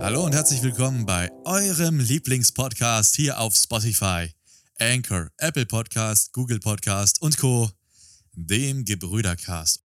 Hallo 0.00 0.24
und 0.24 0.34
herzlich 0.34 0.60
willkommen 0.62 1.06
bei 1.06 1.30
eurem 1.44 2.00
Lieblingspodcast 2.00 3.14
hier 3.14 3.38
auf 3.38 3.54
Spotify, 3.54 4.32
Anchor, 4.78 5.28
Apple 5.38 5.66
Podcast, 5.66 6.32
Google 6.32 6.58
Podcast 6.58 7.22
und 7.22 7.38
Co., 7.38 7.70
dem 8.32 8.84
Gebrüdercast. 8.84 9.87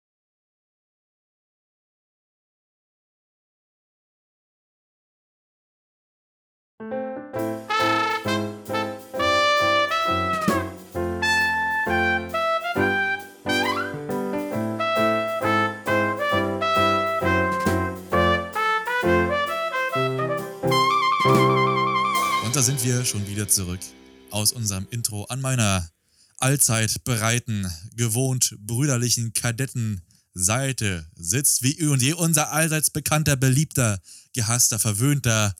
Sind 22.63 22.85
wir 22.85 23.03
schon 23.03 23.27
wieder 23.27 23.49
zurück 23.49 23.81
aus 24.31 24.53
unserem 24.53 24.87
Intro 24.89 25.25
an 25.25 25.41
meiner 25.41 25.89
allzeit 26.39 27.03
bereiten, 27.03 27.69
gewohnt 27.93 28.55
brüderlichen 28.57 29.33
Kadettenseite 29.33 31.05
sitzt 31.13 31.63
wie 31.63 31.77
eh 31.77 31.87
und 31.87 32.01
je 32.01 32.13
unser 32.13 32.53
allseits 32.53 32.89
bekannter, 32.89 33.35
beliebter, 33.35 33.99
gehasster, 34.33 34.79
verwöhnter 34.79 35.53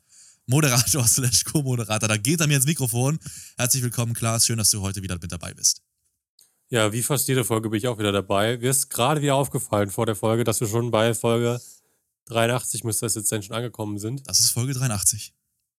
Moderator 0.46 1.06
slash 1.08 1.44
Co-Moderator. 1.44 2.08
Da 2.08 2.16
geht 2.16 2.40
er 2.40 2.48
mir 2.48 2.56
ins 2.56 2.66
Mikrofon. 2.66 3.20
Herzlich 3.58 3.84
willkommen, 3.84 4.14
Klaas. 4.14 4.46
Schön, 4.46 4.58
dass 4.58 4.70
du 4.70 4.80
heute 4.80 5.04
wieder 5.04 5.18
mit 5.22 5.30
dabei 5.30 5.54
bist. 5.54 5.82
Ja, 6.70 6.94
wie 6.94 7.04
fast 7.04 7.28
jede 7.28 7.44
Folge 7.44 7.70
bin 7.70 7.80
ich 7.80 7.90
auch 7.90 8.00
wieder 8.00 8.14
dabei. 8.14 8.58
Mir 8.60 8.72
ist 8.72 8.90
gerade 8.90 9.22
wieder 9.22 9.36
aufgefallen 9.36 9.90
vor 9.90 10.06
der 10.06 10.16
Folge, 10.16 10.46
dass 10.46 10.62
wir 10.62 10.70
schon 10.70 10.90
bei 10.90 11.14
Folge 11.14 11.60
83 12.28 12.86
müsste 12.86 13.06
das 13.06 13.16
jetzt 13.16 13.30
denn 13.30 13.44
schon 13.44 13.58
angekommen 13.58 14.00
sind. 14.00 14.26
Das 14.26 14.40
ist 14.40 14.52
Folge 14.52 14.74
83. 14.74 15.34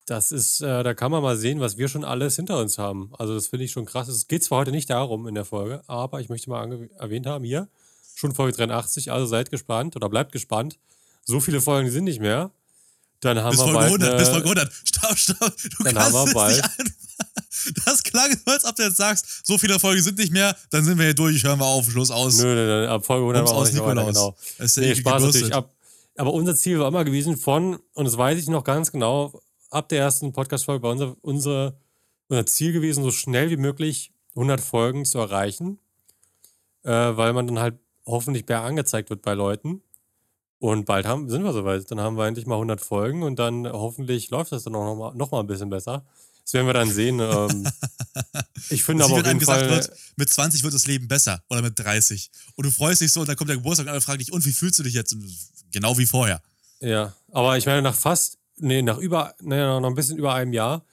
Das 0.06 0.33
ist, 0.33 0.60
äh, 0.60 0.83
da 0.83 0.92
kann 0.92 1.10
man 1.10 1.22
mal 1.22 1.36
sehen, 1.36 1.60
was 1.60 1.78
wir 1.78 1.88
schon 1.88 2.05
alles 2.05 2.36
hinter 2.36 2.58
uns 2.58 2.77
haben. 2.78 3.10
Also 3.19 3.34
das 3.34 3.47
finde 3.47 3.64
ich 3.64 3.72
schon 3.72 3.86
krass. 3.86 4.08
Es 4.08 4.28
geht 4.28 4.44
zwar 4.44 4.58
heute 4.58 4.70
nicht 4.70 4.91
darum 4.91 5.27
in 5.27 5.34
der 5.34 5.47
Folge, 5.47 5.83
aber 5.86 6.20
ich 6.20 6.28
möchte 6.28 6.50
mal 6.50 6.88
erwähnt 6.98 7.27
haben, 7.27 7.44
hier 7.44 7.69
schon 8.14 8.34
Folge 8.34 8.56
83, 8.56 9.10
also 9.12 9.27
seid 9.27 9.50
gespannt 9.50 9.97
oder 9.97 10.08
bleibt 10.10 10.32
gespannt. 10.32 10.78
So 11.25 11.41
viele 11.41 11.60
Folgen 11.62 11.91
sind 11.91 12.05
nicht 12.05 12.20
mehr. 12.20 12.50
Dann 13.20 13.38
haben 13.38 13.50
Bis 13.52 13.60
wir 13.60 13.64
Folge 13.72 13.78
bald 13.78 13.92
100, 13.92 14.19
bis 14.19 14.28
eine- 14.28 14.34
Folge 14.42 14.48
100. 14.60 14.72
Stopp, 14.84 15.16
stopp. 15.19 15.38
Du 15.78 15.84
Dann 15.84 15.94
kannst 15.94 16.16
haben 16.19 16.28
wir 16.28 16.34
bald-. 16.34 16.62
Das 17.86 18.02
klang 18.02 18.30
so, 18.30 18.52
als 18.52 18.64
ob 18.66 18.77
du 18.77 18.82
jetzt 18.82 18.97
sagst, 18.98 19.47
so 19.47 19.56
viele 19.56 19.78
Folgen 19.80 20.02
sind 20.02 20.19
nicht 20.19 20.32
mehr, 20.32 20.55
dann 20.70 20.84
sind 20.84 20.98
wir 20.98 21.05
hier 21.06 21.14
durch, 21.14 21.42
hören 21.44 21.58
wir 21.60 21.64
auf, 21.64 21.88
Schluss 21.91 22.10
aus. 22.10 22.36
Nö, 22.38 22.55
nö, 22.55 22.66
nö, 22.66 22.88
ab 22.88 23.06
Folge 23.06 23.22
100 23.25 23.44
Bums 23.47 23.50
machen 23.50 23.56
wir 23.56 23.62
aus 23.62 23.72
nicht 23.72 23.77
mehr 23.80 23.86
weiter, 23.86 24.06
Nikolaus. 24.08 24.34
genau. 24.36 24.64
Es 24.64 24.64
ist 24.64 24.77
ja 24.77 24.82
Nee, 24.82 24.94
Spaß 24.97 25.22
natürlich. 25.22 25.55
Ab, 25.55 25.70
aber 26.19 26.32
unser 26.34 26.55
Ziel 26.56 26.78
war 26.78 26.88
immer 26.88 27.05
gewesen 27.05 27.36
von, 27.38 27.78
und 27.94 28.05
das 28.05 28.19
weiß 28.19 28.38
ich 28.38 28.48
noch 28.48 28.64
ganz 28.64 28.92
genau, 28.92 29.41
ab 29.75 29.89
der 29.89 30.00
ersten 30.00 30.33
Podcast-Folge 30.33 30.83
war 30.83 30.92
unser, 30.92 31.17
unsere, 31.22 31.77
unser 32.28 32.47
Ziel 32.47 32.72
gewesen, 32.72 33.03
so 33.03 33.11
schnell 33.11 33.50
wie 33.50 33.56
möglich 33.56 34.12
100 34.36 34.61
Folgen 34.61 35.05
zu 35.05 35.19
erreichen, 35.19 35.78
äh, 36.83 36.91
weil 36.91 37.33
man 37.33 37.47
dann 37.47 37.58
halt 37.58 37.78
hoffentlich 38.06 38.47
mehr 38.47 38.62
angezeigt 38.62 39.11
wird 39.11 39.22
bei 39.22 39.34
Leuten. 39.34 39.83
Und 40.61 40.86
bald 40.86 41.05
haben, 41.05 41.28
sind 41.28 41.44
wir 41.44 41.53
soweit. 41.53 41.91
Dann 41.91 42.00
haben 42.00 42.16
wir 42.16 42.27
endlich 42.27 42.47
mal 42.47 42.55
100 42.55 42.81
Folgen 42.81 43.22
und 43.22 43.39
dann 43.39 43.66
hoffentlich 43.70 44.31
läuft 44.31 44.53
das 44.53 44.62
dann 44.62 44.75
auch 44.75 44.84
noch 44.84 44.94
mal, 44.94 45.14
noch 45.14 45.31
mal 45.31 45.41
ein 45.41 45.47
bisschen 45.47 45.69
besser. 45.69 46.06
Das 46.42 46.55
werden 46.55 46.66
wir 46.66 46.72
dann 46.75 46.91
sehen. 46.91 47.20
Ähm, 47.20 47.66
ich 48.70 48.83
finde 48.83 49.05
aber 49.05 49.14
auf 49.14 49.27
jeden 49.27 49.38
gesagt 49.38 49.61
Fall. 49.61 49.70
wird, 49.70 49.91
mit 50.16 50.31
20 50.31 50.62
wird 50.62 50.72
das 50.72 50.86
Leben 50.86 51.09
besser 51.09 51.42
oder 51.50 51.61
mit 51.61 51.78
30. 51.78 52.31
Und 52.55 52.64
du 52.64 52.70
freust 52.70 53.03
dich 53.03 53.12
so 53.12 53.20
und 53.20 53.28
dann 53.28 53.36
kommt 53.36 53.50
der 53.50 53.56
Geburtstag 53.56 53.86
und 53.86 53.92
alle 53.92 54.00
fragen 54.00 54.20
dich, 54.20 54.33
und 54.33 54.44
wie 54.47 54.53
fühlst 54.53 54.78
du 54.78 54.83
dich 54.83 54.94
jetzt? 54.94 55.12
Und 55.12 55.27
genau 55.72 55.98
wie 55.98 56.06
vorher. 56.06 56.41
Ja, 56.81 57.14
aber 57.33 57.59
ich 57.59 57.66
meine, 57.66 57.83
nach 57.83 57.94
fast, 57.94 58.38
nee, 58.56 58.83
nach 58.83 58.98
über, 58.98 59.34
nee, 59.41 59.56
noch 59.56 59.84
ein 59.84 59.94
bisschen 59.94 60.19
über 60.19 60.34
einem 60.34 60.52
Jahr 60.52 60.84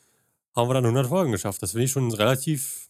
haben 0.55 0.69
wir 0.69 0.73
dann 0.73 0.85
100 0.85 1.07
Folgen 1.07 1.31
geschafft. 1.31 1.61
Das 1.61 1.71
finde 1.71 1.85
ich 1.85 1.91
schon 1.91 2.11
relativ 2.11 2.89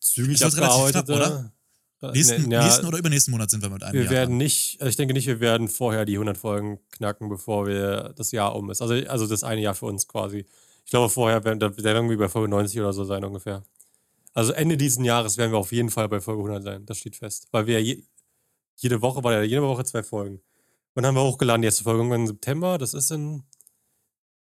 zügig 0.00 0.38
Das 0.38 0.56
wird 0.56 0.64
relativ 0.64 0.92
knapp, 0.92 1.10
abgearbeitet. 1.10 1.52
Äh, 2.00 2.12
Nächsten, 2.12 2.42
nee, 2.48 2.54
ja, 2.54 2.62
nächsten 2.64 2.86
oder 2.86 2.98
übernächsten 2.98 3.32
Monat 3.32 3.50
sind 3.50 3.60
wir 3.60 3.70
mit 3.70 3.82
einem 3.82 3.94
wir 3.94 4.02
Jahr 4.04 4.12
werden 4.12 4.30
dran. 4.30 4.38
nicht, 4.38 4.80
also 4.80 4.88
ich 4.88 4.94
denke 4.94 5.14
nicht, 5.14 5.26
wir 5.26 5.40
werden 5.40 5.68
vorher 5.68 6.04
die 6.04 6.14
100 6.14 6.38
Folgen 6.38 6.78
knacken, 6.92 7.28
bevor 7.28 7.66
wir 7.66 8.14
das 8.16 8.30
Jahr 8.30 8.54
um 8.54 8.70
ist. 8.70 8.80
Also, 8.80 8.94
also 8.94 9.26
das 9.26 9.42
eine 9.42 9.60
Jahr 9.60 9.74
für 9.74 9.86
uns 9.86 10.06
quasi. 10.06 10.46
Ich 10.84 10.90
glaube, 10.90 11.08
vorher 11.10 11.42
werden, 11.44 11.60
wir 11.60 12.18
bei 12.18 12.28
Folge 12.28 12.48
90 12.48 12.78
oder 12.78 12.92
so 12.92 13.02
sein 13.02 13.24
ungefähr. 13.24 13.64
Also 14.32 14.52
Ende 14.52 14.76
diesen 14.76 15.04
Jahres 15.04 15.36
werden 15.38 15.50
wir 15.50 15.58
auf 15.58 15.72
jeden 15.72 15.90
Fall 15.90 16.08
bei 16.08 16.20
Folge 16.20 16.42
100 16.42 16.62
sein. 16.62 16.86
Das 16.86 16.98
steht 16.98 17.16
fest. 17.16 17.48
Weil 17.50 17.66
wir 17.66 17.82
je, 17.82 18.04
jede 18.76 19.02
Woche, 19.02 19.24
war 19.24 19.32
ja 19.32 19.42
jede 19.42 19.62
Woche 19.62 19.84
zwei 19.84 20.04
Folgen. 20.04 20.40
Und 20.94 21.02
dann 21.02 21.06
haben 21.06 21.16
wir 21.16 21.24
hochgeladen, 21.24 21.62
die 21.62 21.66
erste 21.66 21.82
Folge 21.82 21.98
irgendwann 21.98 22.20
im 22.20 22.26
September. 22.28 22.78
Das 22.78 22.94
ist 22.94 23.10
in. 23.10 23.42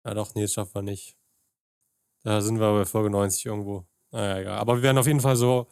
Ja, 0.06 0.14
doch, 0.14 0.34
nee, 0.36 0.42
das 0.42 0.52
schaffen 0.52 0.74
wir 0.74 0.82
nicht. 0.82 1.16
Da 2.22 2.40
sind 2.40 2.60
wir 2.60 2.72
bei 2.72 2.84
Folge 2.84 3.10
90 3.10 3.44
irgendwo. 3.44 3.84
Naja, 4.12 4.38
egal. 4.38 4.58
Aber 4.58 4.76
wir 4.76 4.82
werden 4.82 4.98
auf 4.98 5.06
jeden 5.06 5.20
Fall 5.20 5.34
so 5.34 5.66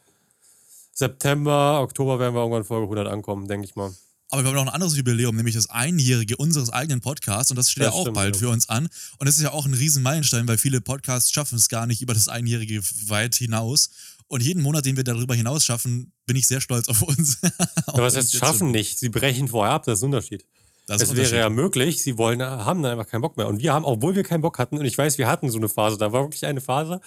September, 0.93 1.81
Oktober 1.81 2.19
werden 2.19 2.35
wir 2.35 2.41
irgendwann 2.41 2.65
Folge 2.65 2.85
100 2.85 3.07
ankommen, 3.07 3.47
denke 3.47 3.67
ich 3.67 3.77
mal. 3.77 3.95
Aber 4.31 4.43
wir 4.43 4.49
haben 4.49 4.57
noch 4.57 4.67
ein 4.67 4.75
anderes 4.75 4.97
Jubiläum, 4.97 5.37
nämlich 5.37 5.55
das 5.55 5.71
Einjährige 5.71 6.37
unseres 6.37 6.71
eigenen 6.71 7.01
Podcasts 7.01 7.53
und 7.53 7.57
das 7.57 7.71
steht 7.71 7.85
Das 7.85 7.95
ja 7.95 7.99
auch 7.99 8.03
stimmt, 8.03 8.17
bald 8.17 8.35
ja. 8.35 8.41
für 8.41 8.49
uns 8.49 8.69
an. 8.69 8.89
Und 9.19 9.29
das 9.29 9.37
ist 9.37 9.43
ja 9.43 9.53
auch 9.53 9.67
ein 9.67 9.75
riesen 9.75 10.03
Meilenstein, 10.03 10.49
weil 10.49 10.59
viele 10.59 10.81
Podcasts 10.81 11.31
schaffen 11.31 11.57
es 11.57 11.69
gar 11.69 11.87
nicht 11.87 12.03
über 12.03 12.15
das 12.15 12.27
Einjährige 12.27 12.83
weit 13.07 13.37
hinaus. 13.37 13.91
Und 14.27 14.43
jeden 14.43 14.63
Monat, 14.63 14.85
den 14.85 14.97
wir 14.97 15.05
darüber 15.05 15.37
hinaus 15.37 15.65
schaffen, 15.65 16.13
bin 16.27 16.35
ich 16.35 16.49
sehr 16.49 16.61
stolz 16.61 16.89
auf 16.89 17.03
uns. 17.03 17.39
Ja, 17.87 18.03
was 18.03 18.17
heißt 18.17 18.35
schaffen 18.35 18.73
nicht? 18.73 18.99
Sie 18.99 19.11
brechen 19.11 19.47
vorher 19.47 19.75
ab, 19.75 19.85
das 19.85 19.99
ist 19.99 20.03
ein 20.03 20.07
Unterschied. 20.07 20.45
Das 20.87 21.01
es 21.01 21.17
wäre 21.17 21.39
ja 21.39 21.49
möglich, 21.49 22.03
sie 22.03 22.19
wollen, 22.19 22.43
haben 22.43 22.83
dann 22.83 22.93
einfach 22.93 23.11
keinen 23.11 23.23
Bock 23.23 23.37
mehr. 23.37 23.49
Und 23.49 23.61
wir 23.61 23.73
haben, 23.73 23.85
obwohl 23.85 24.15
wir 24.15 24.23
keinen 24.23 24.43
Bock 24.43 24.59
hatten, 24.59 24.79
und 24.79 24.85
ich 24.85 24.97
weiß, 24.99 25.17
wir 25.19 25.29
hatten 25.29 25.49
so 25.49 25.59
eine 25.59 25.69
Phase, 25.69 25.97
da 25.97 26.13
war 26.13 26.23
wirklich 26.23 26.45
eine 26.45 26.61
Phase, 26.61 27.01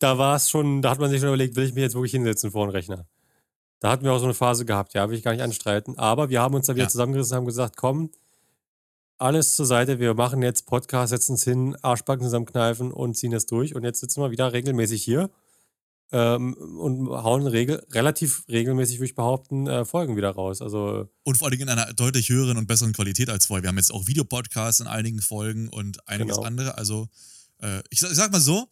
da 0.00 0.18
war 0.18 0.36
es 0.36 0.50
schon, 0.50 0.82
da 0.82 0.90
hat 0.90 0.98
man 0.98 1.10
sich 1.10 1.20
schon 1.20 1.28
überlegt, 1.28 1.54
will 1.54 1.64
ich 1.64 1.74
mich 1.74 1.82
jetzt 1.82 1.94
wirklich 1.94 2.12
hinsetzen 2.12 2.50
vor 2.50 2.66
den 2.66 2.70
Rechner? 2.72 3.06
Da 3.78 3.90
hatten 3.90 4.04
wir 4.04 4.12
auch 4.12 4.18
so 4.18 4.24
eine 4.24 4.34
Phase 4.34 4.64
gehabt, 4.64 4.94
ja, 4.94 5.08
will 5.08 5.16
ich 5.16 5.22
gar 5.22 5.32
nicht 5.32 5.42
anstreiten. 5.42 5.96
Aber 5.98 6.28
wir 6.30 6.40
haben 6.40 6.54
uns 6.54 6.66
da 6.66 6.74
wieder 6.74 6.84
Ja. 6.86 6.88
zusammengerissen 6.90 7.34
und 7.34 7.38
haben 7.38 7.46
gesagt, 7.46 7.76
komm, 7.76 8.10
alles 9.18 9.54
zur 9.54 9.66
Seite, 9.66 10.00
wir 10.00 10.14
machen 10.14 10.42
jetzt 10.42 10.66
Podcast, 10.66 11.10
setzen 11.10 11.32
uns 11.32 11.44
hin, 11.44 11.76
Arschbacken 11.82 12.24
zusammenkneifen 12.24 12.92
und 12.92 13.14
ziehen 13.14 13.30
das 13.30 13.46
durch. 13.46 13.74
Und 13.76 13.84
jetzt 13.84 14.00
sitzen 14.00 14.20
wir 14.22 14.30
wieder 14.30 14.52
regelmäßig 14.52 15.02
hier 15.04 15.30
ähm, 16.14 16.54
und 16.54 17.08
hauen 17.08 17.44
regel 17.48 17.84
relativ 17.90 18.44
regelmäßig, 18.48 18.98
würde 18.98 19.06
ich 19.06 19.14
behaupten, 19.16 19.66
äh, 19.66 19.84
Folgen 19.84 20.16
wieder 20.16 20.30
raus. 20.30 20.62
Also 20.62 21.08
Und 21.24 21.36
vor 21.36 21.48
allem 21.48 21.60
in 21.60 21.68
einer 21.68 21.92
deutlich 21.92 22.28
höheren 22.28 22.56
und 22.56 22.68
besseren 22.68 22.92
Qualität 22.92 23.28
als 23.30 23.46
vorher. 23.46 23.64
Wir 23.64 23.68
haben 23.68 23.78
jetzt 23.78 23.92
auch 23.92 24.06
Videopodcasts 24.06 24.78
in 24.78 24.86
einigen 24.86 25.20
Folgen 25.20 25.68
und 25.68 26.08
einiges 26.08 26.36
Genau. 26.36 26.46
andere. 26.46 26.78
Also, 26.78 27.08
äh, 27.60 27.80
ich, 27.90 28.00
ich 28.00 28.08
sag 28.10 28.30
mal 28.30 28.40
so, 28.40 28.68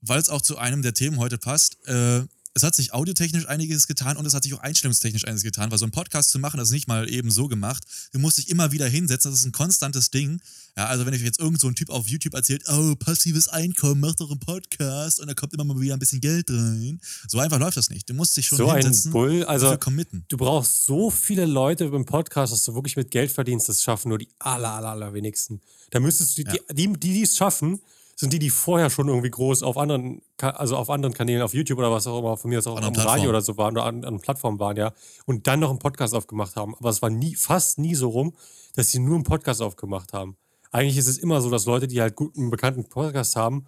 weil 0.00 0.20
es 0.20 0.28
auch 0.28 0.42
zu 0.42 0.58
einem 0.58 0.82
der 0.82 0.94
Themen 0.94 1.18
heute 1.18 1.38
passt, 1.38 1.76
äh, 1.88 2.22
es 2.54 2.62
hat 2.64 2.74
sich 2.74 2.92
audiotechnisch 2.92 3.46
einiges 3.46 3.86
getan 3.86 4.16
und 4.16 4.26
es 4.26 4.34
hat 4.34 4.42
sich 4.42 4.54
auch 4.54 4.60
einstellungstechnisch 4.60 5.24
einiges 5.24 5.44
getan, 5.44 5.70
weil 5.70 5.78
so 5.78 5.84
einen 5.84 5.92
Podcast 5.92 6.30
zu 6.30 6.38
machen, 6.38 6.58
das 6.58 6.68
ist 6.68 6.72
nicht 6.74 6.88
mal 6.88 7.08
eben 7.08 7.30
so 7.30 7.46
gemacht. 7.46 7.84
Du 8.12 8.18
musst 8.18 8.38
dich 8.38 8.48
immer 8.48 8.72
wieder 8.72 8.88
hinsetzen, 8.88 9.30
das 9.30 9.40
ist 9.40 9.46
ein 9.46 9.52
konstantes 9.52 10.10
Ding. 10.10 10.40
Ja, 10.76 10.86
also 10.86 11.06
wenn 11.06 11.14
ich 11.14 11.22
jetzt 11.22 11.38
irgend 11.38 11.60
so 11.60 11.68
ein 11.68 11.74
Typ 11.74 11.90
auf 11.90 12.08
YouTube 12.08 12.34
erzählt, 12.34 12.64
oh, 12.68 12.94
passives 12.96 13.48
Einkommen, 13.48 14.00
mach 14.00 14.14
doch 14.16 14.30
einen 14.30 14.40
Podcast 14.40 15.20
und 15.20 15.28
da 15.28 15.34
kommt 15.34 15.52
immer 15.54 15.64
mal 15.64 15.80
wieder 15.80 15.94
ein 15.94 15.98
bisschen 16.00 16.20
Geld 16.20 16.50
rein. 16.50 17.00
So 17.28 17.38
einfach 17.38 17.58
läuft 17.58 17.76
das 17.76 17.90
nicht. 17.90 18.08
Du 18.08 18.14
musst 18.14 18.36
dich 18.36 18.46
schon 18.48 18.58
so 18.58 18.68
ein 18.68 18.82
hinsetzen 18.82 19.12
Bull, 19.12 19.42
und 19.42 19.44
also 19.48 19.76
committen. 19.78 20.24
du 20.28 20.36
brauchst 20.36 20.84
so 20.84 21.10
viele 21.10 21.46
Leute 21.46 21.88
beim 21.88 22.04
Podcast, 22.04 22.52
dass 22.52 22.64
du 22.64 22.74
wirklich 22.74 22.96
mit 22.96 23.10
Geld 23.10 23.30
verdienst. 23.30 23.68
Das 23.68 23.82
schaffen 23.82 24.08
nur 24.08 24.18
die 24.18 24.28
aller, 24.40 24.70
aller, 24.72 24.88
aller 24.90 25.14
wenigsten. 25.14 25.60
Da 25.90 26.00
müsstest 26.00 26.36
du 26.38 26.44
die, 26.44 26.50
Ja. 26.56 26.62
die, 26.72 26.92
die, 26.92 27.12
die 27.14 27.22
es 27.22 27.36
schaffen, 27.36 27.80
sind 28.20 28.34
die, 28.34 28.38
die 28.38 28.50
vorher 28.50 28.90
schon 28.90 29.08
irgendwie 29.08 29.30
groß 29.30 29.62
auf 29.62 29.78
anderen, 29.78 30.20
also 30.38 30.76
auf 30.76 30.90
anderen 30.90 31.14
Kanälen, 31.14 31.40
auf 31.40 31.54
YouTube 31.54 31.78
oder 31.78 31.90
was 31.90 32.06
auch 32.06 32.18
immer, 32.18 32.36
von 32.36 32.50
mir 32.50 32.58
aus 32.58 32.66
auch 32.66 32.80
am 32.80 32.94
Radio 32.94 33.30
oder 33.30 33.40
so 33.40 33.56
waren 33.56 33.72
oder 33.72 33.86
an, 33.86 34.04
an 34.04 34.20
Plattformen 34.20 34.60
waren, 34.60 34.76
ja, 34.76 34.92
und 35.24 35.46
dann 35.46 35.58
noch 35.58 35.70
einen 35.70 35.78
Podcast 35.78 36.14
aufgemacht 36.14 36.54
haben. 36.54 36.74
Aber 36.76 36.90
es 36.90 37.00
war 37.00 37.08
nie, 37.08 37.34
fast 37.34 37.78
nie 37.78 37.94
so 37.94 38.10
rum, 38.10 38.34
dass 38.74 38.90
sie 38.90 38.98
nur 38.98 39.14
einen 39.14 39.24
Podcast 39.24 39.62
aufgemacht 39.62 40.12
haben. 40.12 40.36
Eigentlich 40.70 40.98
ist 40.98 41.08
es 41.08 41.16
immer 41.16 41.40
so, 41.40 41.48
dass 41.50 41.64
Leute, 41.64 41.88
die 41.88 42.02
halt 42.02 42.14
gut 42.14 42.36
einen 42.36 42.50
bekannten 42.50 42.84
Podcast 42.84 43.36
haben, 43.36 43.64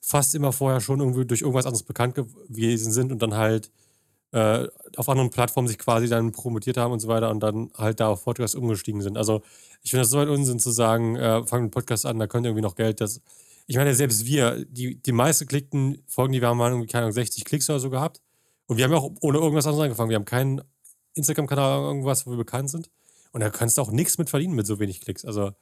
fast 0.00 0.36
immer 0.36 0.52
vorher 0.52 0.80
schon 0.80 1.00
irgendwie 1.00 1.26
durch 1.26 1.40
irgendwas 1.40 1.66
anderes 1.66 1.82
bekannt 1.82 2.14
gewesen 2.14 2.92
sind 2.92 3.10
und 3.10 3.20
dann 3.20 3.34
halt 3.34 3.72
äh, 4.30 4.68
auf 4.96 5.08
anderen 5.08 5.30
Plattformen 5.30 5.66
sich 5.66 5.78
quasi 5.78 6.08
dann 6.08 6.30
promotiert 6.30 6.76
haben 6.76 6.92
und 6.92 7.00
so 7.00 7.08
weiter 7.08 7.30
und 7.30 7.40
dann 7.40 7.72
halt 7.76 7.98
da 7.98 8.06
auf 8.06 8.22
Podcast 8.22 8.54
umgestiegen 8.54 9.02
sind. 9.02 9.18
Also 9.18 9.42
ich 9.82 9.90
finde 9.90 10.02
das 10.02 10.10
so 10.10 10.18
ein 10.18 10.28
Unsinn 10.28 10.60
zu 10.60 10.70
sagen, 10.70 11.16
äh, 11.16 11.44
fangen 11.44 11.64
einen 11.64 11.70
Podcast 11.72 12.06
an, 12.06 12.20
da 12.20 12.28
könnt 12.28 12.46
ihr 12.46 12.50
irgendwie 12.50 12.62
noch 12.62 12.76
Geld. 12.76 13.00
Das, 13.00 13.20
ich 13.66 13.76
meine, 13.76 13.94
selbst 13.94 14.24
wir, 14.26 14.64
die, 14.66 15.00
die 15.02 15.12
meisten 15.12 15.44
geklickten 15.44 16.02
Folgen, 16.06 16.32
die 16.32 16.40
wir 16.40 16.48
haben, 16.48 16.58
waren 16.58 16.72
irgendwie, 16.72 16.88
keine 16.90 17.04
Ahnung, 17.04 17.12
60 17.14 17.44
Klicks 17.44 17.68
oder 17.68 17.80
so 17.80 17.90
gehabt. 17.90 18.20
Und 18.66 18.76
wir 18.76 18.84
haben 18.84 18.92
ja 18.92 18.98
auch 18.98 19.10
ohne 19.20 19.38
irgendwas 19.38 19.66
anderes 19.66 19.84
angefangen. 19.84 20.10
Wir 20.10 20.16
haben 20.16 20.24
keinen 20.24 20.60
Instagram-Kanal 21.14 21.78
oder 21.80 21.88
irgendwas, 21.88 22.26
wo 22.26 22.30
wir 22.30 22.36
bekannt 22.36 22.70
sind. 22.70 22.90
Und 23.32 23.40
da 23.40 23.50
kannst 23.50 23.76
du 23.78 23.82
auch 23.82 23.90
nichts 23.90 24.18
mit 24.18 24.30
verdienen 24.30 24.54
mit 24.54 24.66
so 24.66 24.78
wenig 24.78 25.00
Klicks. 25.00 25.24
Also 25.24 25.52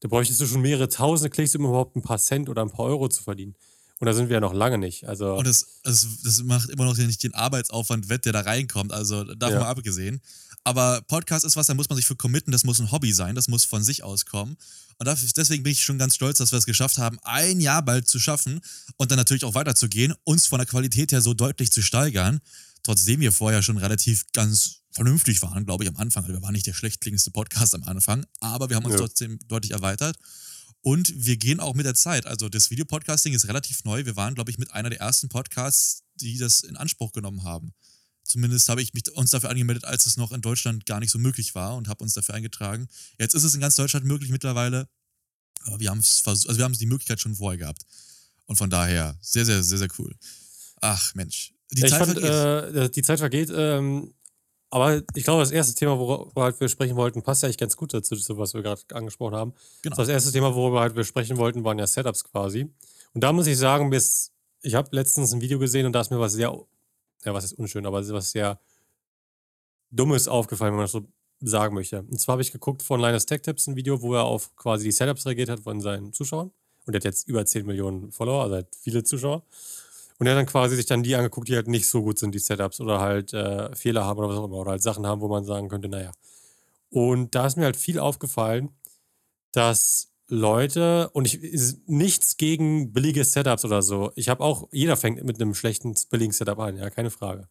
da 0.00 0.08
bräuchtest 0.08 0.40
du 0.40 0.46
schon 0.46 0.60
mehrere 0.60 0.88
tausende 0.88 1.30
Klicks, 1.30 1.54
um 1.56 1.64
überhaupt 1.64 1.96
ein 1.96 2.02
paar 2.02 2.18
Cent 2.18 2.48
oder 2.48 2.62
ein 2.62 2.70
paar 2.70 2.86
Euro 2.86 3.08
zu 3.08 3.22
verdienen. 3.22 3.54
Und 3.98 4.06
da 4.06 4.12
sind 4.12 4.28
wir 4.28 4.34
ja 4.34 4.40
noch 4.40 4.52
lange 4.52 4.76
nicht. 4.76 5.08
Also 5.08 5.34
Und 5.34 5.46
das, 5.46 5.80
das, 5.82 6.06
das 6.22 6.42
macht 6.42 6.68
immer 6.68 6.84
noch 6.84 6.96
nicht 6.96 7.22
den 7.22 7.34
Arbeitsaufwand 7.34 8.08
wett, 8.10 8.26
der 8.26 8.32
da 8.34 8.40
reinkommt. 8.40 8.92
Also 8.92 9.24
davon 9.24 9.54
Ja. 9.54 9.60
mal 9.60 9.70
abgesehen. 9.70 10.20
Aber 10.64 11.00
Podcast 11.06 11.44
ist 11.44 11.56
was, 11.56 11.68
da 11.68 11.74
muss 11.74 11.88
man 11.88 11.96
sich 11.96 12.06
für 12.06 12.16
committen, 12.16 12.50
das 12.50 12.64
muss 12.64 12.80
ein 12.80 12.90
Hobby 12.92 13.12
sein, 13.12 13.34
das 13.34 13.48
muss 13.48 13.64
von 13.64 13.82
sich 13.82 14.02
aus 14.02 14.26
kommen. 14.26 14.56
Und 14.98 15.06
dafür, 15.06 15.28
deswegen 15.36 15.62
bin 15.62 15.72
ich 15.72 15.82
schon 15.82 15.98
ganz 15.98 16.14
stolz, 16.14 16.38
dass 16.38 16.52
wir 16.52 16.58
es 16.58 16.66
geschafft 16.66 16.98
haben, 16.98 17.18
ein 17.22 17.60
Jahr 17.60 17.82
bald 17.82 18.08
zu 18.08 18.18
schaffen 18.18 18.60
und 18.96 19.10
dann 19.10 19.18
natürlich 19.18 19.44
auch 19.44 19.54
weiterzugehen, 19.54 20.14
uns 20.24 20.46
von 20.46 20.58
der 20.58 20.66
Qualität 20.66 21.12
her 21.12 21.20
so 21.20 21.34
deutlich 21.34 21.70
zu 21.70 21.82
steigern. 21.82 22.40
Trotzdem 22.82 23.20
wir 23.20 23.32
vorher 23.32 23.62
schon 23.62 23.76
relativ 23.78 24.24
ganz 24.32 24.80
vernünftig 24.92 25.42
waren, 25.42 25.66
glaube 25.66 25.84
ich, 25.84 25.90
am 25.90 25.96
Anfang. 25.96 26.24
Also 26.24 26.34
wir 26.34 26.42
waren 26.42 26.52
nicht 26.54 26.66
der 26.66 26.72
schlecht 26.72 27.00
klingendste 27.00 27.30
Podcast 27.30 27.74
am 27.74 27.82
Anfang, 27.82 28.24
aber 28.40 28.70
wir 28.70 28.76
haben 28.76 28.84
uns 28.86 28.94
Ja. 28.94 29.00
trotzdem 29.00 29.38
deutlich 29.48 29.72
erweitert. 29.72 30.16
Und 30.80 31.12
wir 31.16 31.36
gehen 31.36 31.58
auch 31.60 31.74
mit 31.74 31.84
der 31.84 31.94
Zeit. 31.96 32.26
Also 32.26 32.48
das 32.48 32.70
Videopodcasting 32.70 33.34
ist 33.34 33.48
relativ 33.48 33.84
neu. 33.84 34.06
Wir 34.06 34.16
waren, 34.16 34.34
glaube 34.34 34.50
ich, 34.50 34.58
mit 34.58 34.70
einer 34.72 34.88
der 34.88 35.00
ersten 35.00 35.28
Podcasts, 35.28 36.04
die 36.14 36.38
das 36.38 36.60
in 36.60 36.76
Anspruch 36.76 37.12
genommen 37.12 37.42
haben. 37.42 37.74
Zumindest 38.26 38.68
habe 38.68 38.82
ich 38.82 38.94
mich 38.94 39.10
uns 39.12 39.30
dafür 39.30 39.50
angemeldet, 39.50 39.84
als 39.84 40.06
es 40.06 40.16
noch 40.16 40.32
in 40.32 40.40
Deutschland 40.40 40.86
gar 40.86 41.00
nicht 41.00 41.10
so 41.10 41.18
möglich 41.18 41.54
war 41.54 41.76
und 41.76 41.88
habe 41.88 42.02
uns 42.02 42.14
dafür 42.14 42.34
eingetragen. 42.34 42.88
Jetzt 43.18 43.34
ist 43.34 43.44
es 43.44 43.54
in 43.54 43.60
ganz 43.60 43.76
Deutschland 43.76 44.04
möglich 44.06 44.30
mittlerweile, 44.30 44.88
aber 45.64 45.80
wir 45.80 45.90
haben 45.90 45.98
es 45.98 46.20
versucht, 46.20 46.48
also 46.48 46.58
wir 46.58 46.64
haben 46.64 46.72
die 46.72 46.86
Möglichkeit 46.86 47.20
schon 47.20 47.34
vorher 47.34 47.58
gehabt. 47.58 47.82
Und 48.46 48.56
von 48.56 48.70
daher 48.70 49.16
sehr, 49.20 49.44
sehr, 49.44 49.62
sehr, 49.62 49.78
sehr 49.78 49.88
cool. 49.98 50.14
Ach 50.80 51.14
Mensch, 51.14 51.52
die 51.72 51.84
ich 51.84 51.90
Zeit 51.90 52.06
fand, 52.06 52.18
vergeht. 52.18 52.76
äh, 52.76 52.90
die 52.90 53.02
Zeit 53.02 53.18
vergeht. 53.18 53.50
Ähm, 53.54 54.12
aber 54.70 55.02
ich 55.14 55.24
glaube, 55.24 55.42
das 55.42 55.52
erste 55.52 55.74
Thema, 55.74 55.98
worüber 55.98 56.42
halt 56.42 56.60
wir 56.60 56.68
sprechen 56.68 56.96
wollten, 56.96 57.22
passt 57.22 57.42
ja 57.42 57.46
eigentlich 57.46 57.58
ganz 57.58 57.76
gut 57.76 57.94
dazu, 57.94 58.16
zu 58.16 58.36
was 58.36 58.54
wir 58.54 58.62
gerade 58.62 58.82
angesprochen 58.92 59.34
haben. 59.34 59.54
Genau. 59.82 59.96
Das 59.96 60.08
erste 60.08 60.32
Thema, 60.32 60.54
worüber 60.54 60.80
halt 60.80 60.96
wir 60.96 61.04
sprechen 61.04 61.36
wollten, 61.36 61.64
waren 61.64 61.78
ja 61.78 61.86
Setups 61.86 62.24
quasi. 62.24 62.68
Und 63.14 63.20
da 63.22 63.32
muss 63.32 63.46
ich 63.46 63.56
sagen, 63.56 63.92
ist, 63.92 64.32
ich 64.62 64.74
habe 64.74 64.88
letztens 64.92 65.32
ein 65.32 65.40
Video 65.40 65.58
gesehen 65.58 65.86
und 65.86 65.92
da 65.92 66.00
ist 66.00 66.10
mir 66.10 66.18
was 66.18 66.32
sehr, 66.32 66.52
ja, 67.24 67.34
was 67.34 67.44
ist 67.44 67.54
unschön, 67.54 67.86
aber 67.86 68.06
was 68.08 68.30
sehr 68.30 68.60
Dummes 69.90 70.28
aufgefallen, 70.28 70.72
wenn 70.72 70.78
man 70.78 70.84
das 70.84 70.92
so 70.92 71.06
sagen 71.40 71.74
möchte. 71.74 72.00
Und 72.00 72.18
zwar 72.18 72.34
habe 72.34 72.42
ich 72.42 72.52
geguckt 72.52 72.82
von 72.82 73.00
Linus 73.00 73.26
Tech 73.26 73.42
Tips 73.42 73.66
ein 73.66 73.76
Video, 73.76 74.00
wo 74.02 74.14
er 74.14 74.24
auf 74.24 74.54
quasi 74.56 74.84
die 74.84 74.92
Setups 74.92 75.26
reagiert 75.26 75.48
hat 75.48 75.60
von 75.60 75.80
seinen 75.80 76.12
Zuschauern. 76.12 76.50
Und 76.86 76.94
er 76.94 76.98
hat 76.98 77.04
jetzt 77.04 77.28
über 77.28 77.44
10 77.44 77.66
Millionen 77.66 78.12
Follower, 78.12 78.42
also 78.42 78.56
hat 78.56 78.74
viele 78.80 79.02
Zuschauer. 79.04 79.42
Und 80.18 80.26
er 80.26 80.32
hat 80.32 80.38
dann 80.38 80.46
quasi 80.46 80.76
sich 80.76 80.86
dann 80.86 81.02
die 81.02 81.14
angeguckt, 81.14 81.48
die 81.48 81.56
halt 81.56 81.68
nicht 81.68 81.86
so 81.86 82.02
gut 82.02 82.18
sind, 82.18 82.34
die 82.34 82.38
Setups 82.38 82.80
oder 82.80 83.00
halt 83.00 83.34
äh, 83.34 83.74
Fehler 83.74 84.04
haben 84.04 84.18
oder 84.18 84.28
was 84.28 84.38
auch 84.38 84.44
immer. 84.44 84.56
Oder 84.56 84.70
halt 84.72 84.82
Sachen 84.82 85.06
haben, 85.06 85.20
wo 85.20 85.28
man 85.28 85.44
sagen 85.44 85.68
könnte, 85.68 85.88
naja. 85.88 86.12
Und 86.90 87.34
da 87.34 87.46
ist 87.46 87.56
mir 87.56 87.64
halt 87.64 87.76
viel 87.76 87.98
aufgefallen, 87.98 88.70
dass 89.52 90.12
Leute, 90.28 91.10
und 91.12 91.26
ich 91.26 91.42
ist 91.42 91.88
nichts 91.88 92.36
gegen 92.36 92.92
billige 92.92 93.24
Setups 93.24 93.64
oder 93.64 93.82
so. 93.82 94.12
Ich 94.16 94.28
habe 94.28 94.42
auch, 94.42 94.68
jeder 94.72 94.96
fängt 94.96 95.22
mit 95.24 95.40
einem 95.40 95.54
schlechten, 95.54 95.94
billigen 96.10 96.32
Setup 96.32 96.58
an, 96.58 96.76
ja, 96.76 96.90
keine 96.90 97.10
Frage. 97.10 97.48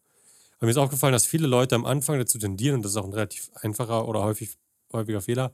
Aber 0.58 0.66
mir 0.66 0.70
ist 0.70 0.76
aufgefallen, 0.76 1.12
dass 1.12 1.26
viele 1.26 1.46
Leute 1.46 1.74
am 1.74 1.86
Anfang 1.86 2.18
dazu 2.18 2.38
tendieren, 2.38 2.76
und 2.76 2.82
das 2.82 2.92
ist 2.92 2.96
auch 2.98 3.04
ein 3.04 3.12
relativ 3.12 3.50
einfacher 3.54 4.06
oder 4.06 4.22
häufig, 4.22 4.56
häufiger 4.92 5.20
Fehler, 5.22 5.52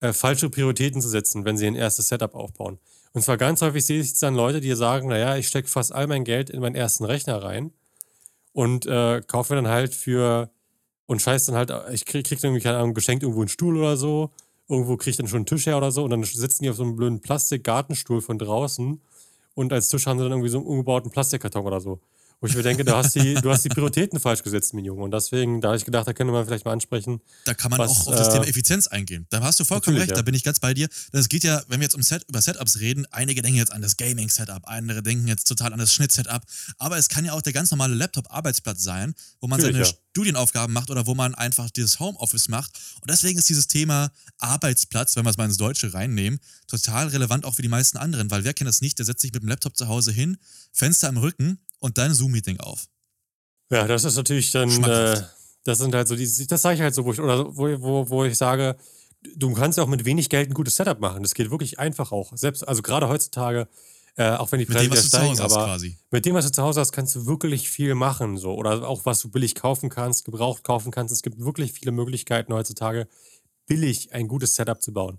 äh, 0.00 0.12
falsche 0.12 0.50
Prioritäten 0.50 1.00
zu 1.00 1.08
setzen, 1.08 1.44
wenn 1.44 1.56
sie 1.56 1.66
ein 1.66 1.74
erstes 1.74 2.08
Setup 2.08 2.34
aufbauen. 2.34 2.78
Und 3.12 3.22
zwar 3.22 3.36
ganz 3.36 3.62
häufig 3.62 3.84
sehe 3.84 4.00
ich 4.00 4.18
dann 4.18 4.34
Leute, 4.34 4.60
die 4.60 4.74
sagen, 4.74 5.08
naja, 5.08 5.36
ich 5.36 5.48
stecke 5.48 5.68
fast 5.68 5.92
all 5.92 6.06
mein 6.06 6.24
Geld 6.24 6.50
in 6.50 6.60
meinen 6.60 6.74
ersten 6.74 7.04
Rechner 7.04 7.42
rein 7.42 7.72
und 8.52 8.86
äh, 8.86 9.22
kaufe 9.26 9.54
dann 9.54 9.68
halt 9.68 9.94
für 9.94 10.50
und 11.06 11.20
scheiß 11.20 11.46
dann 11.46 11.56
halt, 11.56 11.72
ich 11.92 12.04
krieg, 12.04 12.26
krieg 12.26 12.42
irgendwie, 12.42 12.62
keine 12.62 12.78
Ahnung, 12.78 12.94
geschenkt 12.94 13.22
irgendwo 13.22 13.40
einen 13.40 13.48
Stuhl 13.48 13.76
oder 13.76 13.96
so, 13.96 14.30
irgendwo 14.68 14.96
krieg 14.96 15.10
ich 15.12 15.16
dann 15.16 15.28
schon 15.28 15.38
einen 15.38 15.46
Tisch 15.46 15.66
her 15.66 15.76
oder 15.76 15.90
so 15.92 16.04
und 16.04 16.10
dann 16.10 16.22
sitzen 16.24 16.64
die 16.64 16.70
auf 16.70 16.76
so 16.76 16.82
einem 16.82 16.96
blöden 16.96 17.20
Plastik-Gartenstuhl 17.20 18.20
von 18.20 18.38
draußen 18.38 19.00
und 19.54 19.72
als 19.72 19.88
Tisch 19.88 20.06
haben 20.06 20.18
sie 20.18 20.24
dann 20.24 20.32
irgendwie 20.32 20.48
so 20.48 20.58
einen 20.58 20.66
umgebauten 20.66 21.10
Plastikkarton 21.10 21.66
oder 21.66 21.80
so. 21.80 22.00
Wo 22.42 22.48
ich 22.48 22.56
mir 22.56 22.64
denke, 22.64 22.84
du 22.84 22.92
hast 22.92 23.14
die, 23.14 23.34
du 23.34 23.52
hast 23.52 23.64
die 23.64 23.68
Prioritäten 23.68 24.18
falsch 24.18 24.42
gesetzt, 24.42 24.74
mein 24.74 24.84
Junge. 24.84 25.04
Und 25.04 25.12
deswegen, 25.12 25.60
da 25.60 25.68
habe 25.68 25.76
ich 25.76 25.84
gedacht, 25.84 26.08
da 26.08 26.12
könnte 26.12 26.32
man 26.32 26.44
vielleicht 26.44 26.64
mal 26.64 26.72
ansprechen. 26.72 27.20
Da 27.44 27.54
kann 27.54 27.70
man 27.70 27.78
was, 27.78 27.90
auch 27.92 28.08
auf 28.08 28.16
das 28.16 28.26
äh, 28.26 28.32
Thema 28.32 28.48
Effizienz 28.48 28.88
eingehen. 28.88 29.28
Da 29.30 29.40
hast 29.42 29.60
du 29.60 29.64
vollkommen 29.64 29.96
recht, 29.96 30.10
ja. 30.10 30.16
da 30.16 30.22
bin 30.22 30.34
ich 30.34 30.42
ganz 30.42 30.58
bei 30.58 30.74
dir. 30.74 30.88
Das 31.12 31.28
geht 31.28 31.44
ja, 31.44 31.62
wenn 31.68 31.78
wir 31.78 31.84
jetzt 31.84 31.94
um 31.94 32.02
Set, 32.02 32.24
über 32.28 32.42
Setups 32.42 32.80
reden, 32.80 33.06
einige 33.12 33.42
denken 33.42 33.58
jetzt 33.58 33.72
an 33.72 33.80
das 33.80 33.96
Gaming-Setup, 33.96 34.62
andere 34.64 35.04
denken 35.04 35.28
jetzt 35.28 35.44
total 35.44 35.72
an 35.72 35.78
das 35.78 35.94
Schnitt-Setup. 35.94 36.42
Aber 36.78 36.98
es 36.98 37.08
kann 37.08 37.24
ja 37.24 37.32
auch 37.32 37.42
der 37.42 37.52
ganz 37.52 37.70
normale 37.70 37.94
Laptop-Arbeitsplatz 37.94 38.82
sein, 38.82 39.14
wo 39.40 39.46
man 39.46 39.60
Natürlich, 39.60 39.86
seine 39.86 39.86
ja. 39.86 39.98
Studienaufgaben 40.10 40.74
macht 40.74 40.90
oder 40.90 41.06
wo 41.06 41.14
man 41.14 41.36
einfach 41.36 41.70
dieses 41.70 42.00
Homeoffice 42.00 42.48
macht. 42.48 42.72
Und 43.02 43.08
deswegen 43.08 43.38
ist 43.38 43.48
dieses 43.50 43.68
Thema 43.68 44.10
Arbeitsplatz, 44.38 45.14
wenn 45.14 45.24
wir 45.24 45.30
es 45.30 45.36
mal 45.36 45.44
ins 45.44 45.58
Deutsche 45.58 45.94
reinnehmen, 45.94 46.40
total 46.66 47.06
relevant 47.06 47.44
auch 47.44 47.54
für 47.54 47.62
die 47.62 47.68
meisten 47.68 47.98
anderen, 47.98 48.32
weil 48.32 48.42
wer 48.42 48.52
kennt 48.52 48.66
das 48.66 48.80
nicht, 48.80 48.98
der 48.98 49.06
setzt 49.06 49.22
sich 49.22 49.32
mit 49.32 49.44
dem 49.44 49.48
Laptop 49.48 49.76
zu 49.76 49.86
Hause 49.86 50.10
hin, 50.10 50.38
Fenster 50.72 51.08
im 51.08 51.18
Rücken 51.18 51.60
und 51.82 51.98
dann 51.98 52.14
Zoom-Meeting 52.14 52.60
auf. 52.60 52.86
Ja, 53.70 53.86
das 53.86 54.04
ist 54.04 54.16
natürlich 54.16 54.50
dann, 54.52 54.70
äh, 54.84 55.20
das 55.64 55.78
sind 55.78 55.94
halt 55.94 56.08
so 56.08 56.14
die, 56.14 56.46
das 56.46 56.62
sage 56.62 56.76
ich 56.76 56.80
halt 56.80 56.94
so, 56.94 57.04
wo 57.04 57.12
ich, 57.12 57.20
oder 57.20 57.56
wo, 57.56 57.80
wo, 57.80 58.08
wo 58.08 58.24
ich 58.24 58.36
sage, 58.36 58.76
du 59.36 59.52
kannst 59.52 59.78
ja 59.78 59.84
auch 59.84 59.88
mit 59.88 60.04
wenig 60.04 60.28
Geld 60.28 60.50
ein 60.50 60.54
gutes 60.54 60.76
Setup 60.76 61.00
machen. 61.00 61.22
Das 61.22 61.34
geht 61.34 61.50
wirklich 61.50 61.78
einfach 61.78 62.12
auch. 62.12 62.36
Selbst, 62.36 62.66
also 62.66 62.82
gerade 62.82 63.08
heutzutage, 63.08 63.68
äh, 64.16 64.30
auch 64.30 64.52
wenn 64.52 64.58
die 64.58 64.66
Mit 64.66 64.76
Preise 64.76 64.90
dem, 64.90 64.92
was 64.92 64.98
wieder 64.98 65.02
du 65.02 65.08
zu 65.08 65.16
steigen, 65.16 65.30
Hause 65.30 65.42
hast 65.42 65.52
aber 65.52 65.64
quasi. 65.64 65.98
mit 66.10 66.26
dem, 66.26 66.34
was 66.34 66.46
du 66.46 66.52
zu 66.52 66.62
Hause 66.62 66.80
hast, 66.80 66.92
kannst 66.92 67.14
du 67.16 67.26
wirklich 67.26 67.68
viel 67.68 67.94
machen. 67.94 68.36
So. 68.36 68.54
Oder 68.54 68.86
auch 68.88 69.04
was 69.04 69.20
du 69.20 69.30
billig 69.30 69.54
kaufen 69.54 69.88
kannst, 69.88 70.24
gebraucht 70.24 70.64
kaufen 70.64 70.92
kannst. 70.92 71.12
Es 71.12 71.22
gibt 71.22 71.40
wirklich 71.40 71.72
viele 71.72 71.92
Möglichkeiten 71.92 72.52
heutzutage, 72.52 73.08
billig 73.66 74.12
ein 74.12 74.28
gutes 74.28 74.54
Setup 74.54 74.80
zu 74.82 74.92
bauen. 74.92 75.18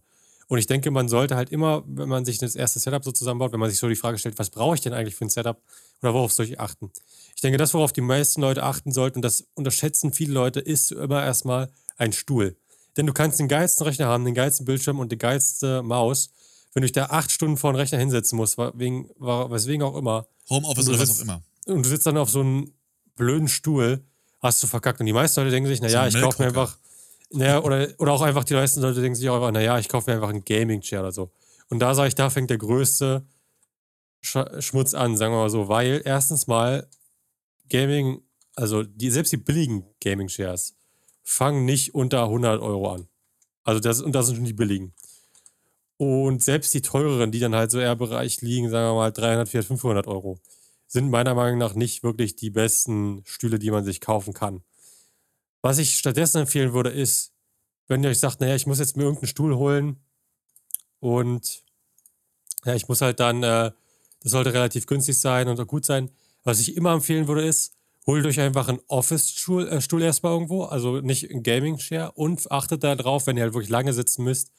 Und 0.54 0.60
ich 0.60 0.68
denke, 0.68 0.92
man 0.92 1.10
sollte 1.10 1.36
halt 1.36 1.50
immer, 1.50 1.84
wenn 1.88 2.08
man 2.08 2.26
sich 2.26 2.38
das 2.38 2.54
erste 2.56 2.78
Setup 2.80 3.04
so 3.04 3.12
zusammenbaut, 3.12 3.52
wenn 3.54 3.60
man 3.60 3.72
sich 3.72 3.80
so 3.80 3.90
die 3.90 3.96
Frage 3.96 4.20
stellt, 4.20 4.38
was 4.38 4.52
brauche 4.52 4.76
ich 4.76 4.82
denn 4.82 4.94
eigentlich 4.94 5.16
für 5.16 5.26
ein 5.26 5.32
Setup 5.32 5.60
oder 6.04 6.14
worauf 6.14 6.32
soll 6.32 6.46
ich 6.46 6.60
achten? 6.60 6.92
Ich 7.36 7.42
denke, 7.42 7.58
das, 7.58 7.74
worauf 7.74 7.92
die 7.92 8.02
meisten 8.02 8.40
Leute 8.40 8.62
achten 8.62 8.92
sollten, 8.92 9.18
und 9.18 9.22
das 9.24 9.46
unterschätzen 9.56 10.14
viele 10.14 10.32
Leute, 10.32 10.60
ist 10.60 10.92
immer 10.92 11.24
erstmal 11.24 11.72
ein 11.98 12.14
Stuhl. 12.14 12.56
Denn 12.98 13.08
du 13.08 13.14
kannst 13.14 13.40
den 13.40 13.48
geilsten 13.48 13.88
Rechner 13.88 14.06
haben, 14.06 14.26
den 14.26 14.36
geilsten 14.36 14.68
Bildschirm 14.68 15.00
und 15.00 15.12
die 15.12 15.18
geilste 15.18 15.82
Maus. 15.82 16.30
Wenn 16.76 16.82
du 16.82 16.86
dich 16.86 16.92
da 16.92 17.06
acht 17.08 17.32
Stunden 17.32 17.58
vor 17.58 17.72
den 17.74 17.78
Rechner 17.78 17.98
hinsetzen 17.98 18.38
musst, 18.38 18.60
wegen, 18.60 19.10
weswegen 19.18 19.82
auch 19.82 19.96
immer, 19.98 20.28
Homeoffice 20.52 20.88
oder 20.88 21.00
was 21.00 21.08
sitzt- 21.10 21.20
auch 21.22 21.24
immer. 21.24 21.42
und 21.66 21.84
du 21.84 21.90
sitzt 21.90 22.06
dann 22.06 22.18
auf 22.18 22.30
so 22.30 22.42
einem 22.42 22.72
blöden 23.16 23.48
Stuhl, 23.48 24.04
hast 24.40 24.62
du 24.62 24.68
verkackt. 24.68 25.00
Und 25.00 25.08
die 25.08 25.14
meisten 25.14 25.40
Leute 25.40 25.50
denken 25.50 25.68
sich, 25.68 25.82
naja, 25.82 26.02
ein 26.04 26.10
ich 26.10 26.22
kaufe 26.22 26.44
mir 26.44 26.50
einfach, 26.50 26.78
naja, 27.33 27.62
oder, 27.63 27.88
oder 27.97 28.12
auch 28.12 28.21
einfach 28.21 28.44
die 28.44 28.53
meisten 28.53 28.81
Leute 28.81 29.01
denken 29.01 29.15
sich 29.15 29.30
auch 29.30 29.35
einfach, 29.35 29.51
naja, 29.51 29.80
ich 29.80 29.89
kaufe 29.89 30.09
mir 30.09 30.15
einfach 30.15 30.30
einen 30.30 30.45
Gaming-Chair 30.45 31.01
oder 31.01 31.12
so. 31.12 31.31
Und 31.69 31.80
da 31.80 31.95
sage 31.95 32.09
ich, 32.09 32.15
da 32.15 32.30
fängt 32.30 32.50
der 32.50 32.57
größte 32.57 33.25
Sch 34.21 34.38
Schmutz 34.59 34.94
an, 34.94 35.18
sagen 35.18 35.33
wir 35.33 35.39
mal 35.39 35.50
so, 35.50 35.68
weil 35.68 36.01
erstens 36.06 36.47
mal 36.47 36.88
Gaming, 37.69 38.21
also 38.56 38.83
die, 38.83 39.09
selbst 39.09 39.31
die 39.31 39.38
billigen 39.38 39.85
Gaming-Shares 40.01 40.75
fangen 41.24 41.65
nicht 41.65 41.95
unter 41.95 42.24
100 42.24 42.62
Euro 42.62 42.94
an. 42.94 43.07
Also 43.63 43.80
das, 43.80 44.01
und 44.01 44.13
das 44.13 44.27
sind 44.27 44.35
schon 44.35 44.45
die 44.45 44.54
billigen. 44.54 44.94
Und 45.97 46.44
selbst 46.44 46.73
die 46.73 46.81
teureren, 46.81 47.31
die 47.31 47.40
dann 47.40 47.56
halt 47.56 47.71
so 47.71 47.80
eher 47.80 47.95
Bereich 47.95 48.42
liegen, 48.42 48.69
sagen 48.69 48.90
wir 48.90 48.95
mal 48.95 49.11
300, 49.11 49.47
400, 49.47 49.68
500 49.68 50.07
Euro, 50.07 50.40
sind 50.87 51.09
meiner 51.09 51.33
Meinung 51.33 51.57
nach 51.59 51.73
nicht 51.73 52.04
wirklich 52.04 52.35
die 52.35 52.49
besten 52.49 53.23
Stühle, 53.25 53.57
die 53.57 53.71
man 53.71 53.83
sich 53.83 54.02
kaufen 54.02 54.33
kann. 54.33 54.63
Was 55.64 55.78
ich 55.78 55.98
stattdessen 55.98 56.42
empfehlen 56.42 56.74
würde, 56.74 56.90
ist, 56.90 57.32
wenn 57.88 58.04
ihr 58.04 58.10
euch 58.10 58.20
sagt, 58.20 58.42
naja, 58.42 58.54
ich 58.54 58.68
muss 58.68 58.80
jetzt 58.80 58.98
mir 58.98 59.04
irgendeinen 59.04 59.30
Stuhl 59.30 59.56
holen 59.56 59.96
und 61.00 61.64
ja, 62.66 62.76
ich 62.76 62.88
muss 62.90 63.00
halt 63.00 63.22
dann, 63.22 63.44
äh, 63.44 63.72
das 64.22 64.32
sollte 64.32 64.54
relativ 64.54 64.86
günstig 64.88 65.18
sein 65.18 65.48
und 65.48 65.60
auch 65.60 65.68
gut 65.68 65.86
sein. 65.86 66.12
Was 66.44 66.60
ich 66.60 66.76
immer 66.76 66.92
empfehlen 66.92 67.30
würde, 67.30 67.46
ist, 67.46 67.76
holt 68.06 68.26
euch 68.26 68.42
einfach 68.42 68.68
einen 68.68 68.82
Office-Stuhl 68.90 69.70
äh, 69.70 69.82
Stuhl 69.82 70.02
erstmal 70.02 70.34
irgendwo, 70.34 70.64
also 70.64 71.00
nicht 71.00 71.32
ein 71.32 71.44
Gaming-Chair 71.44 72.18
und 72.18 72.52
achtet 72.52 72.84
darauf, 72.84 73.26
wenn 73.26 73.38
ihr 73.38 73.44
halt 73.44 73.54
wirklich 73.54 73.70
lange 73.70 73.94
sitzen 73.94 74.26
müsst, 74.26 74.52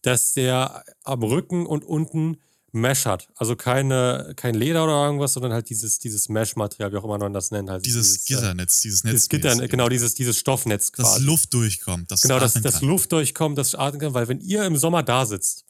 dass 0.00 0.32
der 0.32 0.84
am 1.04 1.22
Rücken 1.22 1.66
und 1.66 1.84
unten 1.84 2.38
Mesh 2.72 3.06
hat. 3.06 3.28
Also 3.36 3.56
keine, 3.56 4.34
kein 4.36 4.54
Leder 4.54 4.84
oder 4.84 5.04
irgendwas, 5.04 5.32
sondern 5.32 5.52
halt 5.52 5.70
dieses, 5.70 5.98
dieses 5.98 6.28
Mesh-Material, 6.28 6.92
wie 6.92 6.96
auch 6.96 7.04
immer 7.04 7.18
man 7.18 7.32
das 7.32 7.50
nennt. 7.50 7.70
Also 7.70 7.82
Dieses 7.82 8.18
äh, 8.18 8.34
Gitternetz, 8.34 8.80
dieses 8.80 9.04
Netz. 9.04 9.12
Dieses 9.12 9.28
Gitter, 9.28 9.68
genau, 9.68 9.88
dieses, 9.88 10.14
dieses 10.14 10.38
Stoffnetz 10.38 10.92
Dass 10.92 11.06
quasi. 11.06 11.24
Luft 11.24 11.54
durchkommt. 11.54 12.10
Dass 12.10 12.22
Genau, 12.22 12.38
dass, 12.38 12.54
dass. 12.54 12.82
Luft 12.82 13.12
durchkommt, 13.12 13.56
dass 13.58 13.74
atmen 13.74 14.00
kann, 14.00 14.14
weil 14.14 14.28
wenn 14.28 14.40
ihr 14.40 14.64
im 14.64 14.76
Sommer 14.76 15.02
da 15.02 15.26
sitzt 15.26 15.64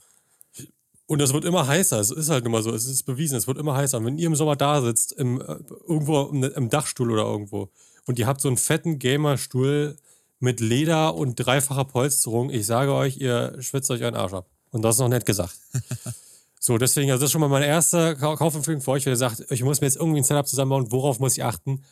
und 1.06 1.22
es 1.22 1.32
wird 1.32 1.44
immer 1.44 1.66
heißer, 1.66 2.00
es 2.00 2.10
ist 2.10 2.28
halt 2.28 2.44
immer 2.44 2.62
so, 2.62 2.74
es 2.74 2.86
ist 2.86 3.04
bewiesen, 3.04 3.36
es 3.36 3.46
wird 3.46 3.58
immer 3.58 3.76
heißer. 3.76 3.98
Und 3.98 4.06
wenn 4.06 4.18
ihr 4.18 4.26
im 4.26 4.36
Sommer 4.36 4.56
da 4.56 4.82
sitzt, 4.82 5.12
im, 5.12 5.40
äh, 5.40 5.56
irgendwo 5.86 6.22
im, 6.24 6.42
im 6.42 6.70
Dachstuhl 6.70 7.12
oder 7.12 7.22
irgendwo 7.22 7.70
und 8.06 8.18
ihr 8.18 8.26
habt 8.26 8.40
so 8.40 8.48
einen 8.48 8.56
fetten 8.56 8.98
Gamerstuhl 8.98 9.96
mit 10.40 10.60
Leder 10.60 11.14
und 11.14 11.36
dreifacher 11.36 11.84
Polsterung, 11.84 12.50
ich 12.50 12.66
sage 12.66 12.92
euch, 12.92 13.18
ihr 13.18 13.56
schwitzt 13.60 13.90
euch 13.90 14.02
einen 14.02 14.16
Arsch 14.16 14.34
ab. 14.34 14.46
Und 14.70 14.82
das 14.82 14.96
ist 14.96 15.00
noch 15.00 15.08
nett 15.08 15.24
gesagt. 15.24 15.56
so, 16.66 16.78
deswegen, 16.78 17.10
also 17.10 17.20
das 17.22 17.28
ist 17.28 17.32
schon 17.32 17.40
mal 17.40 17.48
meine 17.48 17.66
erste 17.66 18.16
Kau- 18.16 18.36
Kaufempfehlung 18.36 18.80
für 18.80 18.90
euch, 18.92 19.06
wenn 19.06 19.12
ihr 19.12 19.16
sagt, 19.16 19.44
ich 19.50 19.62
muss 19.62 19.80
mir 19.80 19.86
jetzt 19.86 19.96
irgendwie 19.96 20.20
ein 20.20 20.24
Setup 20.24 20.46
zusammenbauen, 20.46 20.90
worauf 20.90 21.18
muss 21.20 21.36
ich 21.36 21.44
achten? 21.44 21.82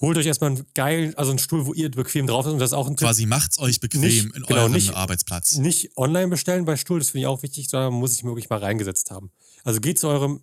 Holt 0.00 0.16
euch 0.16 0.26
erstmal 0.26 0.50
einen 0.52 0.64
geilen, 0.74 1.14
also 1.16 1.30
einen 1.30 1.38
Stuhl, 1.40 1.66
wo 1.66 1.74
ihr 1.74 1.90
bequem 1.90 2.26
drauf 2.26 2.44
sitzt. 2.44 2.52
Und 2.54 2.60
das 2.60 2.70
ist 2.70 2.74
auch 2.74 2.86
ein 2.86 2.96
Tipp 2.96 3.06
Quasi 3.06 3.26
macht's 3.26 3.58
euch 3.58 3.80
bequem 3.80 4.00
Nicht- 4.02 4.24
in 4.24 4.42
genau, 4.44 4.60
eurem 4.60 4.72
nicht- 4.72 4.94
Arbeitsplatz. 4.94 5.56
nicht 5.56 5.96
online 5.96 6.28
bestellen 6.28 6.64
bei 6.64 6.76
Stuhl, 6.76 7.00
das 7.00 7.10
finde 7.10 7.22
ich 7.22 7.26
auch 7.26 7.42
wichtig, 7.42 7.68
sondern 7.68 7.92
muss 7.94 8.12
sich 8.12 8.24
wirklich 8.24 8.48
mal 8.48 8.58
reingesetzt 8.60 9.10
haben. 9.10 9.30
Also 9.64 9.80
geht 9.80 9.98
zu 9.98 10.08
eurem 10.08 10.40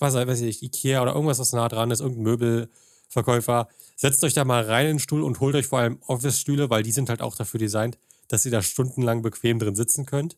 was 0.00 0.14
weiß 0.14 0.42
ich, 0.42 0.62
Ikea 0.62 1.02
oder 1.02 1.12
irgendwas, 1.14 1.40
was 1.40 1.52
nah 1.52 1.68
dran 1.68 1.90
ist, 1.90 1.98
irgendein 1.98 2.22
Möbelverkäufer, 2.22 3.66
setzt 3.96 4.22
euch 4.22 4.32
da 4.34 4.44
mal 4.44 4.62
rein 4.64 4.86
in 4.86 4.92
den 4.94 4.98
Stuhl 5.00 5.22
und 5.24 5.40
holt 5.40 5.56
euch 5.56 5.66
vor 5.66 5.80
allem 5.80 5.98
Office-Stühle, 6.06 6.70
weil 6.70 6.84
die 6.84 6.92
sind 6.92 7.08
halt 7.08 7.20
auch 7.20 7.34
dafür 7.34 7.58
designt, 7.58 7.98
dass 8.28 8.44
ihr 8.44 8.52
da 8.52 8.62
stundenlang 8.62 9.22
bequem 9.22 9.58
drin 9.58 9.74
sitzen 9.74 10.06
könnt. 10.06 10.36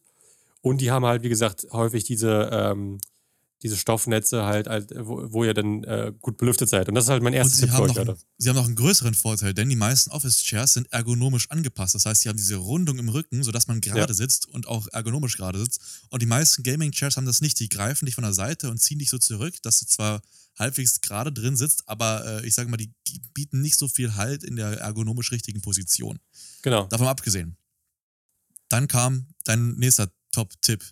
Und 0.63 0.81
die 0.81 0.91
haben 0.91 1.05
halt, 1.05 1.23
wie 1.23 1.29
gesagt, 1.29 1.67
häufig 1.73 2.05
diese, 2.05 2.51
ähm, 2.53 3.01
diese 3.63 3.77
Stoffnetze 3.77 4.45
halt, 4.45 4.69
halt 4.69 4.93
wo, 4.97 5.33
wo, 5.33 5.45
ihr 5.45 5.53
dann 5.53 5.85
äh, 5.85 6.13
gut 6.21 6.39
belüftet 6.39 6.69
seid. 6.71 6.89
Und 6.89 6.95
das 6.95 7.05
ist 7.05 7.11
halt 7.11 7.23
mein 7.23 7.35
erstes 7.35 7.61
Tipp 7.61 7.71
für 7.71 7.83
euch, 7.83 7.99
einen, 7.99 8.17
Sie 8.39 8.49
haben 8.49 8.57
noch 8.57 8.67
einen 8.67 8.77
größeren 8.77 9.15
Vorteil, 9.15 9.53
denn 9.53 9.69
die 9.69 9.77
meisten 9.77 10.11
Office-Chairs 10.11 10.73
sind 10.73 10.91
ergonomisch 10.93 11.51
angepasst. 11.51 11.95
Das 11.95 12.07
heißt, 12.07 12.23
sie 12.23 12.31
haben 12.31 12.39
diese 12.39 12.57
Rundung 12.57 12.99
im 12.99 13.11
Rücken, 13.11 13.43
sodass 13.43 13.69
man 13.69 13.81
gerade 13.81 14.13
ja. 14.13 14.15
sitzt 14.15 14.49
und 14.49 14.67
auch 14.67 14.87
ergonomisch 14.93 15.37
gerade 15.37 15.59
sitzt. 15.59 15.81
Und 16.09 16.23
die 16.23 16.27
meisten 16.27 16.63
Gaming-Chairs 16.63 17.17
haben 17.17 17.27
das 17.27 17.43
nicht. 17.43 17.61
Die 17.61 17.69
greifen 17.69 18.07
dich 18.07 18.15
von 18.15 18.25
der 18.25 18.33
Seite 18.33 18.71
und 18.71 18.79
ziehen 18.79 18.99
dich 18.99 19.11
so 19.11 19.19
zurück, 19.19 19.55
dass 19.63 19.81
du 19.81 19.87
zwar 19.87 20.23
halbwegs 20.59 21.01
gerade 21.01 21.33
drin 21.33 21.57
sitzt, 21.57 21.89
aber 21.89 22.25
äh, 22.27 22.47
ich 22.47 22.55
sage 22.55 22.71
mal, 22.71 22.77
die 22.77 22.93
bieten 23.35 23.61
nicht 23.61 23.79
so 23.79 23.89
viel 23.89 24.15
Halt 24.15 24.43
in 24.43 24.57
der 24.57 24.79
ergonomisch 24.81 25.33
richtigen 25.33 25.61
Position. 25.61 26.19
Genau. 26.63 26.87
Davon 26.87 27.07
abgesehen. 27.07 27.57
Dann 28.69 28.89
kam 28.89 29.27
dein 29.45 29.75
nächster 29.75 30.11
Top-Tipp. 30.33 30.83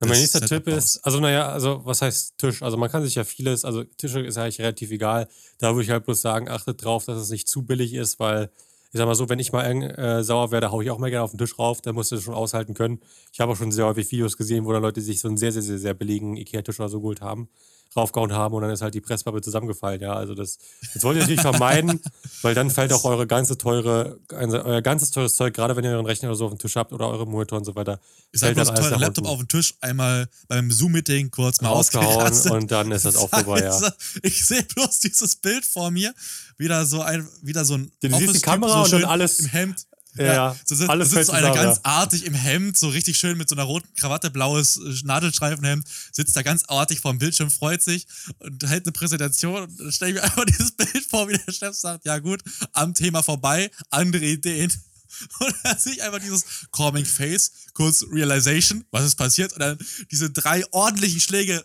Mein 0.00 0.10
nächster 0.10 0.42
Tipp 0.42 0.66
ist, 0.68 0.98
also 0.98 1.20
naja, 1.20 1.48
also 1.48 1.80
was 1.84 2.02
heißt 2.02 2.36
Tisch? 2.36 2.62
Also 2.62 2.76
man 2.76 2.90
kann 2.90 3.02
sich 3.02 3.14
ja 3.14 3.24
vieles, 3.24 3.64
also 3.64 3.82
Tische 3.82 4.20
ist 4.20 4.36
eigentlich 4.36 4.58
relativ 4.58 4.90
egal. 4.90 5.26
Da 5.58 5.74
würde 5.74 5.84
ich 5.84 5.90
halt 5.90 6.04
bloß 6.04 6.20
sagen, 6.20 6.50
achtet 6.50 6.84
drauf, 6.84 7.06
dass 7.06 7.18
es 7.18 7.30
nicht 7.30 7.48
zu 7.48 7.62
billig 7.62 7.94
ist, 7.94 8.20
weil 8.20 8.50
ich 8.92 8.98
sag 8.98 9.06
mal 9.06 9.14
so, 9.14 9.28
wenn 9.30 9.38
ich 9.38 9.52
mal 9.52 9.64
äh, 9.64 10.22
sauer 10.22 10.50
werde, 10.50 10.70
haue 10.70 10.84
ich 10.84 10.90
auch 10.90 10.98
mal 10.98 11.10
gerne 11.10 11.24
auf 11.24 11.30
den 11.30 11.38
Tisch 11.38 11.58
rauf, 11.58 11.80
da 11.80 11.94
musst 11.94 12.12
du 12.12 12.16
das 12.16 12.24
schon 12.24 12.34
aushalten 12.34 12.74
können. 12.74 13.00
Ich 13.32 13.40
habe 13.40 13.52
auch 13.52 13.56
schon 13.56 13.72
sehr 13.72 13.86
häufig 13.86 14.10
Videos 14.10 14.36
gesehen, 14.36 14.66
wo 14.66 14.72
da 14.72 14.78
Leute 14.78 15.00
sich 15.00 15.20
so 15.20 15.28
einen 15.28 15.38
sehr, 15.38 15.52
sehr, 15.52 15.62
sehr, 15.62 15.78
sehr 15.78 15.94
billigen 15.94 16.36
Ikea-Tisch 16.36 16.78
oder 16.78 16.90
so 16.90 17.00
geholt 17.00 17.22
haben 17.22 17.48
draufgehauen 17.94 18.32
haben 18.32 18.54
und 18.54 18.62
dann 18.62 18.70
ist 18.70 18.82
halt 18.82 18.94
die 18.94 19.00
Presspappe 19.00 19.40
zusammengefallen. 19.40 20.00
Ja, 20.00 20.14
also 20.14 20.34
das, 20.34 20.58
das 20.92 21.02
wollt 21.02 21.16
ihr 21.16 21.22
natürlich 21.22 21.40
vermeiden, 21.40 22.00
weil 22.42 22.54
dann 22.54 22.70
fällt 22.70 22.92
auch 22.92 23.04
eure 23.04 23.26
ganze 23.26 23.56
teure, 23.56 24.18
euer 24.30 24.82
ganzes 24.82 25.10
teures 25.10 25.36
Zeug, 25.36 25.54
gerade 25.54 25.76
wenn 25.76 25.84
ihr 25.84 25.90
euren 25.90 26.06
Rechner 26.06 26.28
oder 26.28 26.36
so 26.36 26.46
auf 26.46 26.52
dem 26.52 26.58
Tisch 26.58 26.76
habt 26.76 26.92
oder 26.92 27.08
eure 27.08 27.26
Monitor 27.26 27.58
und 27.58 27.64
so 27.64 27.74
weiter. 27.74 28.00
Ist 28.32 28.42
halt 28.42 28.54
bloß 28.54 28.74
teuer, 28.74 28.98
Laptop 28.98 29.26
auf 29.26 29.38
dem 29.38 29.48
Tisch, 29.48 29.74
einmal 29.80 30.28
beim 30.48 30.70
Zoom-Meeting 30.70 31.30
kurz 31.30 31.60
mal 31.60 31.70
ausgehauen 31.70 32.32
und 32.50 32.70
dann 32.70 32.92
ist 32.92 33.04
das 33.04 33.16
auch 33.16 33.30
vorbei, 33.30 33.60
ja. 33.60 33.92
Ich 34.22 34.44
sehe 34.44 34.62
bloß 34.62 35.00
dieses 35.00 35.36
Bild 35.36 35.64
vor 35.64 35.90
mir, 35.90 36.14
wieder 36.58 36.84
so 36.86 37.00
ein, 37.00 37.26
wieder 37.42 37.64
so 37.64 37.74
ein 37.74 37.90
Du 38.00 38.14
siehst 38.14 38.36
die 38.36 38.40
Kamera 38.40 38.84
so 38.84 38.96
und 38.96 39.02
dann 39.02 39.10
alles 39.10 39.40
im 39.40 39.46
Hemd 39.46 39.86
ja, 40.18 40.32
ja. 40.32 40.56
So 40.64 40.74
sitzt, 40.74 40.90
alles 40.90 41.10
sitzt 41.10 41.26
so 41.26 41.32
einer 41.32 41.52
ganz 41.52 41.80
artig 41.82 42.24
im 42.24 42.34
Hemd, 42.34 42.76
so 42.76 42.88
richtig 42.88 43.18
schön 43.18 43.36
mit 43.36 43.48
so 43.48 43.54
einer 43.54 43.64
roten 43.64 43.92
Krawatte, 43.94 44.30
blaues 44.30 44.76
äh, 44.76 45.04
Nadelstreifenhemd, 45.04 45.86
sitzt 46.12 46.36
da 46.36 46.42
ganz 46.42 46.64
artig 46.68 47.00
vor 47.00 47.12
dem 47.12 47.18
Bildschirm, 47.18 47.50
freut 47.50 47.82
sich 47.82 48.06
und 48.38 48.66
hält 48.68 48.86
eine 48.86 48.92
Präsentation. 48.92 49.62
Und 49.62 49.80
dann 49.80 49.92
stelle 49.92 50.12
ich 50.12 50.16
mir 50.16 50.22
einfach 50.24 50.44
dieses 50.44 50.72
Bild 50.72 51.04
vor, 51.08 51.28
wie 51.28 51.38
der 51.38 51.52
Chef 51.52 51.74
sagt: 51.74 52.04
Ja, 52.04 52.18
gut, 52.18 52.42
am 52.72 52.94
Thema 52.94 53.22
vorbei, 53.22 53.70
andere 53.90 54.24
Ideen. 54.24 54.72
Und 55.40 55.54
dann 55.62 55.78
sehe 55.78 55.94
ich 55.94 56.02
einfach 56.02 56.18
dieses 56.18 56.44
Calming 56.72 57.06
Face, 57.06 57.50
kurz 57.72 58.04
Realization, 58.10 58.84
was 58.90 59.04
ist 59.04 59.14
passiert, 59.14 59.52
und 59.52 59.60
dann 59.60 59.78
diese 60.10 60.28
drei 60.30 60.62
ordentlichen 60.72 61.20
Schläge 61.20 61.64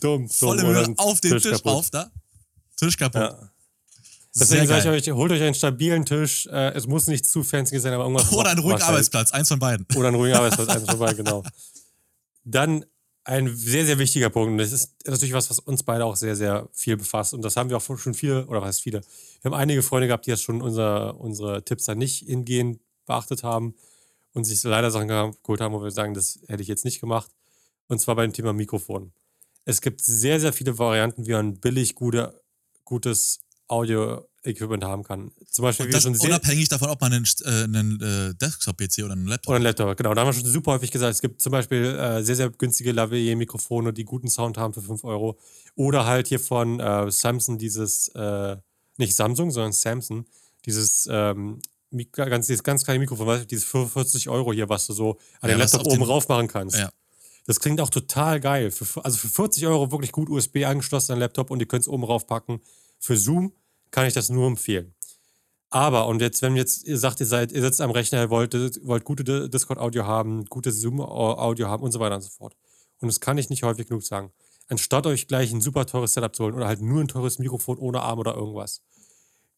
dumm, 0.00 0.28
volle 0.28 0.62
Höhe 0.62 0.94
auf 0.98 1.20
den 1.20 1.32
Tisch, 1.32 1.42
Tisch 1.44 1.64
auf 1.64 1.90
da. 1.90 2.10
Tisch 2.76 2.96
kaputt. 2.96 3.22
Ja. 3.22 3.53
Deswegen 4.36 4.66
sage 4.66 4.96
ich 4.96 5.08
euch, 5.08 5.14
holt 5.14 5.30
euch 5.30 5.42
einen 5.42 5.54
stabilen 5.54 6.04
Tisch. 6.04 6.46
Äh, 6.46 6.72
es 6.72 6.86
muss 6.86 7.06
nicht 7.06 7.26
zu 7.26 7.44
fancy 7.44 7.78
sein, 7.78 7.92
aber 7.92 8.04
irgendwas. 8.04 8.32
Oder 8.32 8.50
einen 8.50 8.60
ruhigen 8.60 8.82
Arbeitsplatz, 8.82 9.30
eins 9.32 9.48
von 9.48 9.60
beiden. 9.60 9.86
Oder 9.96 10.08
einen 10.08 10.16
ruhigen 10.16 10.36
Arbeitsplatz, 10.36 10.68
eins 10.68 10.90
von 10.90 10.98
beiden, 10.98 11.24
genau. 11.24 11.42
Dann 12.44 12.84
ein 13.22 13.56
sehr, 13.56 13.86
sehr 13.86 13.98
wichtiger 13.98 14.30
Punkt. 14.30 14.52
Und 14.52 14.58
das 14.58 14.72
ist 14.72 14.94
natürlich 15.06 15.34
was, 15.34 15.48
was 15.50 15.60
uns 15.60 15.82
beide 15.82 16.04
auch 16.04 16.16
sehr, 16.16 16.36
sehr 16.36 16.68
viel 16.72 16.96
befasst. 16.96 17.32
Und 17.32 17.42
das 17.42 17.56
haben 17.56 17.70
wir 17.70 17.76
auch 17.76 17.98
schon 17.98 18.14
viele, 18.14 18.46
oder 18.46 18.60
was 18.60 18.68
heißt 18.68 18.82
viele? 18.82 19.00
Wir 19.40 19.50
haben 19.50 19.58
einige 19.58 19.82
Freunde 19.82 20.08
gehabt, 20.08 20.26
die 20.26 20.30
das 20.30 20.42
schon 20.42 20.60
unser, 20.60 21.18
unsere 21.18 21.64
Tipps 21.64 21.84
dann 21.84 21.98
nicht 21.98 22.26
hingehend 22.26 22.80
beachtet 23.06 23.42
haben 23.42 23.74
und 24.32 24.44
sich 24.44 24.62
leider 24.64 24.90
Sachen 24.90 25.08
geholt 25.08 25.60
haben, 25.60 25.74
wo 25.74 25.82
wir 25.82 25.90
sagen, 25.90 26.12
das 26.12 26.40
hätte 26.48 26.62
ich 26.62 26.68
jetzt 26.68 26.84
nicht 26.84 27.00
gemacht. 27.00 27.30
Und 27.86 28.00
zwar 28.00 28.16
beim 28.16 28.32
Thema 28.32 28.52
Mikrofon. 28.52 29.12
Es 29.64 29.80
gibt 29.80 30.02
sehr, 30.02 30.40
sehr 30.40 30.52
viele 30.52 30.78
Varianten, 30.78 31.26
wie 31.26 31.32
man 31.32 31.58
billig 31.60 31.94
gute, 31.94 32.42
gutes 32.84 33.40
Audio-Equipment 33.68 34.84
haben 34.84 35.02
kann. 35.02 35.30
Zum 35.50 35.62
Beispiel, 35.62 35.86
und 35.86 35.94
das 35.94 36.02
schon 36.02 36.16
unabhängig 36.16 36.68
davon, 36.68 36.90
ob 36.90 37.00
man 37.00 37.12
einen, 37.12 37.26
äh, 37.44 37.64
einen 37.64 38.00
äh, 38.00 38.34
Desktop-PC 38.34 39.04
oder 39.04 39.12
einen 39.12 39.26
Laptop 39.26 39.50
Oder 39.50 39.56
einen 39.56 39.64
Laptop, 39.64 39.96
genau. 39.96 40.14
Da 40.14 40.20
haben 40.20 40.28
wir 40.28 40.32
schon 40.32 40.44
super 40.44 40.72
häufig 40.72 40.90
gesagt, 40.90 41.14
es 41.14 41.20
gibt 41.20 41.40
zum 41.42 41.52
Beispiel 41.52 41.84
äh, 41.84 42.22
sehr, 42.22 42.36
sehr 42.36 42.50
günstige 42.50 42.92
Lavalier-Mikrofone, 42.92 43.92
die 43.92 44.04
guten 44.04 44.28
Sound 44.28 44.58
haben 44.58 44.74
für 44.74 44.82
5 44.82 45.04
Euro. 45.04 45.38
Oder 45.74 46.06
halt 46.06 46.28
hier 46.28 46.40
von 46.40 46.80
äh, 46.80 47.10
Samsung 47.10 47.58
dieses, 47.58 48.08
äh, 48.08 48.56
nicht 48.96 49.16
Samsung, 49.16 49.50
sondern 49.50 49.72
Samsung, 49.72 50.26
dieses 50.66 51.08
ähm, 51.10 51.60
ganz, 52.12 52.46
dieses 52.46 52.62
ganz 52.62 52.84
kleine 52.84 53.00
Mikrofon, 53.00 53.26
weißt 53.26 53.42
du, 53.42 53.46
dieses 53.46 53.64
für 53.64 53.88
40 53.88 54.28
Euro 54.28 54.52
hier, 54.52 54.68
was 54.68 54.86
du 54.86 54.92
so 54.92 55.18
an 55.40 55.48
ja, 55.50 55.56
den 55.56 55.58
Laptop 55.58 55.86
oben 55.86 56.02
rauf 56.02 56.28
machen 56.28 56.48
kannst. 56.48 56.76
Ja. 56.76 56.90
Das 57.46 57.60
klingt 57.60 57.80
auch 57.80 57.90
total 57.90 58.40
geil. 58.40 58.70
Für, 58.70 59.04
also 59.04 59.18
für 59.18 59.28
40 59.28 59.66
Euro 59.66 59.90
wirklich 59.90 60.12
gut 60.12 60.30
USB 60.30 60.64
angeschlossen 60.64 61.12
an 61.12 61.18
Laptop 61.18 61.50
und 61.50 61.60
ihr 61.60 61.66
könnt 61.66 61.82
es 61.82 61.88
oben 61.88 62.04
rauf 62.04 62.26
packen. 62.26 62.60
Für 63.04 63.18
Zoom 63.18 63.52
kann 63.90 64.06
ich 64.06 64.14
das 64.14 64.30
nur 64.30 64.46
empfehlen. 64.46 64.94
Aber, 65.68 66.06
und 66.06 66.22
jetzt, 66.22 66.40
wenn 66.40 66.56
jetzt 66.56 66.86
ihr 66.86 66.96
sagt, 66.96 67.20
ihr 67.20 67.26
seid, 67.26 67.52
ihr 67.52 67.60
sitzt 67.60 67.82
am 67.82 67.90
Rechner, 67.90 68.22
ihr 68.22 68.30
wollt, 68.30 68.54
wollt 68.82 69.04
gute 69.04 69.50
Discord-Audio 69.50 70.06
haben, 70.06 70.46
gutes 70.46 70.80
Zoom-Audio 70.80 71.68
haben 71.68 71.82
und 71.82 71.92
so 71.92 72.00
weiter 72.00 72.14
und 72.14 72.22
so 72.22 72.30
fort. 72.30 72.56
Und 73.00 73.08
das 73.08 73.20
kann 73.20 73.36
ich 73.36 73.50
nicht 73.50 73.62
häufig 73.62 73.88
genug 73.88 74.04
sagen. 74.04 74.32
Anstatt 74.68 75.06
euch 75.06 75.28
gleich 75.28 75.52
ein 75.52 75.60
super 75.60 75.84
teures 75.84 76.14
Setup 76.14 76.34
zu 76.34 76.44
holen 76.44 76.54
oder 76.54 76.66
halt 76.66 76.80
nur 76.80 77.02
ein 77.02 77.08
teures 77.08 77.38
Mikrofon 77.38 77.76
ohne 77.76 78.00
Arm 78.00 78.20
oder 78.20 78.36
irgendwas, 78.36 78.80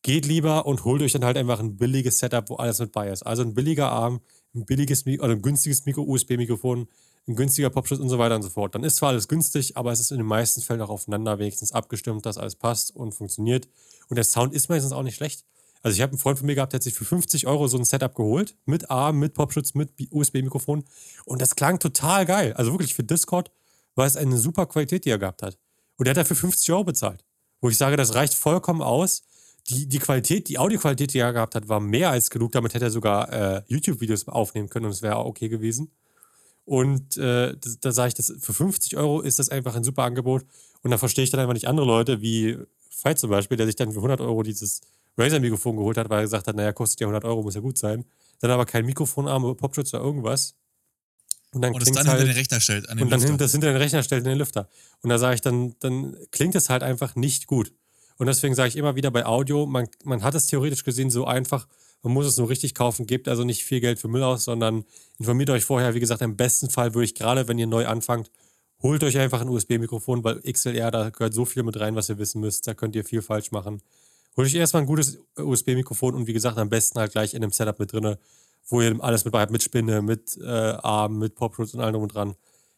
geht 0.03 0.27
lieber 0.27 0.67
und 0.67 0.85
holt 0.85 1.03
euch 1.03 1.13
dann 1.13 1.25
halt 1.25 1.37
einfach 1.37 1.61
ein 1.61 1.77
billiges 1.77 2.19
Setup, 2.19 2.51
wo 2.51 2.57
alles 2.57 2.81
mit 2.81 2.91
bei 2.91 3.11
ist. 3.11 3.23
Also 3.23 3.43
ein 3.43 3.55
billiger 3.55 3.93
Arm, 3.93 4.23
ein 4.57 4.65
billiges 4.65 5.07
oder 5.07 5.31
ein 5.31 5.43
günstiges 5.43 5.85
USB-Mikrofon, 5.87 6.89
ein 7.29 7.35
günstiger 7.35 7.71
Popschutz 7.71 7.99
und 7.99 8.09
so 8.09 8.19
weiter 8.19 8.37
und 8.37 8.43
so 8.43 8.51
fort. 8.51 8.75
Dann 8.75 8.85
ist 8.85 8.97
zwar 8.97 9.09
alles 9.11 9.27
günstig, 9.27 9.77
aber 9.77 9.93
es 9.93 10.01
ist 10.01 10.13
in 10.13 10.19
den 10.19 10.27
meisten 10.27 10.61
Fällen 10.61 10.81
auch 10.81 10.91
aufeinander 10.91 11.39
wenigstens 11.39 11.73
abgestimmt, 11.73 12.25
dass 12.25 12.39
alles 12.39 12.55
passt 12.55 12.95
und 12.95 13.13
funktioniert. 13.13 13.69
Und 14.09 14.17
der 14.17 14.25
Sound 14.25 14.55
ist 14.55 14.69
meistens 14.69 14.93
auch 14.93 15.03
nicht 15.03 15.17
schlecht. 15.17 15.45
Also 15.83 15.97
ich 15.97 16.03
habe 16.03 16.13
einen 16.13 16.19
Freund 16.19 16.39
von 16.39 16.47
mir 16.47 16.55
gehabt, 16.55 16.73
der 16.73 16.79
hat 16.79 16.83
sich 16.83 16.95
für 16.95 17.05
50 17.05 17.47
Euro 17.47 17.69
so 17.69 17.79
ein 17.79 17.85
Setup 17.85 18.15
geholt, 18.15 18.57
mit 18.65 18.91
Arm, 18.91 19.19
mit 19.19 19.35
Popschutz, 19.35 19.75
mit 19.75 19.91
USB-Mikrofon. 20.11 20.85
Und 21.25 21.43
das 21.43 21.57
klang 21.57 21.79
total 21.79 22.27
geil. 22.27 22.53
Also 22.55 22.73
wirklich 22.73 22.95
für 22.95 23.05
Discord 23.05 23.51
war 23.95 24.07
es 24.07 24.17
eine 24.17 24.39
super 24.39 24.67
Qualität, 24.67 25.05
die 25.05 25.11
er 25.11 25.19
gehabt 25.19 25.43
hat. 25.43 25.59
Und 25.97 26.07
er 26.07 26.11
hat 26.11 26.17
dafür 26.17 26.37
50 26.37 26.71
Euro 26.73 26.85
bezahlt. 26.85 27.25
Wo 27.61 27.69
ich 27.69 27.77
sage, 27.77 27.97
das 27.97 28.15
reicht 28.15 28.35
vollkommen 28.35 28.83
aus. 28.83 29.23
Die, 29.69 29.89
die 29.89 29.99
Qualität, 29.99 30.49
die 30.49 30.59
Audioqualität, 30.59 31.13
die 31.15 31.19
er 31.19 31.33
gehabt 31.33 31.55
hat, 31.55 31.69
war 31.69 31.81
mehr 31.81 32.11
als 32.11 32.31
genug. 32.31 32.53
Damit 32.53 32.75
hätte 32.75 32.85
er 32.87 32.91
sogar 32.91 33.33
äh, 33.33 33.63
YouTube-Videos 33.67 34.29
aufnehmen 34.29 34.69
können 34.69 34.87
und 34.87 34.93
es 34.93 35.03
wäre 35.03 35.25
okay 35.25 35.49
gewesen. 35.49 35.91
Und 36.67 37.17
äh, 37.17 37.55
da 37.81 37.93
sage 37.93 38.09
ich, 38.09 38.15
das, 38.15 38.33
für 38.41 38.53
50 38.53 38.97
Euro 38.97 39.21
ist 39.21 39.39
das 39.39 39.49
einfach 39.49 39.77
ein 39.77 39.85
super 39.85 40.03
Angebot. 40.03 40.45
Und 40.83 40.91
da 40.91 40.99
verstehe 40.99 41.25
ich 41.25 41.31
dann 41.31 41.41
einfach 41.41 41.55
nicht 41.55 41.69
andere 41.69 41.87
Leute, 41.87 42.21
wie 42.21 42.59
Veit 43.03 43.19
zum 43.19 43.31
Beispiel, 43.31 43.57
der 43.57 43.67
sich 43.67 43.77
dann 43.77 43.93
für 43.93 43.99
100 43.99 44.21
Euro 44.21 44.43
dieses 44.43 44.81
Razer-Mikrofon 45.17 45.77
geholt 45.77 45.97
hat, 45.97 46.11
weil 46.11 46.19
er 46.19 46.23
gesagt 46.23 46.49
hat, 46.49 46.57
naja, 46.57 46.73
kostet 46.73 47.01
ja 47.01 47.07
100 47.07 47.25
Euro, 47.25 47.43
muss 47.43 47.55
ja 47.55 47.61
gut 47.61 47.79
sein. 47.79 48.05
Dann 48.41 48.51
aber 48.51 48.67
kein 48.67 48.85
Mikrofonarm, 48.85 49.57
Popschutz 49.57 49.95
oder 49.95 50.03
irgendwas. 50.03 50.55
Und 51.53 51.63
dann 51.63 51.73
und 51.73 51.81
das 51.81 51.91
dann 51.93 52.07
halt, 52.09 52.19
hinter 52.19 52.33
den 52.33 52.37
Rechner 52.37 52.61
stellt. 52.61 52.89
An 52.89 52.99
den 52.99 53.05
und 53.05 53.11
dann 53.11 53.21
Lüfter. 53.21 53.37
das 53.37 53.53
hinter 53.53 53.69
den 53.69 53.77
Rechner 53.77 54.03
stellt 54.03 54.25
in 54.25 54.29
den 54.29 54.39
Lüfter. 54.39 54.69
Und 55.03 55.11
da 55.11 55.19
sage 55.19 55.37
ich, 55.37 55.41
dann, 55.41 55.77
dann 55.79 56.17
klingt 56.33 56.55
es 56.57 56.69
halt 56.69 56.83
einfach 56.83 57.15
nicht 57.15 57.47
gut. 57.47 57.73
Und 58.19 58.27
deswegen 58.27 58.55
sage 58.55 58.69
ich 58.69 58.77
immer 58.77 58.97
wieder 58.97 59.11
bei 59.11 59.25
Audio, 59.25 59.67
man, 59.67 59.89
man 60.05 60.23
hat 60.23 60.35
es 60.35 60.47
theoretisch 60.47 60.85
gesehen 60.85 61.11
so 61.11 61.27
einfach, 61.27 61.69
man 62.03 62.13
muss 62.13 62.27
es 62.27 62.37
nur 62.37 62.49
richtig 62.49 62.75
kaufen, 62.75 63.07
gebt 63.07 63.29
also 63.29 63.45
nicht 63.45 63.65
viel 63.65 63.81
Geld 63.81 63.99
für 63.99 64.09
Müll 64.09 64.23
aus, 64.23 64.45
sondern 64.45 64.85
informiert 65.19 65.51
euch 65.51 65.65
vorher. 65.65 65.95
Wie 65.95 66.01
gesagt, 66.01 66.23
im 66.23 66.37
besten 66.37 66.71
Fall 66.71 66.95
würde 66.95 67.05
ich 67.05 67.15
gerade, 67.15 67.49
wenn 67.49 67.59
ihr 67.59 67.67
neu 67.67 67.87
anfangt, 67.87 68.31
holt 68.83 69.03
euch 69.03 69.19
einfach 69.19 69.41
ein 69.41 69.49
USB-Mikrofon, 69.49 70.23
weil 70.23 70.41
XLR, 70.41 70.91
da 70.91 71.11
gehört 71.11 71.35
so 71.35 71.45
viel 71.45 71.63
mit 71.63 71.79
rein, 71.81 71.97
was 71.97 72.09
ihr 72.09 72.19
wissen 72.19 72.41
müsst. 72.41 72.67
Da 72.67 72.75
könnt 72.75 72.95
ihr 72.95 73.05
viel 73.05 73.23
falsch 73.23 73.51
machen. 73.51 73.83
Holt 74.37 74.47
euch 74.47 74.55
erstmal 74.55 74.83
ein 74.83 74.87
gutes 74.87 75.19
USB-Mikrofon 75.37 76.15
und 76.15 76.27
wie 76.27 76.33
gesagt, 76.33 76.59
am 76.59 76.69
besten 76.69 76.99
halt 76.99 77.13
gleich 77.13 77.35
in 77.35 77.43
einem 77.43 77.53
Setup 77.53 77.79
mit 77.79 77.93
drin, 77.93 78.17
wo 78.69 78.83
ihr 78.83 79.03
alles 79.03 79.25
mit 79.25 79.35
habt, 79.35 79.51
mit 79.51 79.63
Spinne, 79.63 80.03
mit 80.03 80.37
äh, 80.41 80.47
Arm, 80.47 81.19
mit 81.19 81.35
Popschutz 81.35 81.73
und 81.75 81.81
allem 81.81 81.95
drum 81.95 82.03
und 82.03 82.15
dran, 82.15 82.35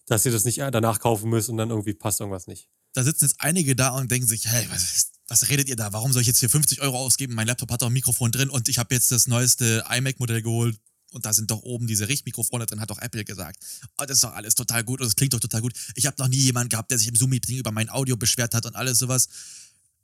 dass 0.06 0.25
ihr 0.25 0.32
das 0.32 0.44
nicht 0.44 0.58
danach 0.58 1.00
kaufen 1.00 1.28
müsst 1.30 1.48
und 1.48 1.56
dann 1.56 1.70
irgendwie 1.70 1.94
passt 1.94 2.20
irgendwas 2.20 2.46
nicht. 2.46 2.68
Da 2.94 3.02
sitzen 3.02 3.25
jetzt 3.25 3.37
einige 3.40 3.75
da 3.75 3.90
und 3.90 4.10
denken 4.10 4.26
sich, 4.26 4.46
hey, 4.46 4.66
was 4.70 4.82
ist 4.82 5.17
was 5.28 5.49
redet 5.50 5.68
ihr 5.68 5.76
da? 5.76 5.92
Warum 5.92 6.12
soll 6.12 6.23
ich 6.23 6.28
jetzt 6.28 6.40
hier 6.40 6.50
50 6.50 6.80
Euro 6.80 6.99
ausgeben? 6.99 7.35
Mein 7.35 7.47
Laptop 7.47 7.70
hat 7.70 7.82
doch 7.82 7.88
ein 7.88 7.92
Mikrofon 7.92 8.32
drin 8.32 8.49
und 8.49 8.68
ich 8.68 8.78
habe 8.78 8.94
jetzt 8.94 9.12
das 9.12 9.26
neueste 9.26 9.85
iMac-Modell 9.88 10.42
geholt 10.42 10.78
und 11.12 11.25
da 11.26 11.32
sind 11.32 11.50
doch 11.50 11.62
oben 11.62 11.87
diese 11.87 12.08
Richtmikrofone 12.08 12.66
drin, 12.66 12.80
hat 12.80 12.90
doch 12.90 12.99
Apple 12.99 13.25
gesagt. 13.25 13.62
Oh, 13.99 14.04
das 14.04 14.16
ist 14.16 14.25
doch 14.25 14.32
alles 14.32 14.54
total 14.54 14.85
gut 14.85 15.00
und 15.00 15.06
es 15.06 15.16
klingt 15.16 15.35
doch 15.35 15.40
total 15.40 15.61
gut. 15.61 15.75
Ich 15.94 16.06
habe 16.06 16.16
noch 16.18 16.28
nie 16.28 16.38
jemanden 16.38 16.70
gehabt, 16.70 16.90
der 16.90 16.99
sich 16.99 17.08
im 17.08 17.14
Zoom-Meeting 17.14 17.58
über 17.58 17.73
mein 17.73 17.90
Audio 17.90 18.16
beschwert 18.16 18.54
hat 18.54 18.64
und 18.66 18.75
alles 18.75 18.99
sowas. 18.99 19.28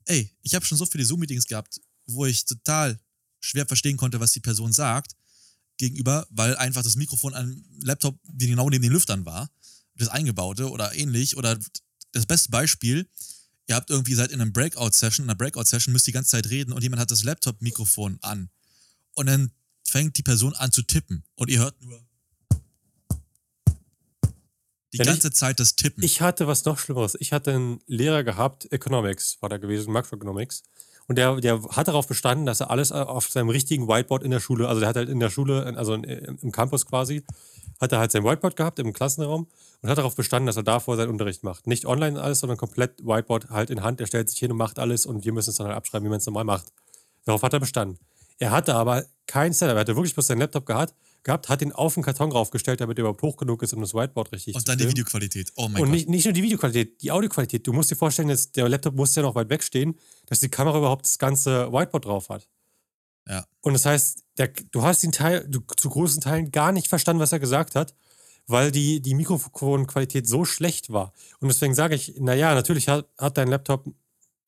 Ey, 0.04 0.30
ich 0.42 0.54
habe 0.54 0.64
schon 0.64 0.76
so 0.76 0.84
viele 0.84 1.04
Zoom-Meetings 1.04 1.46
gehabt, 1.46 1.80
wo 2.06 2.26
ich 2.26 2.44
total 2.44 2.98
schwer 3.40 3.66
verstehen 3.66 3.96
konnte, 3.96 4.20
was 4.20 4.32
die 4.32 4.40
Person 4.40 4.72
sagt, 4.72 5.16
gegenüber, 5.78 6.26
weil 6.30 6.56
einfach 6.56 6.82
das 6.82 6.96
Mikrofon 6.96 7.34
an 7.34 7.64
Laptop, 7.80 8.18
genau 8.24 8.68
neben 8.70 8.82
den 8.82 8.92
Lüftern 8.92 9.24
war, 9.24 9.50
das 9.96 10.08
eingebaute 10.08 10.70
oder 10.70 10.94
ähnlich 10.94 11.36
oder 11.36 11.58
das 12.12 12.26
beste 12.26 12.50
Beispiel, 12.50 13.08
ihr 13.66 13.74
habt 13.74 13.90
irgendwie 13.90 14.14
seid 14.14 14.30
in 14.30 14.40
einem 14.40 14.52
Breakout-Session, 14.52 15.24
in 15.24 15.30
einer 15.30 15.38
Breakout-Session 15.38 15.92
müsst 15.92 16.06
die 16.06 16.12
ganze 16.12 16.30
Zeit 16.30 16.50
reden 16.50 16.72
und 16.72 16.82
jemand 16.82 17.00
hat 17.00 17.10
das 17.10 17.24
Laptop-Mikrofon 17.24 18.18
an. 18.22 18.50
Und 19.14 19.26
dann 19.26 19.50
fängt 19.84 20.16
die 20.18 20.22
Person 20.22 20.54
an 20.54 20.72
zu 20.72 20.82
tippen 20.82 21.24
und 21.36 21.50
ihr 21.50 21.60
hört 21.60 21.80
nur 21.82 22.00
die 24.92 25.00
Wenn 25.00 25.06
ganze 25.06 25.32
Zeit 25.32 25.58
das 25.58 25.74
Tippen. 25.74 26.04
Ich 26.04 26.20
hatte 26.20 26.46
was 26.46 26.64
noch 26.64 26.78
Schlimmeres. 26.78 27.16
Ich 27.18 27.32
hatte 27.32 27.52
einen 27.52 27.80
Lehrer 27.88 28.22
gehabt, 28.22 28.70
Economics 28.72 29.38
war 29.40 29.48
da 29.48 29.56
gewesen, 29.56 29.92
Makroeconomics. 29.92 30.62
Und 31.08 31.16
der, 31.18 31.36
der 31.40 31.62
hat 31.70 31.88
darauf 31.88 32.06
bestanden, 32.06 32.46
dass 32.46 32.60
er 32.60 32.70
alles 32.70 32.92
auf 32.92 33.28
seinem 33.28 33.50
richtigen 33.50 33.88
Whiteboard 33.88 34.22
in 34.22 34.30
der 34.30 34.40
Schule, 34.40 34.68
also 34.68 34.80
der 34.80 34.88
hat 34.88 34.96
halt 34.96 35.08
in 35.08 35.20
der 35.20 35.30
Schule, 35.30 35.64
also 35.76 35.94
im 35.94 36.52
Campus 36.52 36.86
quasi, 36.86 37.24
hat 37.80 37.92
er 37.92 37.98
halt 37.98 38.12
sein 38.12 38.24
Whiteboard 38.24 38.56
gehabt 38.56 38.78
im 38.78 38.92
Klassenraum 38.92 39.46
und 39.82 39.88
hat 39.88 39.98
darauf 39.98 40.16
bestanden, 40.16 40.46
dass 40.46 40.56
er 40.56 40.62
davor 40.62 40.96
seinen 40.96 41.10
Unterricht 41.10 41.42
macht. 41.42 41.66
Nicht 41.66 41.86
online 41.86 42.20
alles, 42.20 42.40
sondern 42.40 42.56
komplett 42.58 43.04
Whiteboard 43.04 43.50
halt 43.50 43.70
in 43.70 43.82
Hand. 43.82 44.00
Er 44.00 44.06
stellt 44.06 44.30
sich 44.30 44.38
hin 44.38 44.50
und 44.52 44.58
macht 44.58 44.78
alles 44.78 45.06
und 45.06 45.24
wir 45.24 45.32
müssen 45.32 45.50
es 45.50 45.56
dann 45.56 45.66
halt 45.66 45.76
abschreiben, 45.76 46.04
wie 46.06 46.10
man 46.10 46.18
es 46.18 46.26
normal 46.26 46.44
macht. 46.44 46.66
Darauf 47.24 47.42
hat 47.42 47.52
er 47.52 47.60
bestanden. 47.60 47.98
Er 48.38 48.50
hatte 48.50 48.74
aber 48.74 49.04
kein 49.26 49.52
Setup. 49.52 49.76
Er 49.76 49.80
hatte 49.80 49.96
wirklich 49.96 50.14
bloß 50.14 50.26
seinen 50.26 50.40
Laptop 50.40 50.66
gehabt, 50.66 50.94
gehabt, 51.22 51.48
hat 51.48 51.62
ihn 51.62 51.72
auf 51.72 51.94
den 51.94 52.02
Karton 52.02 52.32
raufgestellt, 52.32 52.80
damit 52.80 52.98
er 52.98 53.02
überhaupt 53.02 53.22
hoch 53.22 53.36
genug 53.36 53.62
ist, 53.62 53.72
um 53.72 53.80
das 53.80 53.94
Whiteboard 53.94 54.32
richtig 54.32 54.54
und 54.54 54.60
zu 54.60 54.66
dann 54.66 54.76
die 54.76 54.82
filmen. 54.84 54.96
Videoqualität. 54.96 55.52
Oh 55.56 55.68
mein 55.68 55.82
Und 55.82 55.88
Gott. 55.88 55.90
nicht, 55.90 56.08
nicht 56.08 56.24
nur 56.24 56.34
die 56.34 56.42
Videoqualität, 56.42 57.00
die 57.02 57.10
Audioqualität. 57.12 57.66
Du 57.66 57.72
musst 57.72 57.90
dir 57.90 57.96
vorstellen, 57.96 58.28
dass 58.28 58.52
der 58.52 58.68
Laptop 58.68 58.94
muss 58.94 59.14
ja 59.14 59.22
noch 59.22 59.34
weit 59.34 59.48
wegstehen, 59.48 59.98
dass 60.26 60.40
die 60.40 60.48
Kamera 60.48 60.78
überhaupt 60.78 61.06
das 61.06 61.18
ganze 61.18 61.72
Whiteboard 61.72 62.04
drauf 62.04 62.28
hat. 62.28 62.48
Ja. 63.28 63.44
Und 63.60 63.72
das 63.72 63.86
heißt, 63.86 64.24
der, 64.38 64.48
du 64.48 64.82
hast 64.82 65.02
den 65.02 65.12
Teil 65.12 65.46
du, 65.48 65.60
zu 65.76 65.88
großen 65.88 66.20
Teilen 66.20 66.50
gar 66.50 66.72
nicht 66.72 66.88
verstanden, 66.88 67.22
was 67.22 67.32
er 67.32 67.40
gesagt 67.40 67.74
hat, 67.74 67.94
weil 68.46 68.70
die, 68.70 69.00
die 69.00 69.14
Mikrofonqualität 69.14 70.28
so 70.28 70.44
schlecht 70.44 70.92
war. 70.92 71.12
Und 71.40 71.48
deswegen 71.48 71.74
sage 71.74 71.94
ich, 71.94 72.16
naja, 72.18 72.54
natürlich 72.54 72.88
hat, 72.88 73.08
hat 73.18 73.38
dein 73.38 73.48
Laptop 73.48 73.86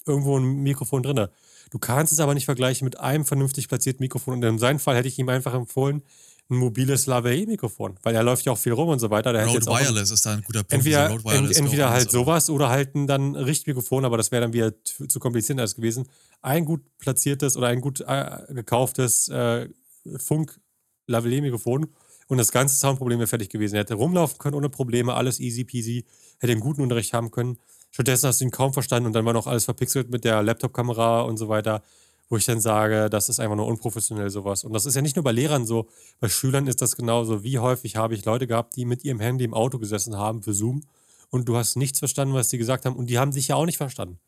irgendwo 0.05 0.39
ein 0.39 0.63
Mikrofon 0.63 1.03
drin. 1.03 1.29
Du 1.71 1.79
kannst 1.79 2.13
es 2.13 2.21
aber 2.21 2.35
nicht 2.35 2.45
vergleichen 2.45 2.85
mit 2.85 3.01
einem 3.01 3.25
vernünftig 3.25 3.69
platzierten 3.69 4.03
Mikrofon. 4.03 4.35
Und 4.35 4.43
in 4.43 4.59
seinem 4.59 4.79
Fall 4.79 4.97
hätte 4.97 5.09
ich 5.09 5.19
ihm 5.19 5.29
einfach 5.29 5.55
empfohlen, 5.55 6.03
ein 6.49 6.57
mobiles 6.57 7.07
Lavalier-Mikrofon, 7.07 7.97
weil 8.03 8.15
er 8.15 8.23
läuft 8.23 8.45
ja 8.45 8.53
auch 8.53 8.59
viel 8.59 8.73
rum 8.73 8.89
und 8.89 8.99
so 9.01 9.11
weiter. 9.11 9.33
Der 9.33 9.47
jetzt 9.49 9.67
auch 9.69 9.75
ein- 9.77 9.87
Wireless 9.87 10.11
ist 10.13 10.25
da 10.27 10.33
ein 10.35 10.43
guter 10.43 10.61
Punkt. 10.61 10.73
Entweder, 10.75 11.11
ent, 11.11 11.25
Wireless 11.25 11.59
entweder 11.59 11.91
halt 11.91 12.11
sowas 12.11 12.49
oder 12.51 12.69
halt 12.69 12.95
ein 12.95 13.07
dann 13.09 13.35
Richtmikrofon, 13.35 14.05
aber 14.05 14.17
das 14.17 14.31
wäre 14.31 14.43
dann 14.43 14.53
wieder 14.53 14.73
zu, 14.85 15.07
zu 15.09 15.19
kompliziert 15.19 15.59
als 15.59 15.75
gewesen. 15.75 16.09
Ein 16.43 16.65
gut 16.65 16.83
platziertes 16.99 17.57
oder 17.57 17.67
ein 17.69 17.81
gut 17.81 18.01
äh, 18.07 18.39
gekauftes 18.55 19.29
äh, 19.29 19.69
Funk-Lavalier-Mikrofon 20.17 21.87
und 22.29 22.39
das 22.39 22.51
ganze 22.53 22.77
Soundproblem 22.77 23.19
wäre 23.19 23.27
fertig 23.29 23.49
gewesen. 23.51 23.75
Er 23.77 23.81
hätte 23.83 23.95
rumlaufen 23.95 24.39
können 24.39 24.55
ohne 24.55 24.69
Probleme, 24.69 25.15
alles 25.15 25.41
easy 25.41 25.65
peasy, 25.65 26.05
hätte 26.39 26.53
einen 26.53 26.61
guten 26.61 26.81
Unterricht 26.83 27.13
haben 27.13 27.31
können. 27.31 27.59
Stattdessen 27.91 28.27
hast 28.29 28.41
du 28.41 28.45
ihn 28.45 28.51
kaum 28.51 28.73
verstanden 28.73 29.07
und 29.07 29.13
dann 29.15 29.25
war 29.25 29.33
noch 29.33 29.47
alles 29.47 29.65
verpixelt 29.65 30.11
mit 30.11 30.25
der 30.25 30.43
Laptop-Kamera 30.43 31.23
und 31.23 31.37
so 31.39 31.49
weiter, 31.49 31.83
wo 32.29 32.37
ich 32.37 32.45
dann 32.45 32.61
sage, 32.61 33.09
das 33.11 33.29
ist 33.29 33.39
einfach 33.39 33.57
nur 33.57 33.67
unprofessionell 33.67 34.31
sowas. 34.31 34.65
Und 34.65 34.73
das 34.73 34.87
ist 34.87 34.95
ja 34.95 35.03
nicht 35.03 35.17
nur 35.17 35.23
bei 35.23 35.33
Lehrern 35.33 35.67
so, 35.67 35.89
bei 36.19 36.29
Schülern 36.29 36.67
ist 36.67 36.83
das 36.83 36.97
genauso. 36.97 37.45
Wie 37.45 37.59
häufig 37.59 37.97
habe 37.97 38.15
ich 38.15 38.25
Leute 38.25 38.47
gehabt, 38.47 38.77
die 38.77 38.85
mit 38.85 39.05
ihrem 39.05 39.21
Handy 39.21 39.45
im 39.45 39.55
Auto 39.55 39.79
gesessen 39.79 40.17
haben 40.17 40.43
für 40.43 40.53
Zoom 40.53 40.83
und 41.31 41.49
du 41.49 41.57
hast 41.57 41.77
nichts 41.77 41.99
verstanden, 41.99 42.35
was 42.35 42.51
sie 42.51 42.59
gesagt 42.59 42.85
haben 42.85 42.97
und 42.97 43.09
die 43.09 43.19
haben 43.19 43.31
dich 43.31 43.49
ja 43.49 43.57
auch 43.57 43.67
nicht 43.67 43.77
verstanden, 43.77 44.19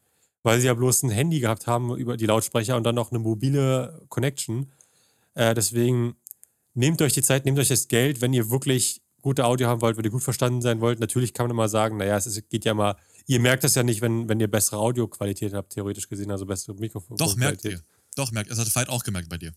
weil 0.43 0.61
sie 0.61 0.67
ja 0.67 0.75
bloß 0.75 1.03
ein 1.05 1.11
Handy 1.11 1.41
gehabt 1.41 1.67
haben 1.67 1.97
über 1.97 2.17
die 2.17 2.27
Lautsprecher 2.27 2.77
und 2.77 2.85
dann 2.85 2.95
noch 2.95 3.11
eine 3.11 3.19
mobile 3.19 4.05
Connection. 4.09 4.71
Äh, 5.35 5.55
deswegen 5.55 6.17
nehmt 6.75 7.03
euch 7.03 7.13
die 7.13 7.23
Zeit, 7.23 7.45
nehmt 7.45 7.59
euch 7.59 7.69
das 7.69 7.89
Geld, 7.89 8.21
wenn 8.21 8.33
ihr 8.33 8.51
wirklich 8.51 9.03
gute 9.23 9.45
Audio 9.45 9.69
haben 9.69 9.81
wollt, 9.83 9.97
wenn 9.97 10.05
ihr 10.05 10.11
gut 10.11 10.23
verstanden 10.23 10.61
sein 10.63 10.81
wollt. 10.81 11.01
Natürlich 11.01 11.35
kann 11.35 11.45
man 11.45 11.51
immer 11.51 11.69
sagen, 11.69 11.97
naja, 11.97 12.17
es 12.17 12.43
geht 12.49 12.65
ja 12.65 12.75
mal, 12.75 12.97
ihr 13.29 13.41
merkt 13.41 13.63
das 13.63 13.77
ja 13.77 13.85
nicht, 13.85 14.01
wenn, 14.01 14.29
wenn 14.29 14.41
ihr 14.41 14.51
bessere 14.51 14.79
Audioqualität 14.79 15.55
habt, 15.55 15.75
theoretisch 15.75 16.09
gesehen, 16.09 16.33
also 16.33 16.47
bessere 16.47 16.75
Mikrofon. 16.75 17.17
Doch, 17.17 17.37
merkt 17.37 17.65
ihr. 17.65 17.81
Doch, 18.17 18.33
merkt. 18.33 18.51
Das 18.51 18.59
hat 18.59 18.75
Veit 18.75 18.89
auch 18.89 19.05
gemerkt 19.05 19.29
bei 19.29 19.39
dir. 19.39 19.53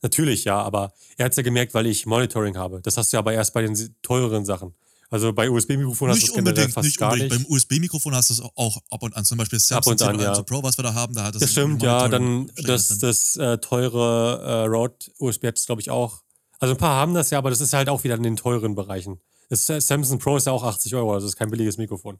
Natürlich, 0.00 0.44
ja, 0.44 0.60
aber 0.60 0.92
er 1.16 1.26
hat 1.26 1.32
es 1.32 1.36
ja 1.36 1.44
gemerkt, 1.44 1.74
weil 1.74 1.86
ich 1.86 2.06
Monitoring 2.06 2.56
habe. 2.56 2.80
Das 2.82 2.96
hast 2.96 3.12
du 3.12 3.16
ja 3.16 3.20
aber 3.20 3.34
erst 3.34 3.54
bei 3.54 3.62
den 3.62 3.94
teureren 4.02 4.44
Sachen. 4.44 4.74
Also 5.10 5.32
bei 5.32 5.48
USB-Mikrofonen 5.48 6.14
hast 6.14 6.22
du 6.22 6.32
es 6.32 6.38
unbedingt, 6.38 6.72
fast 6.72 6.86
nicht 6.86 6.98
gar 6.98 7.12
unbedingt. 7.12 7.32
nicht. 7.32 7.46
Beim 7.46 7.54
USB-Mikrofon 7.54 8.14
hast 8.14 8.30
du 8.30 8.34
es 8.34 8.40
auch 8.40 8.78
ab 8.90 9.02
und 9.02 9.14
an. 9.14 9.24
Zum 9.26 9.36
Beispiel 9.36 9.58
das 9.58 9.70
Ab 9.70 9.86
und 9.86 9.98
Samsung 9.98 10.20
an, 10.20 10.32
C1 10.32 10.36
ja. 10.38 10.42
Pro, 10.42 10.62
was 10.62 10.78
wir 10.78 10.82
da 10.82 10.94
haben, 10.94 11.14
da 11.14 11.24
hat 11.24 11.34
das 11.34 11.42
Das 11.42 11.52
stimmt, 11.52 11.82
ja. 11.82 12.08
Dann 12.08 12.50
das, 12.56 12.98
das 12.98 13.36
äh, 13.36 13.58
teure 13.58 14.40
äh, 14.42 14.66
Rode 14.66 14.94
USB 15.18 15.48
hat 15.48 15.58
es, 15.58 15.66
glaube 15.66 15.82
ich, 15.82 15.90
auch. 15.90 16.22
Also 16.58 16.74
ein 16.74 16.78
paar 16.78 16.96
haben 16.96 17.12
das 17.12 17.28
ja, 17.28 17.38
aber 17.38 17.50
das 17.50 17.60
ist 17.60 17.74
halt 17.74 17.90
auch 17.90 18.02
wieder 18.04 18.14
in 18.14 18.22
den 18.22 18.36
teuren 18.36 18.74
Bereichen. 18.74 19.20
Das 19.50 19.66
Samsung 19.66 20.18
Pro 20.18 20.38
ist 20.38 20.46
ja 20.46 20.52
auch 20.52 20.64
80 20.64 20.94
Euro, 20.94 21.12
also 21.12 21.26
ist 21.26 21.36
kein 21.36 21.50
billiges 21.50 21.76
Mikrofon. 21.76 22.18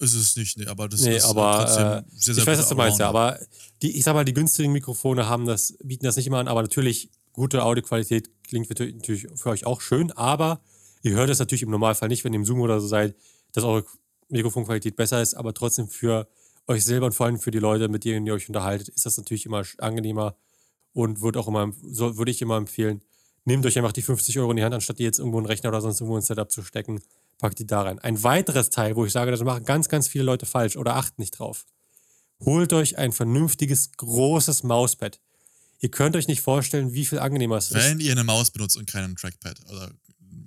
Ist 0.00 0.14
es 0.14 0.36
nicht, 0.36 0.56
nee, 0.58 0.66
aber 0.66 0.88
das 0.88 1.02
Nee, 1.02 1.16
ist 1.16 1.24
aber 1.24 1.58
trotzdem 1.64 1.86
äh, 1.86 2.02
sehr, 2.16 2.34
sehr 2.34 2.42
ich 2.42 2.46
weiß, 2.46 2.58
was 2.58 2.68
du 2.68 2.74
meinst, 2.74 2.98
ja. 2.98 3.08
Aber 3.08 3.38
die, 3.82 3.96
ich 3.96 4.04
sag 4.04 4.14
mal, 4.14 4.24
die 4.24 4.32
günstigen 4.34 4.72
Mikrofone 4.72 5.28
haben 5.28 5.46
das, 5.46 5.74
bieten 5.82 6.04
das 6.04 6.16
nicht 6.16 6.26
immer 6.26 6.38
an, 6.38 6.48
aber 6.48 6.62
natürlich, 6.62 7.10
gute 7.32 7.62
Audioqualität 7.62 8.30
klingt 8.48 8.66
für- 8.66 8.74
natürlich 8.92 9.28
für 9.36 9.50
euch 9.50 9.64
auch 9.66 9.80
schön, 9.80 10.10
aber 10.12 10.60
ihr 11.02 11.12
hört 11.12 11.30
es 11.30 11.38
natürlich 11.38 11.62
im 11.62 11.70
Normalfall 11.70 12.08
nicht, 12.08 12.24
wenn 12.24 12.32
ihr 12.32 12.38
im 12.40 12.44
Zoom 12.44 12.60
oder 12.60 12.80
so 12.80 12.86
seid, 12.88 13.14
dass 13.52 13.62
eure 13.64 13.84
Mikrofonqualität 14.28 14.96
besser 14.96 15.20
ist, 15.22 15.34
aber 15.34 15.54
trotzdem 15.54 15.88
für 15.88 16.28
euch 16.66 16.84
selber 16.84 17.06
und 17.06 17.12
vor 17.14 17.26
allem 17.26 17.38
für 17.38 17.50
die 17.50 17.58
Leute, 17.58 17.88
mit 17.88 18.04
denen 18.04 18.26
ihr 18.26 18.34
euch 18.34 18.48
unterhaltet, 18.48 18.88
ist 18.88 19.06
das 19.06 19.16
natürlich 19.16 19.46
immer 19.46 19.62
angenehmer 19.78 20.36
und 20.92 21.20
wird 21.20 21.36
auch 21.36 21.48
immer, 21.48 21.72
so 21.82 22.16
würde 22.16 22.30
ich 22.30 22.42
immer 22.42 22.56
empfehlen, 22.56 23.00
nehmt 23.44 23.64
euch 23.66 23.76
einfach 23.78 23.92
die 23.92 24.02
50 24.02 24.38
Euro 24.38 24.50
in 24.50 24.56
die 24.58 24.64
Hand, 24.64 24.74
anstatt 24.74 24.98
die 24.98 25.04
jetzt 25.04 25.18
irgendwo 25.18 25.38
in 25.38 25.44
einen 25.44 25.50
Rechner 25.50 25.70
oder 25.70 25.80
sonst 25.80 26.00
irgendwo 26.00 26.16
ein 26.16 26.22
Setup 26.22 26.50
zu 26.50 26.62
stecken, 26.62 27.00
packt 27.40 27.58
die 27.58 27.66
da 27.66 27.82
rein. 27.82 27.98
Ein 27.98 28.22
weiteres 28.22 28.70
Teil, 28.70 28.96
wo 28.96 29.04
ich 29.04 29.12
sage, 29.12 29.30
das 29.30 29.40
machen 29.42 29.64
ganz, 29.64 29.88
ganz 29.88 30.08
viele 30.08 30.24
Leute 30.24 30.46
falsch 30.46 30.76
oder 30.76 30.96
achten 30.96 31.20
nicht 31.20 31.38
drauf. 31.38 31.66
Holt 32.44 32.72
euch 32.72 32.96
ein 32.98 33.12
vernünftiges, 33.12 33.92
großes 33.96 34.62
Mauspad. 34.62 35.20
Ihr 35.80 35.90
könnt 35.90 36.16
euch 36.16 36.28
nicht 36.28 36.40
vorstellen, 36.40 36.92
wie 36.92 37.04
viel 37.06 37.18
angenehmer 37.18 37.56
es 37.56 37.70
ist. 37.70 37.76
Wenn 37.76 38.00
ihr 38.00 38.12
eine 38.12 38.24
Maus 38.24 38.50
benutzt 38.50 38.76
und 38.76 38.86
keinen 38.90 39.16
Trackpad. 39.16 39.58
Oder 39.70 39.90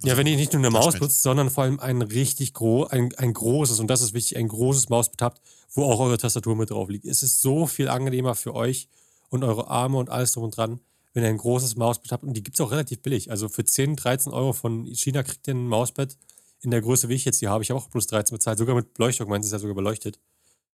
Ja, 0.04 0.16
wenn 0.18 0.28
ihr 0.28 0.36
nicht 0.36 0.54
nur 0.54 0.60
eine 0.60 0.70
Maus 0.70 0.86
Touchpad. 0.86 1.00
benutzt, 1.02 1.22
sondern 1.24 1.50
vor 1.50 1.64
allem 1.66 1.80
ein 1.80 2.02
richtig 2.02 2.54
gro 2.54 2.86
ein, 2.86 3.14
ein 3.18 3.34
großes, 3.34 3.80
und 3.80 3.88
das 3.88 4.02
ist 4.02 4.14
wichtig, 4.14 4.38
ein 4.38 4.48
großes 4.48 4.90
Mauspad 4.90 5.22
habt, 5.22 5.42
wo 5.72 5.86
auch 5.86 6.00
eure 6.00 6.18
Tastatur 6.18 6.56
mit 6.56 6.70
drauf 6.70 6.90
liegt. 6.90 7.06
Es 7.06 7.24
ist 7.24 7.42
so 7.42 7.66
viel 7.68 7.90
angenehmer 7.90 8.36
für 8.36 8.54
euch 8.56 8.88
und 9.30 9.44
eure 9.44 9.68
Arme 9.68 9.98
und 9.98 10.10
alles 10.10 10.34
drum 10.34 10.44
und 10.46 10.56
dran, 10.56 10.80
wenn 11.14 11.24
ihr 11.24 11.30
ein 11.30 11.38
großes 11.38 11.76
Mauspad 11.76 12.12
habt. 12.12 12.24
Und 12.24 12.34
die 12.36 12.44
gibt 12.44 12.58
es 12.58 12.62
auch 12.62 12.72
relativ 12.72 13.02
billig. 13.02 13.32
Also 13.32 13.50
für 13.50 13.64
10, 13.66 13.96
13 13.96 14.32
Euro 14.34 14.54
von 14.54 14.86
China 14.86 15.24
kriegt 15.24 15.48
ihr 15.48 15.56
ein 15.56 15.68
Mauspad 15.68 16.16
in 16.64 16.72
der 16.72 16.82
Größe, 16.82 17.10
wie 17.10 17.14
ich 17.14 17.26
jetzt 17.26 17.40
hier 17.40 17.50
habe. 17.50 17.64
Ich 17.64 17.70
habe 17.70 17.80
auch 17.80 17.90
plus 17.90 18.08
13 18.08 18.36
bezahlt, 18.36 18.58
sogar 18.58 18.76
mit 18.76 18.94
Beleuchtung. 18.94 19.30
Meins 19.30 19.46
ist 19.46 19.52
ja 19.52 19.60
sogar 19.60 19.76
beleuchtet. 19.76 20.20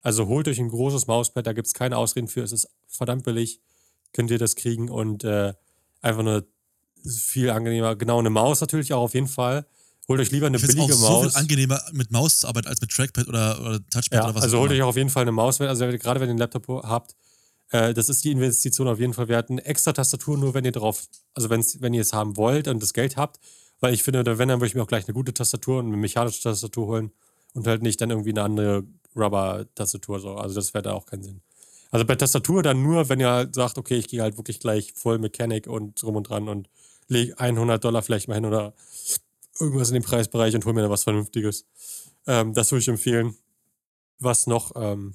Also 0.03 0.27
holt 0.27 0.47
euch 0.47 0.59
ein 0.59 0.69
großes 0.69 1.07
Mauspad, 1.07 1.47
da 1.47 1.53
gibt 1.53 1.67
es 1.67 1.75
keine 1.75 1.97
Ausreden 1.97 2.29
für. 2.29 2.43
Es 2.43 2.53
ist 2.53 2.69
verdammt 2.87 3.25
billig. 3.25 3.61
Könnt 4.13 4.31
ihr 4.31 4.39
das 4.39 4.55
kriegen 4.55 4.91
und 4.91 5.25
äh, 5.25 5.55
einfach 6.01 6.23
nur 6.23 6.47
viel 7.05 7.51
angenehmer. 7.51 7.97
Genau, 7.97 8.19
eine 8.19 8.31
Maus 8.31 8.61
natürlich 8.61 8.93
auch 8.93 9.03
auf 9.03 9.15
jeden 9.15 9.29
Fall. 9.29 9.67
Holt 10.09 10.21
euch 10.21 10.31
lieber 10.31 10.47
eine 10.47 10.57
Ich 10.57 10.63
es 10.63 10.75
billige 10.75 10.95
auch 10.95 11.01
Maus. 11.01 11.33
viel 11.33 11.41
angenehmer 11.41 11.83
mit 11.93 12.11
Maus 12.11 12.41
zu 12.41 12.49
arbeiten 12.49 12.69
als 12.69 12.81
mit 12.81 12.91
Trackpad 12.91 13.29
oder, 13.29 13.61
oder 13.61 13.87
Touchpad 13.91 14.13
ja, 14.13 14.25
oder 14.25 14.35
was 14.35 14.43
also 14.43 14.59
holt 14.59 14.71
euch 14.73 14.81
auch 14.83 14.89
auf 14.89 14.97
jeden 14.97 15.11
Fall 15.11 15.23
eine 15.23 15.33
Maus. 15.33 15.61
Also 15.61 15.87
gerade 15.87 16.21
wenn 16.21 16.29
ihr 16.29 16.31
einen 16.31 16.39
Laptop 16.39 16.67
habt, 16.85 17.15
äh, 17.71 17.93
das 17.93 18.09
ist 18.09 18.25
die 18.25 18.31
Investition 18.31 18.89
auf 18.89 18.99
jeden 19.01 19.13
Fall 19.15 19.29
wert. 19.29 19.51
Eine 19.51 19.65
extra 19.65 19.93
Tastatur 19.93 20.39
nur, 20.39 20.55
wenn 20.55 20.65
ihr 20.65 20.73
drauf, 20.73 21.09
also 21.35 21.51
wenn 21.51 21.95
ihr 21.95 22.03
es 22.03 22.13
haben 22.13 22.37
wollt 22.37 22.69
und 22.69 22.83
das 22.83 22.93
Geld 22.93 23.17
habt. 23.17 23.39
Weil 23.81 23.95
ich 23.95 24.03
finde, 24.03 24.25
wenn, 24.39 24.49
dann 24.49 24.61
würde 24.61 24.67
ich 24.69 24.75
mir 24.75 24.83
auch 24.83 24.87
gleich 24.89 25.07
eine 25.07 25.15
gute 25.15 25.33
Tastatur 25.33 25.79
und 25.79 25.87
eine 25.87 25.97
mechanische 25.97 26.43
Tastatur 26.43 26.87
holen 26.87 27.13
und 27.55 27.67
halt 27.67 27.83
nicht 27.83 28.01
dann 28.01 28.11
irgendwie 28.11 28.31
eine 28.31 28.43
andere 28.43 28.85
Rubber-Tastatur. 29.15 30.21
So. 30.21 30.35
Also 30.35 30.55
das 30.57 30.75
wäre 30.75 30.83
da 30.83 30.93
auch 30.93 31.07
keinen 31.07 31.23
Sinn. 31.23 31.41
Also 31.91 32.05
bei 32.05 32.17
Tastatur 32.17 32.63
dann 32.63 32.83
nur, 32.83 33.09
wenn 33.09 33.21
ihr 33.21 33.31
halt 33.31 33.55
sagt, 33.55 33.79
okay, 33.79 33.97
ich 33.97 34.09
gehe 34.09 34.21
halt 34.21 34.37
wirklich 34.37 34.61
gleich 34.61 34.93
voll 34.95 35.19
Mechanik 35.19 35.67
und 35.67 36.01
drum 36.03 36.17
und 36.17 36.25
dran 36.29 36.49
und 36.49 36.69
lege 37.07 37.39
100 37.39 37.83
Dollar 37.83 38.03
vielleicht 38.03 38.29
mal 38.29 38.35
hin 38.35 38.45
oder 38.45 38.75
irgendwas 39.59 39.89
in 39.89 39.95
dem 39.95 40.03
Preisbereich 40.03 40.55
und 40.55 40.65
hol 40.67 40.75
mir 40.75 40.83
da 40.83 40.91
was 40.91 41.05
Vernünftiges. 41.05 41.65
Ähm, 42.27 42.53
das 42.53 42.71
würde 42.71 42.81
ich 42.83 42.89
empfehlen. 42.89 43.35
Was 44.19 44.47
noch? 44.47 44.73
Ähm, 44.77 45.15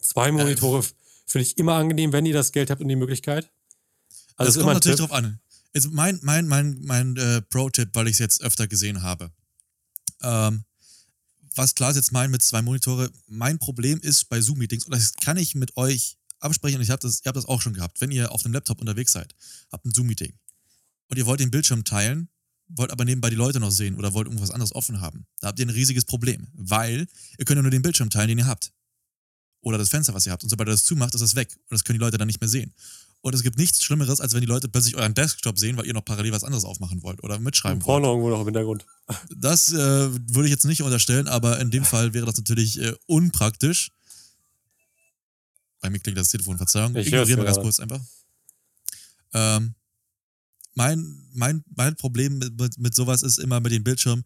zwei 0.00 0.32
Monitore 0.32 0.78
f- 0.78 0.94
finde 1.26 1.46
ich 1.46 1.58
immer 1.58 1.74
angenehm, 1.74 2.12
wenn 2.12 2.24
ihr 2.24 2.34
das 2.34 2.52
Geld 2.52 2.70
habt 2.70 2.80
und 2.80 2.88
die 2.88 2.96
Möglichkeit. 2.96 3.50
Also 4.36 4.50
das 4.50 4.54
kommt 4.64 4.74
natürlich 4.74 4.98
Tipp. 5.00 5.08
drauf 5.08 5.18
an. 5.18 5.38
Also 5.74 5.90
mein, 5.90 6.18
mein, 6.22 6.46
mein, 6.46 6.78
mein 6.82 7.16
äh, 7.16 7.42
Pro-Tipp, 7.42 7.90
weil 7.94 8.06
ich 8.06 8.14
es 8.14 8.18
jetzt 8.20 8.42
öfter 8.42 8.68
gesehen 8.68 9.02
habe. 9.02 9.30
Ähm, 10.22 10.64
was 11.56 11.74
Klaas 11.74 11.96
jetzt 11.96 12.12
meint 12.12 12.32
mit 12.32 12.42
zwei 12.42 12.62
Monitore, 12.62 13.10
mein 13.26 13.58
Problem 13.58 14.00
ist 14.00 14.28
bei 14.28 14.40
Zoom-Meetings, 14.40 14.84
und 14.86 14.92
das 14.92 15.12
kann 15.14 15.36
ich 15.36 15.54
mit 15.54 15.76
euch 15.76 16.16
absprechen, 16.40 16.78
und 16.78 16.82
ich 16.82 16.90
hab 16.90 17.00
das, 17.00 17.20
ihr 17.24 17.28
habt 17.28 17.36
das 17.36 17.46
auch 17.46 17.60
schon 17.60 17.74
gehabt, 17.74 18.00
wenn 18.00 18.10
ihr 18.10 18.32
auf 18.32 18.44
einem 18.44 18.54
Laptop 18.54 18.80
unterwegs 18.80 19.12
seid, 19.12 19.34
habt 19.70 19.84
ein 19.84 19.92
Zoom-Meeting 19.92 20.32
und 21.08 21.16
ihr 21.16 21.26
wollt 21.26 21.40
den 21.40 21.50
Bildschirm 21.50 21.84
teilen, 21.84 22.28
wollt 22.68 22.90
aber 22.90 23.04
nebenbei 23.04 23.30
die 23.30 23.36
Leute 23.36 23.60
noch 23.60 23.70
sehen 23.70 23.96
oder 23.96 24.14
wollt 24.14 24.26
irgendwas 24.26 24.50
anderes 24.50 24.74
offen 24.74 25.00
haben, 25.00 25.26
da 25.40 25.48
habt 25.48 25.58
ihr 25.58 25.66
ein 25.66 25.70
riesiges 25.70 26.04
Problem, 26.04 26.48
weil 26.54 27.06
ihr 27.38 27.44
könnt 27.44 27.56
ja 27.56 27.62
nur 27.62 27.70
den 27.70 27.82
Bildschirm 27.82 28.10
teilen, 28.10 28.28
den 28.28 28.38
ihr 28.38 28.46
habt. 28.46 28.72
Oder 29.60 29.78
das 29.78 29.88
Fenster, 29.88 30.12
was 30.12 30.26
ihr 30.26 30.32
habt. 30.32 30.42
Und 30.42 30.50
sobald 30.50 30.68
ihr 30.68 30.72
das 30.72 30.84
zumacht, 30.84 31.14
ist 31.14 31.22
das 31.22 31.36
weg. 31.36 31.48
Und 31.54 31.72
das 31.72 31.84
können 31.84 31.98
die 31.98 32.04
Leute 32.04 32.18
dann 32.18 32.26
nicht 32.26 32.38
mehr 32.38 32.48
sehen. 32.48 32.74
Und 33.24 33.34
es 33.34 33.42
gibt 33.42 33.56
nichts 33.56 33.82
Schlimmeres, 33.82 34.20
als 34.20 34.34
wenn 34.34 34.42
die 34.42 34.46
Leute 34.46 34.68
plötzlich 34.68 34.96
euren 34.96 35.14
Desktop 35.14 35.58
sehen, 35.58 35.78
weil 35.78 35.86
ihr 35.86 35.94
noch 35.94 36.04
parallel 36.04 36.32
was 36.32 36.44
anderes 36.44 36.66
aufmachen 36.66 37.02
wollt 37.02 37.22
oder 37.24 37.38
mitschreiben 37.38 37.80
wollt. 37.80 37.86
Porno 37.86 38.10
irgendwo 38.10 38.28
noch 38.28 38.40
im 38.40 38.44
Hintergrund. 38.44 38.84
Das 39.34 39.72
äh, 39.72 39.76
würde 39.76 40.44
ich 40.44 40.50
jetzt 40.50 40.66
nicht 40.66 40.82
unterstellen, 40.82 41.26
aber 41.26 41.58
in 41.58 41.70
dem 41.70 41.86
Fall 41.86 42.12
wäre 42.12 42.26
das 42.26 42.36
natürlich 42.36 42.78
äh, 42.82 42.94
unpraktisch. 43.06 43.92
Bei 45.80 45.88
mir 45.88 46.00
klingt 46.00 46.18
das 46.18 46.28
Telefon, 46.28 46.58
Verzeihung. 46.58 46.94
Ich 46.96 47.06
Ignorieren 47.06 47.38
hör's 47.40 47.56
wir 47.56 47.62
ganz 47.62 47.64
kurz 47.64 47.80
einfach. 47.80 48.00
Ähm, 49.32 49.74
mein, 50.74 51.22
mein, 51.32 51.64
mein 51.74 51.96
Problem 51.96 52.36
mit, 52.36 52.60
mit, 52.60 52.76
mit 52.76 52.94
sowas 52.94 53.22
ist 53.22 53.38
immer 53.38 53.58
mit 53.60 53.72
dem 53.72 53.84
Bildschirm, 53.84 54.22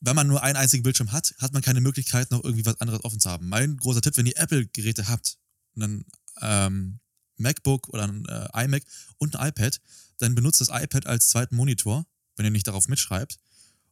wenn 0.00 0.16
man 0.16 0.26
nur 0.26 0.42
einen 0.42 0.58
einzigen 0.58 0.82
Bildschirm 0.82 1.12
hat, 1.12 1.34
hat 1.38 1.54
man 1.54 1.62
keine 1.62 1.80
Möglichkeit, 1.80 2.30
noch 2.30 2.44
irgendwie 2.44 2.66
was 2.66 2.78
anderes 2.78 3.04
offen 3.04 3.20
zu 3.20 3.30
haben. 3.30 3.48
Mein 3.48 3.78
großer 3.78 4.02
Tipp, 4.02 4.18
wenn 4.18 4.26
ihr 4.26 4.36
Apple-Geräte 4.36 5.08
habt, 5.08 5.38
einen 5.76 6.04
ähm, 6.42 6.98
MacBook 7.42 7.88
oder 7.88 8.04
ein 8.04 8.24
äh, 8.26 8.64
iMac 8.64 8.82
und 9.18 9.36
ein 9.36 9.48
iPad, 9.48 9.80
dann 10.18 10.34
benutzt 10.34 10.60
das 10.60 10.68
iPad 10.68 11.06
als 11.06 11.28
zweiten 11.28 11.56
Monitor, 11.56 12.06
wenn 12.36 12.46
ihr 12.46 12.50
nicht 12.50 12.66
darauf 12.66 12.88
mitschreibt. 12.88 13.38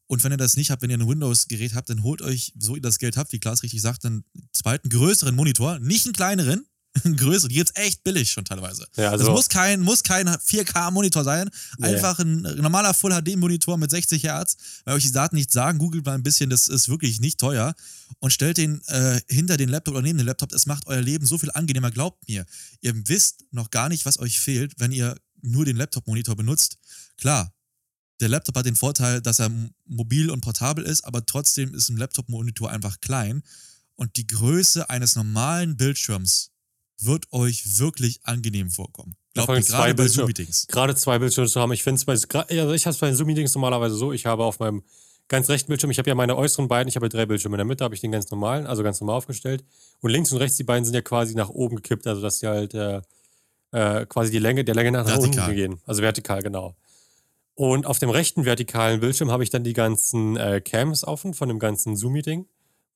Und 0.06 0.24
wenn 0.24 0.32
ihr 0.32 0.38
das 0.38 0.56
nicht 0.56 0.70
habt, 0.70 0.82
wenn 0.82 0.90
ihr 0.90 0.98
ein 0.98 1.06
Windows-Gerät 1.06 1.74
habt, 1.74 1.88
dann 1.88 2.02
holt 2.02 2.20
euch, 2.20 2.52
so 2.58 2.74
ihr 2.74 2.82
das 2.82 2.98
Geld 2.98 3.16
habt, 3.16 3.32
wie 3.32 3.38
Klaas 3.38 3.62
richtig 3.62 3.80
sagt, 3.80 4.04
einen 4.04 4.24
zweiten 4.52 4.88
größeren 4.88 5.34
Monitor, 5.34 5.78
nicht 5.78 6.06
einen 6.06 6.14
kleineren, 6.14 6.66
größeren. 7.16 7.48
Die 7.48 7.56
gibt's 7.56 7.72
echt 7.74 8.04
billig 8.04 8.30
schon 8.30 8.44
teilweise. 8.44 8.86
Ja, 8.96 9.10
also 9.10 9.24
das 9.24 9.34
muss 9.34 9.48
kein, 9.48 9.80
muss 9.80 10.02
kein 10.02 10.28
4K-Monitor 10.28 11.24
sein, 11.24 11.50
einfach 11.80 12.18
ein 12.18 12.42
normaler 12.42 12.94
Full-HD-Monitor 12.94 13.76
mit 13.76 13.90
60 13.90 14.22
Hertz. 14.24 14.56
Weil 14.84 14.96
euch 14.96 15.04
die 15.04 15.12
Daten 15.12 15.36
nicht 15.36 15.52
sagen, 15.52 15.78
googelt 15.78 16.04
mal 16.04 16.14
ein 16.14 16.22
bisschen, 16.22 16.50
das 16.50 16.68
ist 16.68 16.88
wirklich 16.88 17.20
nicht 17.20 17.38
teuer. 17.38 17.74
Und 18.18 18.32
stellt 18.32 18.58
den 18.58 18.80
äh, 18.86 19.20
hinter 19.28 19.56
den 19.56 19.68
Laptop 19.68 19.94
oder 19.94 20.02
neben 20.02 20.18
den 20.18 20.26
Laptop. 20.26 20.50
Das 20.50 20.66
macht 20.66 20.86
euer 20.86 21.00
Leben 21.00 21.26
so 21.26 21.38
viel 21.38 21.50
angenehmer, 21.52 21.90
glaubt 21.90 22.28
mir. 22.28 22.44
Ihr 22.80 22.94
wisst 23.08 23.44
noch 23.50 23.70
gar 23.70 23.88
nicht, 23.88 24.04
was 24.06 24.18
euch 24.18 24.40
fehlt, 24.40 24.74
wenn 24.78 24.92
ihr 24.92 25.16
nur 25.42 25.64
den 25.64 25.76
Laptop-Monitor 25.76 26.36
benutzt. 26.36 26.78
Klar, 27.16 27.52
der 28.20 28.28
Laptop 28.28 28.56
hat 28.56 28.66
den 28.66 28.76
Vorteil, 28.76 29.22
dass 29.22 29.38
er 29.38 29.50
mobil 29.86 30.30
und 30.30 30.42
portabel 30.42 30.84
ist, 30.84 31.04
aber 31.04 31.24
trotzdem 31.24 31.74
ist 31.74 31.88
ein 31.88 31.96
Laptop-Monitor 31.96 32.70
einfach 32.70 33.00
klein. 33.00 33.42
Und 33.96 34.16
die 34.16 34.26
Größe 34.26 34.88
eines 34.88 35.16
normalen 35.16 35.76
Bildschirms 35.76 36.50
wird 37.04 37.32
euch 37.32 37.78
wirklich 37.78 38.20
angenehm 38.24 38.70
vorkommen. 38.70 39.16
Glaubt 39.34 39.48
mir, 39.50 39.60
gerade 39.60 39.94
bei. 39.94 40.08
Zoom-Meetings. 40.08 40.66
gerade 40.66 40.94
zwei 40.94 41.18
Bildschirme 41.18 41.48
zu 41.48 41.60
haben. 41.60 41.72
Ich 41.72 41.82
finde 41.82 41.96
es 41.96 42.04
bei, 42.04 42.14
also 42.14 42.72
ich 42.72 42.86
habe 42.86 42.94
es 42.94 42.98
bei 42.98 43.06
den 43.06 43.16
Zoom-Meetings 43.16 43.54
normalerweise 43.54 43.94
so, 43.94 44.12
ich 44.12 44.26
habe 44.26 44.44
auf 44.44 44.58
meinem 44.58 44.82
ganz 45.28 45.48
rechten 45.48 45.68
Bildschirm, 45.68 45.90
ich 45.90 45.98
habe 45.98 46.08
ja 46.08 46.14
meine 46.14 46.36
äußeren 46.36 46.68
beiden, 46.68 46.88
ich 46.88 46.96
habe 46.96 47.06
ja 47.06 47.10
drei 47.10 47.26
Bildschirme. 47.26 47.54
In 47.54 47.58
der 47.58 47.64
Mitte 47.64 47.84
habe 47.84 47.94
ich 47.94 48.00
den 48.00 48.10
ganz 48.10 48.30
normalen, 48.30 48.66
also 48.66 48.82
ganz 48.82 49.00
normal 49.00 49.16
aufgestellt. 49.16 49.64
Und 50.00 50.10
links 50.10 50.32
und 50.32 50.38
rechts, 50.38 50.56
die 50.56 50.64
beiden 50.64 50.84
sind 50.84 50.94
ja 50.94 51.02
quasi 51.02 51.34
nach 51.34 51.48
oben 51.48 51.76
gekippt, 51.76 52.06
also 52.06 52.20
dass 52.20 52.40
die 52.40 52.48
halt 52.48 52.74
äh, 52.74 53.00
äh, 53.72 54.06
quasi 54.06 54.32
die 54.32 54.38
Länge, 54.40 54.64
der 54.64 54.74
Länge 54.74 54.90
nach, 54.90 55.06
nach 55.06 55.18
unten 55.18 55.54
gehen. 55.54 55.80
Also 55.86 56.02
vertikal, 56.02 56.42
genau. 56.42 56.74
Und 57.54 57.86
auf 57.86 57.98
dem 57.98 58.10
rechten 58.10 58.44
vertikalen 58.44 59.00
Bildschirm 59.00 59.30
habe 59.30 59.44
ich 59.44 59.50
dann 59.50 59.64
die 59.64 59.74
ganzen 59.74 60.36
äh, 60.36 60.60
Cams 60.60 61.04
offen 61.04 61.34
von 61.34 61.48
dem 61.48 61.58
ganzen 61.58 61.96
Zoom-Meeting, 61.96 62.46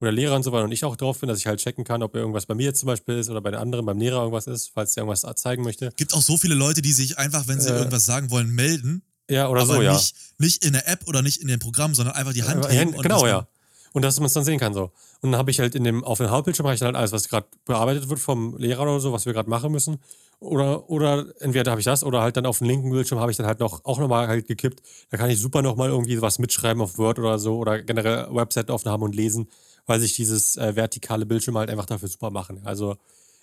wo 0.01 0.07
der 0.07 0.13
Lehrer 0.13 0.35
und 0.37 0.43
so 0.43 0.53
weiter 0.53 0.65
und 0.65 0.73
ich 0.73 0.85
auch 0.85 0.97
drauf 0.97 1.21
bin, 1.21 1.29
dass 1.29 1.39
ich 1.39 1.47
halt 1.47 1.61
checken 1.61 1.85
kann, 1.85 2.03
ob 2.03 2.15
irgendwas 2.15 2.47
bei 2.47 2.55
mir 2.55 2.65
jetzt 2.65 2.81
zum 2.81 2.89
Beispiel 2.89 3.19
ist 3.19 3.31
oder 3.31 3.41
bei 3.41 3.51
den 3.51 3.61
anderen, 3.61 3.87
beim 3.87 3.99
Lehrer 3.99 4.19
irgendwas 4.19 4.47
ist, 4.47 4.71
falls 4.75 4.95
der 4.95 5.05
irgendwas 5.05 5.25
zeigen 5.37 5.63
möchte. 5.63 5.93
Gibt 5.97 6.15
auch 6.15 6.23
so 6.23 6.37
viele 6.37 6.55
Leute, 6.55 6.83
die 6.83 6.93
sich 6.93 7.19
einfach, 7.19 7.47
wenn 7.49 7.61
sie 7.61 7.71
Äh, 7.71 7.79
irgendwas 7.79 8.05
sagen 8.05 8.31
wollen, 8.31 8.51
melden. 8.51 9.03
Ja, 9.31 9.49
oder 9.49 9.63
aber 9.63 9.77
so, 9.77 9.83
ja. 9.83 9.93
nicht, 9.95 10.15
nicht 10.39 10.65
in 10.65 10.75
der 10.75 10.89
App 10.89 11.07
oder 11.07 11.23
nicht 11.23 11.41
in 11.41 11.49
dem 11.49 11.59
Programm, 11.61 11.95
sondern 11.95 12.15
einfach 12.15 12.33
die 12.35 12.43
Hand 12.43 12.65
Ja, 12.65 12.71
heben. 12.71 12.93
Genau, 12.93 13.27
ja. 13.27 13.47
Und 13.93 14.03
dass 14.03 14.19
man 14.19 14.27
es 14.27 14.33
dann 14.33 14.45
sehen 14.45 14.59
kann 14.59 14.75
so. 14.75 14.91
Und 15.21 15.31
dann 15.31 15.37
habe 15.37 15.53
ich 15.53 15.61
halt 15.61 15.77
in 15.77 15.85
dem, 15.85 16.03
auf 16.03 16.19
dem 16.19 16.29
Hauptbildschirm 16.29 16.67
habe 16.67 16.75
ich 16.75 16.81
dann 16.81 16.89
halt 16.89 16.97
alles, 16.97 17.13
was 17.13 17.29
gerade 17.29 17.47
bearbeitet 17.65 18.09
wird 18.09 18.19
vom 18.19 18.57
Lehrer 18.59 18.83
oder 18.83 18.99
so, 19.01 19.13
was 19.13 19.25
wir 19.25 19.33
gerade 19.33 19.49
machen 19.49 19.71
müssen. 19.71 19.99
Oder, 20.41 20.91
oder 20.91 21.27
entweder 21.41 21.71
habe 21.71 21.81
ich 21.81 21.85
das 21.87 22.03
oder 22.03 22.21
halt 22.21 22.37
dann 22.37 22.45
auf 22.45 22.59
dem 22.59 22.67
linken 22.67 22.91
Bildschirm 22.91 23.21
habe 23.21 23.31
ich 23.31 23.37
dann 23.37 23.47
halt 23.47 23.61
noch 23.61 23.85
auch 23.85 23.99
nochmal 23.99 24.27
halt 24.27 24.47
gekippt. 24.49 24.83
Da 25.11 25.17
kann 25.17 25.31
ich 25.31 25.41
super 25.41 25.63
nochmal 25.63 25.89
irgendwie 25.91 26.21
was 26.21 26.39
mitschreiben 26.41 26.83
auf 26.83 26.99
Word 26.99 27.19
oder 27.21 27.39
so 27.39 27.57
oder 27.57 27.81
generell 27.83 28.27
Website-Aufnahmen 28.31 29.05
und 29.05 29.15
lesen, 29.15 29.49
weil 29.87 30.01
sich 30.01 30.14
dieses 30.14 30.57
äh, 30.57 30.77
vertikale 30.77 31.27
Bildschirm 31.27 31.57
halt 31.59 31.70
einfach 31.70 31.87
dafür 31.87 32.09
super 32.09 32.31
machen. 32.31 32.61
Also 32.64 32.97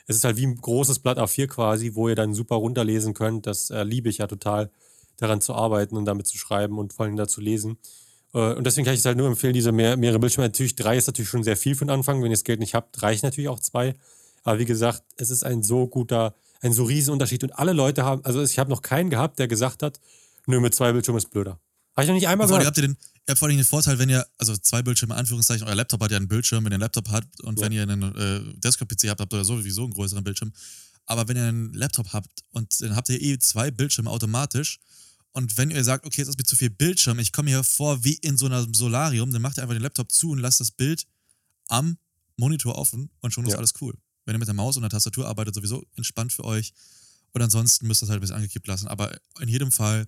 es 0.08 0.15
ist 0.15 0.23
halt 0.23 0.38
wie 0.38 0.47
ein 0.47 0.56
großes 0.58 0.99
Blatt 0.99 1.17
A4 1.19 1.47
quasi, 1.47 1.95
wo 1.95 2.10
ihr 2.10 2.15
dann 2.15 2.34
super 2.34 2.56
runterlesen 2.56 3.13
könnt. 3.13 3.45
Das 3.47 3.69
äh, 3.69 3.84
liebe 3.84 4.10
ich 4.10 4.17
ja 4.19 4.27
total, 4.27 4.69
daran 5.17 5.39
zu 5.41 5.54
arbeiten 5.54 5.95
und 5.97 6.06
damit 6.06 6.27
zu 6.27 6.38
schreiben 6.38 6.80
und 6.80 6.93
vor 6.93 7.06
allem 7.06 7.15
da 7.15 7.27
zu 7.27 7.41
lesen. 7.41 7.77
Äh, 8.34 8.54
Und 8.56 8.65
deswegen 8.65 8.86
kann 8.86 8.93
ich 8.95 9.01
es 9.01 9.06
halt 9.06 9.17
nur 9.17 9.27
empfehlen, 9.27 9.54
diese 9.54 9.71
mehr, 9.71 9.95
mehrere 9.97 10.19
Bildschirme. 10.19 10.47
Natürlich, 10.47 10.75
drei 10.75 10.97
ist 10.97 11.08
natürlich 11.08 11.30
schon 11.30 11.43
sehr 11.43 11.58
viel 11.58 11.75
für 11.75 11.86
den 11.86 11.91
Anfang. 11.91 12.17
Wenn 12.21 12.32
ihr 12.32 12.36
das 12.36 12.43
Geld 12.43 12.60
nicht 12.60 12.73
habt, 12.73 13.01
reicht 13.04 13.23
natürlich 13.23 13.49
auch 13.49 13.60
zwei. 13.60 13.93
Aber 14.43 14.58
wie 14.58 14.65
gesagt, 14.65 15.04
es 15.17 15.30
ist 15.30 15.43
ein 15.43 15.62
so 15.62 15.88
guter, 15.88 16.34
ein 16.62 16.73
so 16.73 16.84
riesen 16.86 17.13
Unterschied. 17.13 17.43
Und 17.43 17.51
alle 17.51 17.73
Leute 17.73 18.04
haben, 18.04 18.25
also 18.25 18.41
ich 18.41 18.58
habe 18.58 18.71
noch 18.71 18.82
keinen 18.82 19.12
gehabt, 19.12 19.38
der 19.38 19.47
gesagt 19.47 19.84
hat, 19.84 19.99
nö, 20.47 20.60
mit 20.60 20.73
zwei 20.73 20.91
Bildschirmen 20.91 21.19
ist 21.19 21.30
blöder. 21.30 21.60
Habe 21.95 22.04
ich 22.04 22.08
noch 22.08 22.15
nicht 22.15 22.27
einmal 22.27 22.47
Vor 22.47 22.58
allem 22.58 22.63
gehört. 22.63 22.77
habt 22.77 22.84
ihr, 22.84 22.88
den, 22.88 22.97
ihr 23.27 23.31
habt 23.31 23.39
vor 23.39 23.47
allem 23.47 23.57
den 23.57 23.65
Vorteil, 23.65 23.99
wenn 23.99 24.10
ihr, 24.10 24.25
also 24.38 24.55
zwei 24.57 24.81
Bildschirme, 24.81 25.15
Anführungszeichen, 25.15 25.67
euer 25.67 25.75
Laptop 25.75 26.01
hat 26.03 26.12
ja 26.12 26.17
einen 26.17 26.27
Bildschirm, 26.27 26.65
wenn 26.65 26.71
ihr 26.71 26.75
einen 26.75 26.81
Laptop 26.81 27.10
habt 27.10 27.39
und 27.41 27.60
Ja. 27.60 27.65
wenn 27.65 27.71
ihr 27.71 27.84
einen 27.84 28.15
äh, 28.15 28.41
Desktop-PC 28.60 29.10
habt, 29.10 29.21
habt 29.21 29.34
ihr 29.34 29.45
sowieso 29.45 29.84
einen 29.84 29.93
größeren 29.93 30.23
Bildschirm. 30.23 30.51
Aber 31.05 31.27
wenn 31.27 31.38
ihr 31.38 31.45
einen 31.45 31.73
Laptop 31.73 32.13
habt 32.13 32.29
und 32.51 32.81
dann 32.81 32.95
habt 32.95 33.10
ihr 33.10 33.21
eh 33.21 33.38
zwei 33.39 33.71
Bildschirme 33.71 34.10
automatisch 34.10 34.79
und 35.34 35.57
wenn 35.57 35.71
ihr 35.71 35.84
sagt, 35.84 36.05
okay, 36.05 36.21
jetzt 36.21 36.29
ist 36.29 36.38
mir 36.38 36.43
zu 36.45 36.55
viel 36.55 36.69
Bildschirm, 36.69 37.19
ich 37.19 37.31
komme 37.31 37.49
hier 37.49 37.63
vor 37.63 38.03
wie 38.03 38.13
in 38.15 38.38
so 38.38 38.45
einem 38.47 38.73
Solarium, 38.73 39.31
dann 39.31 39.41
macht 39.41 39.57
ihr 39.57 39.63
einfach 39.63 39.75
den 39.75 39.81
Laptop 39.84 40.12
zu 40.12 40.31
und 40.31 40.39
lasst 40.39 40.60
das 40.60 40.71
Bild 40.71 41.05
am 41.67 41.97
Monitor 42.38 42.75
offen 42.75 43.10
und 43.21 43.34
schon 43.34 43.45
ist 43.45 43.53
Ja. 43.53 43.57
alles 43.57 43.73
cool. 43.81 43.93
Wenn 44.25 44.36
ihr 44.36 44.39
mit 44.39 44.47
der 44.47 44.55
Maus 44.55 44.75
und 44.77 44.81
der 44.84 44.89
Tastatur 44.89 45.27
arbeitet, 45.27 45.55
sowieso 45.55 45.84
entspannt 45.95 46.31
für 46.34 46.43
euch. 46.43 46.73
Und 47.34 47.41
ansonsten 47.41 47.88
müsst 47.88 48.03
ihr 48.03 48.05
es 48.05 48.10
halt 48.10 48.19
ein 48.19 48.21
bisschen 48.21 48.36
angekippt 48.36 48.67
lassen. 48.67 48.88
Aber 48.88 49.17
in 49.39 49.47
jedem 49.47 49.71
Fall 49.71 50.05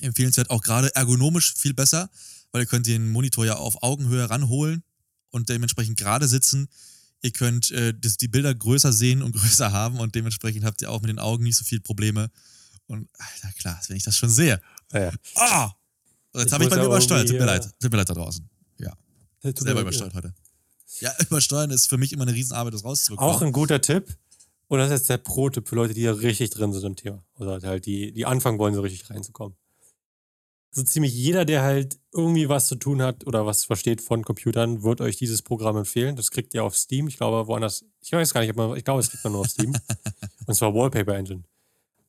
empfehlenswert, 0.00 0.50
auch 0.50 0.62
gerade 0.62 0.94
ergonomisch 0.94 1.54
viel 1.56 1.74
besser, 1.74 2.10
weil 2.52 2.62
ihr 2.62 2.66
könnt 2.66 2.86
den 2.86 3.10
Monitor 3.10 3.46
ja 3.46 3.56
auf 3.56 3.82
Augenhöhe 3.82 4.28
ranholen 4.28 4.82
und 5.30 5.48
dementsprechend 5.48 5.98
gerade 5.98 6.28
sitzen. 6.28 6.68
Ihr 7.22 7.32
könnt 7.32 7.70
äh, 7.70 7.94
das, 7.98 8.16
die 8.16 8.28
Bilder 8.28 8.54
größer 8.54 8.92
sehen 8.92 9.22
und 9.22 9.32
größer 9.36 9.72
haben 9.72 9.98
und 9.98 10.14
dementsprechend 10.14 10.64
habt 10.64 10.82
ihr 10.82 10.90
auch 10.90 11.00
mit 11.00 11.08
den 11.08 11.18
Augen 11.18 11.44
nicht 11.44 11.56
so 11.56 11.64
viel 11.64 11.80
Probleme. 11.80 12.30
Und 12.86 13.08
Alter, 13.18 13.52
klar, 13.58 13.80
wenn 13.88 13.96
ich 13.96 14.02
das 14.02 14.16
schon 14.16 14.28
sehe. 14.28 14.60
Ja, 14.92 15.00
ja. 15.00 15.12
Ah! 15.36 15.72
Jetzt 16.34 16.46
Ich 16.46 16.52
habe 16.52 16.64
ich 16.64 16.70
muss 16.70 16.76
bei 16.76 16.82
mir 16.82 16.86
aber 16.86 16.96
übersteuert. 16.96 17.28
Tut 17.28 17.38
mir 17.38 17.46
leid. 17.46 17.68
Tut 17.80 17.90
mir 17.90 17.96
leid 17.96 18.08
da 18.08 18.14
draußen. 18.14 18.48
Ja, 18.78 18.92
selber 19.40 19.80
übersteuert 19.80 20.14
heute. 20.14 20.34
Ja, 21.00 21.12
übersteuern 21.20 21.70
ist 21.70 21.86
für 21.88 21.96
mich 21.96 22.12
immer 22.12 22.22
eine 22.22 22.34
Riesenarbeit, 22.34 22.74
das 22.74 22.84
rauszubekommen. 22.84 23.34
Auch 23.34 23.42
ein 23.42 23.52
guter 23.52 23.80
Tipp. 23.80 24.16
Und 24.68 24.78
das 24.78 24.88
ist 24.88 24.92
jetzt 25.00 25.10
der 25.10 25.18
Pro-Tipp 25.18 25.68
für 25.68 25.76
Leute, 25.76 25.94
die 25.94 26.04
da 26.04 26.12
richtig 26.12 26.50
drin 26.50 26.72
sind 26.72 26.84
im 26.84 26.96
Thema. 26.96 27.24
Oder 27.34 27.60
halt 27.62 27.86
die, 27.86 28.12
die 28.12 28.26
anfangen 28.26 28.58
wollen, 28.58 28.74
so 28.74 28.80
richtig 28.80 29.08
reinzukommen. 29.10 29.56
So 30.76 30.82
ziemlich 30.82 31.14
jeder, 31.14 31.44
der 31.44 31.62
halt 31.62 32.00
irgendwie 32.12 32.48
was 32.48 32.66
zu 32.66 32.74
tun 32.74 33.00
hat 33.00 33.26
oder 33.28 33.46
was 33.46 33.64
versteht 33.64 34.00
von 34.00 34.24
Computern, 34.24 34.82
wird 34.82 35.00
euch 35.00 35.16
dieses 35.16 35.40
Programm 35.40 35.76
empfehlen. 35.76 36.16
Das 36.16 36.32
kriegt 36.32 36.52
ihr 36.52 36.64
auf 36.64 36.76
Steam. 36.76 37.06
Ich 37.06 37.16
glaube, 37.16 37.46
woanders, 37.46 37.84
ich 38.00 38.10
weiß 38.10 38.34
gar 38.34 38.40
nicht, 38.40 38.56
man, 38.56 38.76
ich 38.76 38.84
glaube, 38.84 38.98
es 39.00 39.08
kriegt 39.10 39.22
man 39.22 39.34
nur 39.34 39.42
auf 39.42 39.48
Steam. 39.50 39.72
Und 40.46 40.54
zwar 40.54 40.74
Wallpaper 40.74 41.14
Engine. 41.14 41.44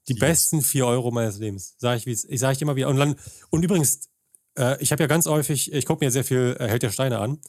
Die 0.08 0.14
Yes. 0.14 0.20
besten 0.20 0.62
4 0.64 0.86
Euro 0.88 1.12
meines 1.12 1.38
Lebens. 1.38 1.76
Sag 1.78 1.98
ich, 1.98 2.08
wie 2.08 2.12
ich 2.12 2.40
sage 2.40 2.54
ich 2.56 2.62
immer 2.64 2.76
wieder. 2.76 2.90
Und, 2.90 2.98
dann, 2.98 3.16
und 3.52 3.64
übrigens, 3.64 4.10
äh, 4.58 4.82
ich 4.82 4.92
habe 4.92 5.04
ja 5.04 5.08
ganz 5.08 5.28
häufig, 5.28 5.72
ich 5.72 5.86
gucke 5.86 6.04
mir 6.04 6.12
sehr 6.12 6.24
viel 6.24 6.58
äh, 6.60 6.68
Held 6.68 6.82
der 6.84 6.92
Steine 6.92 7.20
an. 7.20 7.40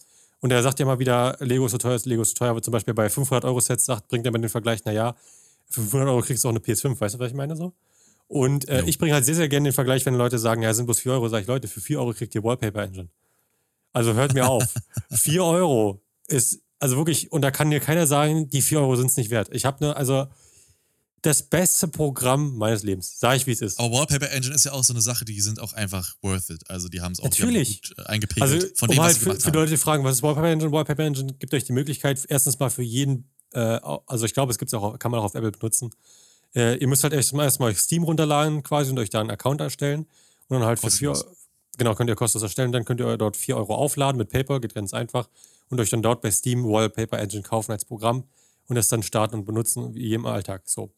Und 0.41 0.53
er 0.53 0.63
sagt 0.63 0.79
ja 0.81 0.85
mal 0.87 0.99
wieder, 0.99 1.39
Lego 1.41 1.65
ist 1.65 1.73
so 1.73 1.79
teuer, 1.79 1.99
Lego 2.05 2.23
ist 2.23 2.31
so 2.31 2.35
teuer. 2.35 2.51
Aber 2.51 2.63
zum 2.63 2.73
Beispiel 2.73 2.93
bei 2.95 3.09
500 3.09 3.45
Euro 3.47 3.61
Sets 3.61 3.87
sagt, 3.87 4.09
bringt 4.09 4.27
er 4.27 4.33
mal 4.33 4.39
den 4.39 4.51
Vergleich, 4.51 4.85
naja, 4.85 5.17
für 5.69 5.81
500 5.81 6.09
Euro 6.09 6.21
kriegst 6.21 6.45
du 6.45 6.49
auch 6.49 6.53
eine 6.53 6.61
PS5. 6.61 7.01
Weißt 7.01 7.15
du, 7.15 7.19
was 7.19 7.29
ich 7.31 7.37
meine 7.37 7.57
so? 7.57 7.73
Und 8.29 8.69
äh, 8.69 8.83
ich 8.87 8.99
bringe 8.99 9.15
halt 9.15 9.25
sehr, 9.25 9.35
sehr 9.37 9.49
gerne 9.49 9.69
den 9.69 9.73
Vergleich, 9.73 10.05
wenn 10.05 10.15
Leute 10.15 10.39
sagen, 10.39 10.63
ja, 10.63 10.75
sind 10.75 10.87
bloß 10.87 11.01
4 11.01 11.13
Euro. 11.13 11.29
Sag 11.29 11.43
ich, 11.43 11.47
Leute, 11.47 11.69
für 11.69 11.81
4 11.81 12.01
Euro 12.01 12.13
kriegt 12.13 12.35
ihr 12.35 12.43
Wallpaper 12.43 12.83
Engine. 12.83 13.09
Also 13.93 14.15
hört 14.15 14.35
mir 14.35 14.49
auf. 14.49 14.65
4 15.13 15.45
Euro 15.45 16.03
ist, 16.27 16.61
also 16.79 16.97
wirklich, 16.97 17.31
und 17.33 17.43
da 17.43 17.51
kann 17.51 17.71
dir 17.71 17.81
keiner 17.81 18.07
sagen, 18.07 18.51
die 18.51 18.63
4 18.63 18.81
Euro 18.81 18.97
sind 18.97 19.07
es 19.11 19.17
nicht 19.17 19.31
wert. 19.31 19.49
Ich 19.53 19.65
habe 19.65 19.85
ne, 19.85 19.97
also 19.97 20.27
das 21.23 21.43
beste 21.43 21.89
Programm 21.89 22.57
meines 22.57 22.83
Lebens. 22.83 23.19
Sag 23.19 23.37
ich, 23.37 23.47
wie 23.47 23.53
es 23.53 23.61
ist. 23.61 23.81
Aber 23.81 23.93
Wallpaper 23.93 24.31
Engine 24.31 24.55
ist 24.55 24.65
ja 24.65 24.73
auch 24.73 24.85
so 24.85 24.93
eine 24.93 25.03
Sache, 25.03 25.25
die 25.25 25.41
sind 25.41 25.61
auch 25.61 25.73
einfach 25.73 26.15
worth 26.23 26.51
it. 26.51 26.69
Also 26.69 26.89
die 26.89 27.01
haben 27.01 27.13
es 27.13 27.21
auch 27.21 27.25
Natürlich. 27.25 27.83
gut 27.83 27.99
äh, 27.99 28.03
eingepegelt 28.09 28.43
Also, 28.43 28.67
von 28.77 28.89
um 28.89 28.95
dem, 28.95 28.99
was 28.99 29.07
halt 29.07 29.17
sie 29.17 29.21
für, 29.21 29.41
für. 29.41 29.51
Leute, 29.51 29.71
die 29.71 29.77
fragen, 29.77 30.05
was 30.05 30.17
ist 30.17 30.23
Wallpaper 30.23 30.49
Engine? 30.49 30.73
Wallpaper 30.73 31.05
Engine 31.05 31.35
gibt 31.35 31.53
euch 31.55 31.65
die 31.65 31.73
Möglichkeit, 31.73 32.25
erstens 32.29 32.59
mal 32.59 32.71
für 32.71 32.83
jeden, 32.83 33.31
äh, 33.53 33.59
also 34.07 34.25
ich 34.27 34.35
glaube, 34.35 34.53
es 34.53 34.59
gibt 34.59 34.73
auch, 34.75 34.99
kann 34.99 35.11
man 35.11 35.21
auch 35.21 35.25
auf 35.25 35.35
Apple 35.35 35.51
benutzen. 35.53 35.91
Äh, 36.55 36.77
ihr 36.77 36.89
müsst 36.89 37.03
halt 37.03 37.13
erstmal 37.13 37.47
erstmal 37.47 37.75
Steam 37.75 38.03
runterladen 38.05 38.63
quasi 38.63 38.91
und 38.91 38.99
euch 38.99 39.11
da 39.11 39.21
einen 39.21 39.31
Account 39.31 39.61
erstellen. 39.61 40.07
Und 40.49 40.61
dann 40.61 40.65
halt 40.65 40.79
für 40.79 40.91
vier, 40.91 41.15
genau, 41.77 41.95
könnt 41.95 42.09
ihr 42.09 42.17
kostenlos 42.17 42.45
erstellen. 42.45 42.73
Dann 42.73 42.85
könnt 42.85 43.01
ihr 43.01 43.17
dort 43.17 43.37
4 43.37 43.57
Euro 43.57 43.75
aufladen 43.75 44.19
mit 44.19 44.31
Paper, 44.31 44.61
geht 44.61 44.75
ganz 44.75 44.95
einfach. 44.95 45.29
Und 45.69 45.81
euch 45.81 45.91
dann 45.91 46.03
dort 46.03 46.21
bei 46.21 46.31
Steam 46.31 46.65
Wallpaper 46.65 47.19
Engine 47.19 47.43
kaufen 47.43 47.73
als 47.73 47.85
Programm 47.85 48.25
und 48.69 48.77
das 48.77 48.89
dann 48.89 49.03
starten 49.03 49.37
und 49.37 49.45
benutzen, 49.45 49.95
wie 49.95 50.15
im 50.15 50.27
Alltag. 50.27 50.63
So. 50.67 50.91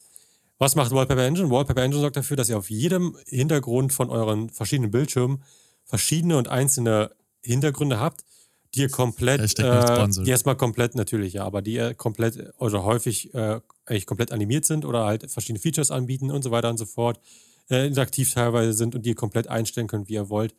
Was 0.58 0.74
macht 0.74 0.90
Wallpaper 0.90 1.24
Engine? 1.24 1.50
Wallpaper 1.50 1.82
Engine 1.82 2.00
sorgt 2.00 2.16
dafür, 2.16 2.36
dass 2.36 2.48
ihr 2.48 2.58
auf 2.58 2.68
jedem 2.68 3.16
Hintergrund 3.26 3.92
von 3.92 4.10
euren 4.10 4.50
verschiedenen 4.50 4.90
Bildschirmen 4.90 5.42
verschiedene 5.84 6.36
und 6.36 6.48
einzelne 6.48 7.12
Hintergründe 7.42 7.98
habt. 7.98 8.24
Die 8.74 8.86
komplett, 8.88 9.58
äh, 9.58 10.08
die 10.08 10.30
erstmal 10.30 10.56
komplett 10.56 10.94
natürlich, 10.94 11.34
ja, 11.34 11.44
aber 11.44 11.62
die 11.62 11.74
ihr 11.74 11.94
komplett 11.94 12.52
oder 12.58 12.84
häufig 12.84 13.32
äh, 13.34 13.60
eigentlich 13.86 14.06
komplett 14.06 14.32
animiert 14.32 14.64
sind 14.64 14.84
oder 14.84 15.04
halt 15.04 15.30
verschiedene 15.30 15.60
Features 15.60 15.90
anbieten 15.90 16.30
und 16.30 16.42
so 16.42 16.50
weiter 16.50 16.68
und 16.68 16.78
so 16.78 16.84
fort, 16.86 17.20
äh, 17.70 17.86
interaktiv 17.86 18.32
teilweise 18.32 18.72
sind 18.72 18.94
und 18.94 19.04
die 19.06 19.10
ihr 19.10 19.14
komplett 19.14 19.48
einstellen 19.48 19.86
könnt, 19.86 20.08
wie 20.08 20.14
ihr 20.14 20.28
wollt. 20.28 20.54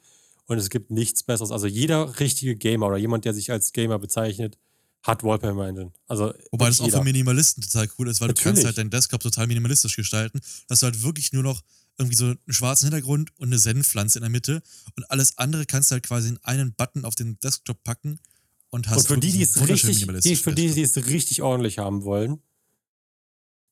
Und 0.48 0.58
es 0.58 0.70
gibt 0.70 0.90
nichts 0.90 1.22
Besseres. 1.22 1.52
Also 1.52 1.68
jeder 1.68 2.20
richtige 2.20 2.56
Gamer 2.56 2.88
oder 2.88 2.98
jemand, 2.98 3.26
der 3.26 3.34
sich 3.36 3.52
als 3.52 3.72
Gamer 3.72 4.00
bezeichnet, 4.00 4.58
hat 5.04 5.24
Wallpaper 5.24 5.68
Engine. 5.68 5.92
Also 6.08 6.34
Wobei 6.52 6.68
das 6.68 6.82
auch 6.82 6.86
jeder. 6.86 6.98
für 6.98 7.04
Minimalisten 7.04 7.64
total 7.64 7.88
cool 7.98 8.10
ist, 8.10 8.20
weil 8.20 8.30
du 8.30 8.34
kannst 8.34 8.46
Natürlich. 8.46 8.66
halt 8.66 8.78
deinen 8.78 8.90
Desktop 8.90 9.22
total 9.22 9.48
minimalistisch 9.48 9.96
gestalten, 9.96 10.42
dass 10.68 10.80
du 10.80 10.88
halt 10.88 11.04
wirklich 11.04 11.32
nur 11.32 11.44
noch 11.44 11.62
irgendwie 12.00 12.16
so 12.16 12.26
einen 12.26 12.40
schwarzen 12.48 12.86
Hintergrund 12.86 13.32
und 13.38 13.50
eine 13.50 13.58
Zen-Pflanze 13.58 14.20
in 14.20 14.24
der 14.24 14.32
Mitte 14.32 14.64
und 14.96 15.12
alles 15.12 15.38
andere 15.38 15.66
kannst 15.66 15.92
du 15.92 15.94
halt 15.94 16.06
quasi 16.06 16.30
in 16.30 16.40
einen 16.44 16.74
Button 16.74 17.06
auf 17.06 17.16
den 17.16 17.40
Desktop 17.42 17.84
packen 17.84 18.20
und 18.70 18.88
hast 18.88 19.10
Und 19.10 19.16
für 19.16 19.20
die, 19.20 19.32
die 19.32 19.44
es 19.44 19.68
richtig, 19.68 20.08
die, 20.22 20.36
für 20.36 20.54
die, 20.54 20.74
die 20.74 20.82
es 20.82 20.96
richtig 21.08 21.42
ordentlich 21.42 21.78
haben 21.78 22.04
wollen, 22.04 22.42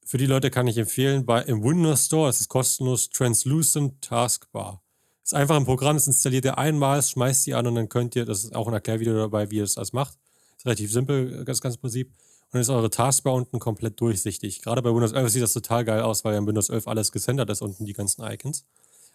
für 0.08 0.18
die 0.18 0.26
Leute 0.26 0.50
kann 0.50 0.68
ich 0.68 0.78
empfehlen, 0.78 1.26
bei, 1.26 1.42
im 1.44 1.64
Windows 1.64 2.06
Store 2.06 2.30
ist 2.30 2.40
es 2.40 2.48
kostenlos 2.48 3.10
Translucent 3.10 4.02
Taskbar. 4.02 4.82
Ist 5.22 5.34
einfach 5.34 5.58
ein 5.58 5.66
Programm, 5.66 5.98
das 5.98 6.08
installiert 6.08 6.46
ihr 6.46 6.58
einmal, 6.58 7.04
schmeißt 7.04 7.46
die 7.46 7.54
an 7.54 7.68
und 7.68 7.76
dann 7.76 7.90
könnt 7.90 8.16
ihr, 8.16 8.24
das 8.24 8.46
ist 8.46 8.56
auch 8.56 8.70
ein 8.70 8.74
Erklärvideo 8.74 9.18
dabei, 9.18 9.52
wie 9.52 9.58
ihr 9.58 9.64
das 9.64 9.78
alles 9.78 9.92
macht. 9.92 10.18
Ist 10.58 10.66
relativ 10.66 10.92
simpel, 10.92 11.44
das 11.44 11.60
ganze 11.60 11.78
Prinzip. 11.78 12.14
Und 12.52 12.60
ist 12.60 12.70
eure 12.70 12.90
Taskbar 12.90 13.34
unten 13.34 13.60
komplett 13.60 14.00
durchsichtig. 14.00 14.62
Gerade 14.62 14.82
bei 14.82 14.90
Windows 14.90 15.12
11 15.12 15.32
sieht 15.32 15.44
das 15.44 15.54
total 15.54 15.84
geil 15.84 16.02
aus, 16.02 16.24
weil 16.24 16.34
ja 16.34 16.40
in 16.40 16.48
Windows 16.48 16.70
11 16.70 16.88
alles 16.88 17.12
gesendert 17.12 17.50
ist, 17.50 17.62
unten 17.62 17.86
die 17.86 17.94
ganzen 17.94 18.24
Icons. 18.24 18.66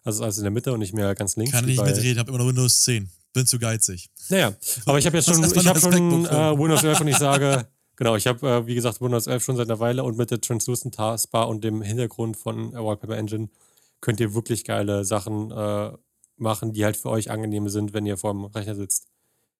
Also 0.04 0.18
ist 0.18 0.22
alles 0.22 0.38
in 0.38 0.44
der 0.44 0.50
Mitte 0.50 0.72
und 0.72 0.80
nicht 0.80 0.92
mehr 0.92 1.14
ganz 1.14 1.36
links. 1.36 1.52
Kann 1.52 1.68
ich 1.68 1.78
nicht 1.78 1.84
mitreden, 1.84 2.18
habe 2.18 2.30
immer 2.30 2.38
noch 2.38 2.48
Windows 2.48 2.82
10. 2.82 3.08
Bin 3.32 3.46
zu 3.46 3.58
geizig. 3.58 4.10
naja, 4.28 4.52
aber 4.84 4.98
ich 4.98 5.06
habe 5.06 5.16
jetzt 5.16 5.26
schon, 5.26 5.42
ich 5.42 5.52
das 5.52 5.80
schon 5.80 6.26
äh? 6.26 6.58
Windows 6.58 6.84
11 6.84 7.00
und 7.00 7.08
ich 7.08 7.16
sage, 7.16 7.66
genau, 7.96 8.14
ich 8.16 8.26
habe, 8.26 8.46
äh, 8.46 8.66
wie 8.66 8.74
gesagt, 8.74 9.00
Windows 9.00 9.26
11 9.26 9.42
schon 9.42 9.56
seit 9.56 9.70
einer 9.70 9.80
Weile 9.80 10.04
und 10.04 10.18
mit 10.18 10.30
der 10.30 10.40
Translucent 10.40 10.94
Taskbar 10.94 11.48
und 11.48 11.64
dem 11.64 11.80
Hintergrund 11.80 12.36
von 12.36 12.74
Wallpaper 12.74 13.16
Engine 13.16 13.48
könnt 14.02 14.20
ihr 14.20 14.34
wirklich 14.34 14.64
geile 14.64 15.06
Sachen 15.06 15.50
äh, 15.50 15.92
machen, 16.36 16.74
die 16.74 16.84
halt 16.84 16.98
für 16.98 17.08
euch 17.08 17.30
angenehm 17.30 17.68
sind, 17.70 17.94
wenn 17.94 18.04
ihr 18.04 18.18
vor 18.18 18.32
dem 18.32 18.44
Rechner 18.44 18.74
sitzt. 18.74 19.06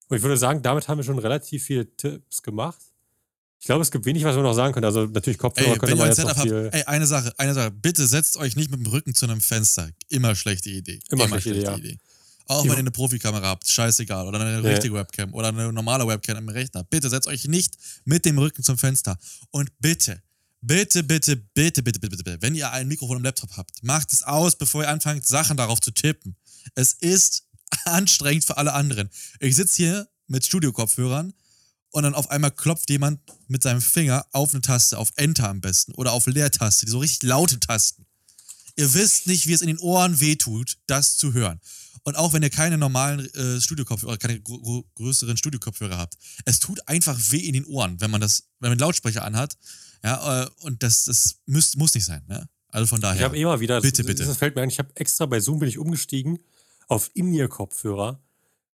Und 0.08 0.18
ich 0.18 0.22
würde 0.22 0.36
sagen, 0.36 0.60
damit 0.60 0.88
haben 0.88 0.98
wir 0.98 1.04
schon 1.04 1.18
relativ 1.18 1.64
viele 1.64 1.96
Tipps 1.96 2.42
gemacht. 2.42 2.91
Ich 3.62 3.66
glaube, 3.66 3.82
es 3.82 3.92
gibt 3.92 4.04
wenig, 4.06 4.24
was 4.24 4.34
wir 4.34 4.42
noch 4.42 4.54
sagen 4.54 4.74
können. 4.74 4.86
Also 4.86 5.06
natürlich 5.06 5.38
Kopfhörer 5.38 5.78
können 5.78 5.92
wir 5.92 5.96
man 5.98 6.08
jetzt 6.08 6.18
noch 6.18 6.42
viel... 6.42 6.64
Habt, 6.64 6.74
ey, 6.74 6.82
eine 6.82 7.06
Sache, 7.06 7.32
eine 7.38 7.54
Sache. 7.54 7.70
Bitte 7.70 8.08
setzt 8.08 8.36
euch 8.36 8.56
nicht 8.56 8.72
mit 8.72 8.80
dem 8.80 8.86
Rücken 8.86 9.14
zu 9.14 9.24
einem 9.24 9.40
Fenster. 9.40 9.88
Immer 10.08 10.34
schlechte 10.34 10.68
Idee. 10.68 10.98
Immer, 11.10 11.26
Immer 11.26 11.40
schlechte, 11.40 11.60
schlechte 11.60 11.78
Idee. 11.78 11.88
Idee. 11.90 11.98
Auch 12.48 12.64
wenn 12.64 12.72
ihr 12.72 12.78
eine 12.78 12.90
Profikamera 12.90 13.46
habt, 13.46 13.68
scheißegal. 13.68 14.26
Oder 14.26 14.40
eine 14.40 14.64
richtige 14.64 14.94
nee. 14.94 14.98
Webcam 14.98 15.32
oder 15.32 15.50
eine 15.50 15.72
normale 15.72 16.04
Webcam 16.08 16.38
im 16.38 16.48
Rechner. 16.48 16.82
Bitte 16.82 17.08
setzt 17.08 17.28
euch 17.28 17.46
nicht 17.46 17.76
mit 18.04 18.24
dem 18.24 18.36
Rücken 18.36 18.64
zum 18.64 18.76
Fenster. 18.78 19.16
Und 19.52 19.70
bitte, 19.78 20.20
bitte, 20.60 21.04
bitte, 21.04 21.36
bitte, 21.36 21.84
bitte, 21.84 22.00
bitte, 22.00 22.16
bitte, 22.16 22.38
wenn 22.42 22.56
ihr 22.56 22.68
ein 22.72 22.88
Mikrofon 22.88 23.18
im 23.18 23.22
Laptop 23.22 23.56
habt, 23.56 23.80
macht 23.84 24.12
es 24.12 24.24
aus, 24.24 24.56
bevor 24.56 24.82
ihr 24.82 24.88
anfangt, 24.88 25.24
Sachen 25.24 25.56
darauf 25.56 25.80
zu 25.80 25.92
tippen. 25.92 26.34
Es 26.74 26.94
ist 26.94 27.44
anstrengend 27.84 28.44
für 28.44 28.56
alle 28.56 28.72
anderen. 28.72 29.08
Ich 29.38 29.54
sitze 29.54 29.76
hier 29.76 30.08
mit 30.26 30.44
Studio-Kopfhörern 30.44 31.32
und 31.92 32.02
dann 32.02 32.14
auf 32.14 32.30
einmal 32.30 32.50
klopft 32.50 32.90
jemand 32.90 33.20
mit 33.48 33.62
seinem 33.62 33.80
Finger 33.80 34.26
auf 34.32 34.52
eine 34.52 34.62
Taste, 34.62 34.98
auf 34.98 35.12
Enter 35.16 35.48
am 35.48 35.60
besten 35.60 35.92
oder 35.92 36.12
auf 36.12 36.26
Leertaste, 36.26 36.86
die 36.86 36.90
so 36.90 36.98
richtig 36.98 37.22
laute 37.22 37.60
Tasten. 37.60 38.06
Ihr 38.76 38.92
wisst 38.94 39.26
nicht, 39.26 39.46
wie 39.46 39.52
es 39.52 39.60
in 39.60 39.68
den 39.68 39.78
Ohren 39.78 40.18
wehtut, 40.20 40.78
das 40.86 41.16
zu 41.16 41.34
hören. 41.34 41.60
Und 42.04 42.16
auch 42.16 42.32
wenn 42.32 42.42
ihr 42.42 42.50
keine 42.50 42.78
normalen 42.78 43.32
äh, 43.34 43.60
Studiokopfhörer, 43.60 44.16
keine 44.16 44.40
gro 44.40 44.84
größeren 44.94 45.36
Studiokopfhörer 45.36 45.98
habt, 45.98 46.14
es 46.46 46.58
tut 46.58 46.88
einfach 46.88 47.16
weh 47.30 47.38
in 47.38 47.52
den 47.52 47.64
Ohren, 47.66 48.00
wenn 48.00 48.10
man 48.10 48.20
das, 48.20 48.48
wenn 48.58 48.70
man 48.70 48.72
einen 48.72 48.80
Lautsprecher 48.80 49.24
anhat. 49.24 49.56
Ja, 50.02 50.44
äh, 50.44 50.50
und 50.62 50.82
das, 50.82 51.04
das 51.04 51.36
müsst, 51.46 51.76
muss 51.76 51.94
nicht 51.94 52.06
sein. 52.06 52.24
Ne? 52.26 52.48
Also 52.68 52.86
von 52.86 53.00
daher. 53.00 53.16
Ich 53.16 53.24
habe 53.24 53.38
immer 53.38 53.60
wieder, 53.60 53.80
Bitte, 53.80 54.02
das, 54.02 54.06
bitte. 54.06 54.24
das 54.24 54.36
fällt 54.36 54.56
mir 54.56 54.62
ein, 54.62 54.68
ich 54.70 54.78
habe 54.78 54.90
extra 54.96 55.26
bei 55.26 55.38
Zoom 55.38 55.60
bin 55.60 55.68
ich 55.68 55.78
umgestiegen 55.78 56.38
auf 56.88 57.10
In-Ear-Kopfhörer, 57.14 58.20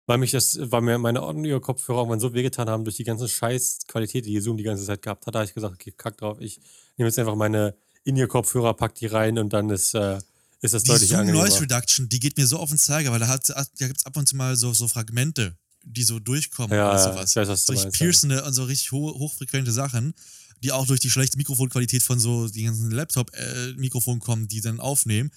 weil 0.08 0.16
mich 0.16 0.30
das, 0.30 0.58
weil 0.58 0.80
mir 0.80 0.98
meine 0.98 1.22
On-Ear-Kopfhörer 1.22 1.98
irgendwann 1.98 2.18
so 2.18 2.32
wehgetan 2.32 2.70
haben 2.70 2.82
durch 2.82 2.96
die 2.96 3.04
ganze 3.04 3.28
scheiß 3.28 3.80
Qualität, 3.86 4.24
die 4.24 4.40
Zoom 4.40 4.56
die 4.56 4.64
ganze 4.64 4.86
Zeit 4.86 5.02
gehabt 5.02 5.26
hat. 5.26 5.34
Da 5.34 5.40
habe 5.40 5.46
ich 5.46 5.54
gesagt, 5.54 5.74
okay, 5.74 5.92
kack 5.94 6.16
drauf, 6.16 6.38
ich 6.40 6.58
nehme 6.96 7.08
jetzt 7.08 7.18
einfach 7.18 7.36
meine 7.36 7.74
In-Ear-Kopfhörer, 8.04 8.72
pack 8.72 8.94
die 8.94 9.04
rein 9.04 9.38
und 9.38 9.52
dann 9.52 9.68
ist, 9.68 9.94
äh, 9.94 10.18
ist 10.62 10.72
das 10.72 10.84
die 10.84 10.88
deutlich 10.92 11.10
Zoom 11.10 11.20
angenehmer. 11.20 11.44
Noise 11.44 11.60
Reduction, 11.60 12.08
die 12.08 12.20
geht 12.20 12.38
mir 12.38 12.46
so 12.46 12.56
auf 12.56 12.70
den 12.70 12.78
Zeiger, 12.78 13.12
weil 13.12 13.18
da, 13.18 13.28
hat, 13.28 13.50
da 13.50 13.86
gibt 13.86 13.98
es 13.98 14.06
ab 14.06 14.16
und 14.16 14.26
zu 14.26 14.34
mal 14.34 14.56
so, 14.56 14.72
so 14.72 14.88
Fragmente, 14.88 15.54
die 15.84 16.04
so 16.04 16.18
durchkommen 16.18 16.74
Ja, 16.74 16.88
oder 16.88 16.98
ja, 16.98 17.12
sowas. 17.12 17.30
ich 17.30 17.36
weiß, 17.36 17.48
was 17.48 17.66
so 17.66 17.74
ja. 17.74 17.90
piercende 17.90 18.42
und 18.44 18.54
so 18.54 18.64
richtig 18.64 18.90
ho 18.92 19.14
hochfrequente 19.18 19.72
Sachen, 19.72 20.14
die 20.62 20.72
auch 20.72 20.86
durch 20.86 21.00
die 21.00 21.10
schlechte 21.10 21.36
Mikrofonqualität 21.36 22.02
von 22.02 22.18
so 22.18 22.48
die 22.48 22.64
ganzen 22.64 22.90
Laptop-Mikrofonen 22.90 24.20
kommen, 24.20 24.48
die 24.48 24.62
dann 24.62 24.80
aufnehmen. 24.80 25.30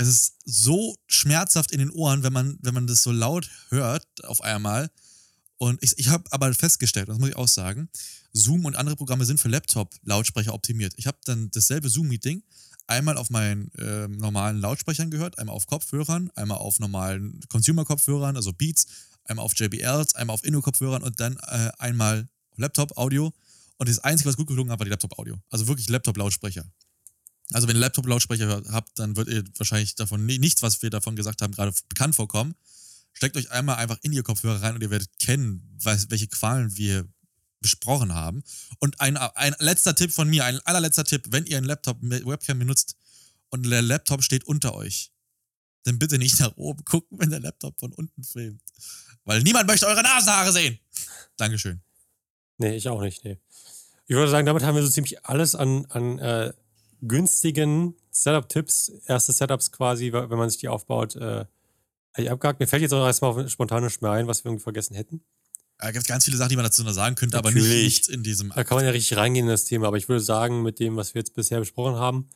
Es 0.00 0.06
ist 0.06 0.36
so 0.44 0.96
schmerzhaft 1.08 1.72
in 1.72 1.80
den 1.80 1.90
Ohren, 1.90 2.22
wenn 2.22 2.32
man, 2.32 2.56
wenn 2.62 2.72
man 2.72 2.86
das 2.86 3.02
so 3.02 3.10
laut 3.10 3.50
hört 3.70 4.06
auf 4.22 4.40
einmal. 4.42 4.92
Und 5.56 5.82
ich, 5.82 5.98
ich 5.98 6.06
habe 6.08 6.22
aber 6.30 6.54
festgestellt, 6.54 7.08
das 7.08 7.18
muss 7.18 7.30
ich 7.30 7.36
auch 7.36 7.48
sagen, 7.48 7.88
Zoom 8.32 8.64
und 8.64 8.76
andere 8.76 8.94
Programme 8.94 9.24
sind 9.24 9.40
für 9.40 9.48
Laptop-Lautsprecher 9.48 10.54
optimiert. 10.54 10.92
Ich 10.98 11.08
habe 11.08 11.18
dann 11.24 11.50
dasselbe 11.50 11.88
Zoom-Meeting 11.88 12.44
einmal 12.86 13.16
auf 13.16 13.30
meinen 13.30 13.72
ähm, 13.76 14.18
normalen 14.18 14.60
Lautsprechern 14.60 15.10
gehört, 15.10 15.36
einmal 15.40 15.56
auf 15.56 15.66
Kopfhörern, 15.66 16.30
einmal 16.36 16.58
auf 16.58 16.78
normalen 16.78 17.40
Consumer-Kopfhörern, 17.48 18.36
also 18.36 18.52
Beats, 18.52 18.86
einmal 19.24 19.44
auf 19.44 19.58
JBLs, 19.58 20.14
einmal 20.14 20.34
auf 20.34 20.44
Inno-Kopfhörern 20.44 21.02
und 21.02 21.18
dann 21.18 21.38
äh, 21.38 21.72
einmal 21.78 22.28
Laptop-Audio. 22.54 23.32
Und 23.78 23.88
das 23.88 23.98
Einzige, 23.98 24.28
was 24.28 24.36
gut 24.36 24.46
gelungen 24.46 24.70
hat, 24.70 24.78
war 24.78 24.84
die 24.84 24.90
Laptop-Audio. 24.90 25.34
Also 25.50 25.66
wirklich 25.66 25.88
Laptop-Lautsprecher. 25.88 26.64
Also 27.52 27.66
wenn 27.68 27.76
ihr 27.76 27.80
Laptop-Lautsprecher 27.80 28.62
habt, 28.70 28.98
dann 28.98 29.16
wird 29.16 29.28
ihr 29.28 29.44
wahrscheinlich 29.56 29.94
davon 29.94 30.26
ni- 30.26 30.38
nichts, 30.38 30.62
was 30.62 30.82
wir 30.82 30.90
davon 30.90 31.16
gesagt 31.16 31.40
haben, 31.42 31.52
gerade 31.52 31.72
bekannt 31.88 32.14
vorkommen. 32.14 32.54
Steckt 33.12 33.36
euch 33.36 33.50
einmal 33.50 33.76
einfach 33.76 33.98
in 34.02 34.12
ihr 34.12 34.22
Kopfhörer 34.22 34.62
rein 34.62 34.74
und 34.74 34.82
ihr 34.82 34.90
werdet 34.90 35.18
kennen, 35.18 35.76
welche 35.82 36.28
Qualen 36.28 36.76
wir 36.76 37.08
besprochen 37.60 38.14
haben. 38.14 38.44
Und 38.78 39.00
ein, 39.00 39.16
ein 39.16 39.56
letzter 39.58 39.94
Tipp 39.94 40.12
von 40.12 40.28
mir, 40.28 40.44
ein 40.44 40.60
allerletzter 40.60 41.04
Tipp, 41.04 41.24
wenn 41.30 41.46
ihr 41.46 41.56
einen 41.56 41.66
Laptop 41.66 42.02
mit 42.02 42.24
Webcam 42.24 42.58
benutzt 42.58 42.96
und 43.48 43.64
der 43.68 43.82
Laptop 43.82 44.22
steht 44.22 44.44
unter 44.44 44.74
euch, 44.74 45.10
dann 45.84 45.98
bitte 45.98 46.18
nicht 46.18 46.38
nach 46.38 46.56
oben 46.56 46.84
gucken, 46.84 47.18
wenn 47.18 47.30
der 47.30 47.40
Laptop 47.40 47.80
von 47.80 47.92
unten 47.92 48.22
filmt. 48.22 48.62
Weil 49.24 49.42
niemand 49.42 49.66
möchte 49.66 49.86
eure 49.86 50.02
Nasenhaare 50.02 50.52
sehen. 50.52 50.78
Dankeschön. 51.36 51.80
Nee, 52.58 52.76
ich 52.76 52.88
auch 52.88 53.00
nicht, 53.00 53.24
nee. 53.24 53.38
Ich 54.06 54.14
würde 54.14 54.30
sagen, 54.30 54.46
damit 54.46 54.62
haben 54.62 54.74
wir 54.76 54.82
so 54.82 54.90
ziemlich 54.90 55.24
alles 55.24 55.54
an, 55.54 55.86
an 55.86 56.18
äh, 56.18 56.52
günstigen 57.02 57.94
Setup-Tipps, 58.10 58.92
erste 59.06 59.32
Setups 59.32 59.72
quasi, 59.72 60.12
wenn 60.12 60.28
man 60.30 60.50
sich 60.50 60.60
die 60.60 60.68
aufbaut, 60.68 61.16
äh, 61.16 61.44
ich 62.16 62.30
abgehakt. 62.30 62.60
Mir 62.60 62.66
fällt 62.66 62.82
jetzt 62.82 62.92
auch 62.92 63.06
erstmal 63.06 63.48
spontan 63.48 63.84
nicht 63.84 64.02
mehr 64.02 64.10
ein, 64.10 64.26
was 64.26 64.44
wir 64.44 64.50
irgendwie 64.50 64.64
vergessen 64.64 64.94
hätten. 64.94 65.22
Da 65.78 65.92
gibt 65.92 66.08
ganz 66.08 66.24
viele 66.24 66.36
Sachen, 66.36 66.48
die 66.48 66.56
man 66.56 66.64
dazu 66.64 66.82
noch 66.82 66.90
sagen 66.90 67.14
könnte, 67.14 67.38
aber 67.38 67.50
Natürlich. 67.50 67.84
nicht, 67.84 68.08
nicht 68.08 68.08
in 68.08 68.22
diesem. 68.24 68.52
Da 68.54 68.64
kann 68.64 68.76
man 68.76 68.84
ja 68.84 68.90
richtig 68.90 69.16
reingehen 69.16 69.46
in 69.46 69.50
das 69.50 69.64
Thema, 69.64 69.86
aber 69.86 69.96
ich 69.96 70.08
würde 70.08 70.20
sagen, 70.20 70.62
mit 70.62 70.80
dem, 70.80 70.96
was 70.96 71.14
wir 71.14 71.20
jetzt 71.20 71.34
bisher 71.34 71.60
besprochen 71.60 71.94
haben, 71.94 72.28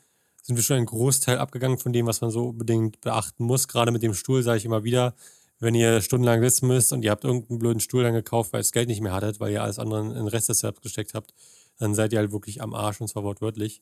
sind 0.43 0.57
wir 0.57 0.63
schon 0.63 0.77
einen 0.77 0.87
Großteil 0.87 1.39
abgegangen 1.39 1.79
von 1.79 1.93
dem, 1.93 2.07
was 2.07 2.21
man 2.21 2.31
so 2.31 2.51
unbedingt 2.51 3.01
beachten 3.01 3.45
muss. 3.45 3.67
Gerade 3.67 3.91
mit 3.91 4.03
dem 4.03 4.15
Stuhl 4.15 4.43
sage 4.43 4.59
ich 4.59 4.65
immer 4.65 4.85
wieder, 4.85 5.15
wenn 5.59 5.75
ihr 5.75 6.01
stundenlang 6.01 6.41
sitzen 6.43 6.69
müsst 6.69 6.93
und 6.93 7.05
ihr 7.05 7.11
habt 7.11 7.25
irgendeinen 7.25 7.59
blöden 7.59 7.81
Stuhl 7.81 8.03
dann 8.05 8.15
gekauft, 8.15 8.53
weil 8.53 8.61
ihr 8.61 8.65
das 8.65 8.73
Geld 8.73 8.89
nicht 8.89 9.01
mehr 9.01 9.13
hattet, 9.13 9.41
weil 9.41 9.53
ihr 9.53 9.63
alles 9.63 9.79
andere 9.79 10.03
in 10.03 10.15
den 10.15 10.29
Rest 10.29 10.49
des 10.49 10.61
Setups 10.61 10.81
gesteckt 10.81 11.15
habt, 11.15 11.35
dann 11.79 11.95
seid 11.95 12.13
ihr 12.13 12.19
halt 12.19 12.33
wirklich 12.33 12.63
am 12.63 12.75
Arsch 12.75 13.01
und 13.01 13.09
zwar 13.09 13.25
wortwörtlich. 13.25 13.81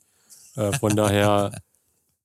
Äh, 0.57 0.73
von 0.79 0.95
daher, 0.97 1.53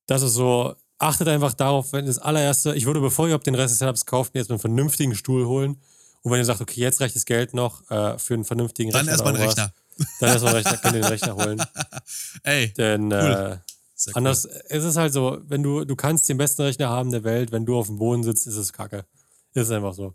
das 0.06 0.22
ist 0.22 0.34
so, 0.34 0.74
achtet 0.98 1.28
einfach 1.28 1.54
darauf, 1.54 1.92
wenn 1.92 2.06
das 2.06 2.18
allererste, 2.18 2.74
ich 2.74 2.86
würde, 2.86 3.00
bevor 3.00 3.28
ihr 3.28 3.38
den 3.38 3.54
Rest 3.54 3.72
des 3.72 3.78
Setups 3.78 4.06
kauft, 4.06 4.34
mir 4.34 4.40
jetzt 4.40 4.50
einen 4.50 4.58
vernünftigen 4.58 5.14
Stuhl 5.14 5.46
holen. 5.46 5.80
Und 6.22 6.32
wenn 6.32 6.38
ihr 6.38 6.44
sagt, 6.44 6.60
okay, 6.60 6.80
jetzt 6.80 7.00
reicht 7.00 7.14
das 7.14 7.24
Geld 7.24 7.54
noch 7.54 7.88
äh, 7.90 8.18
für 8.18 8.34
einen 8.34 8.44
vernünftigen 8.44 8.90
Dann 8.90 9.08
Rechner. 9.08 9.12
erstmal 9.12 9.32
oder 9.34 9.42
einen 9.42 9.48
Rechner. 9.50 9.72
Dann 10.20 10.28
erstmal 10.30 10.54
einen 10.54 10.64
Rechner, 10.64 10.78
könnt 10.78 10.94
ihr 10.94 11.00
den 11.00 11.08
Rechner 11.08 11.36
holen. 11.36 11.62
Ey, 12.42 12.72
Denn 12.72 13.12
äh, 13.12 13.14
cool. 13.16 14.12
anders, 14.14 14.44
es 14.44 14.84
ist 14.84 14.96
halt 14.96 15.12
so, 15.12 15.38
wenn 15.46 15.62
du, 15.62 15.84
du 15.84 15.94
kannst 15.96 16.28
den 16.28 16.36
besten 16.36 16.62
Rechner 16.62 16.88
haben 16.88 17.10
der 17.12 17.24
Welt, 17.24 17.52
wenn 17.52 17.64
du 17.64 17.78
auf 17.78 17.86
dem 17.86 17.98
Boden 17.98 18.22
sitzt, 18.24 18.46
ist 18.46 18.56
es 18.56 18.72
kacke. 18.72 19.04
Ist 19.54 19.70
einfach 19.70 19.94
so. 19.94 20.14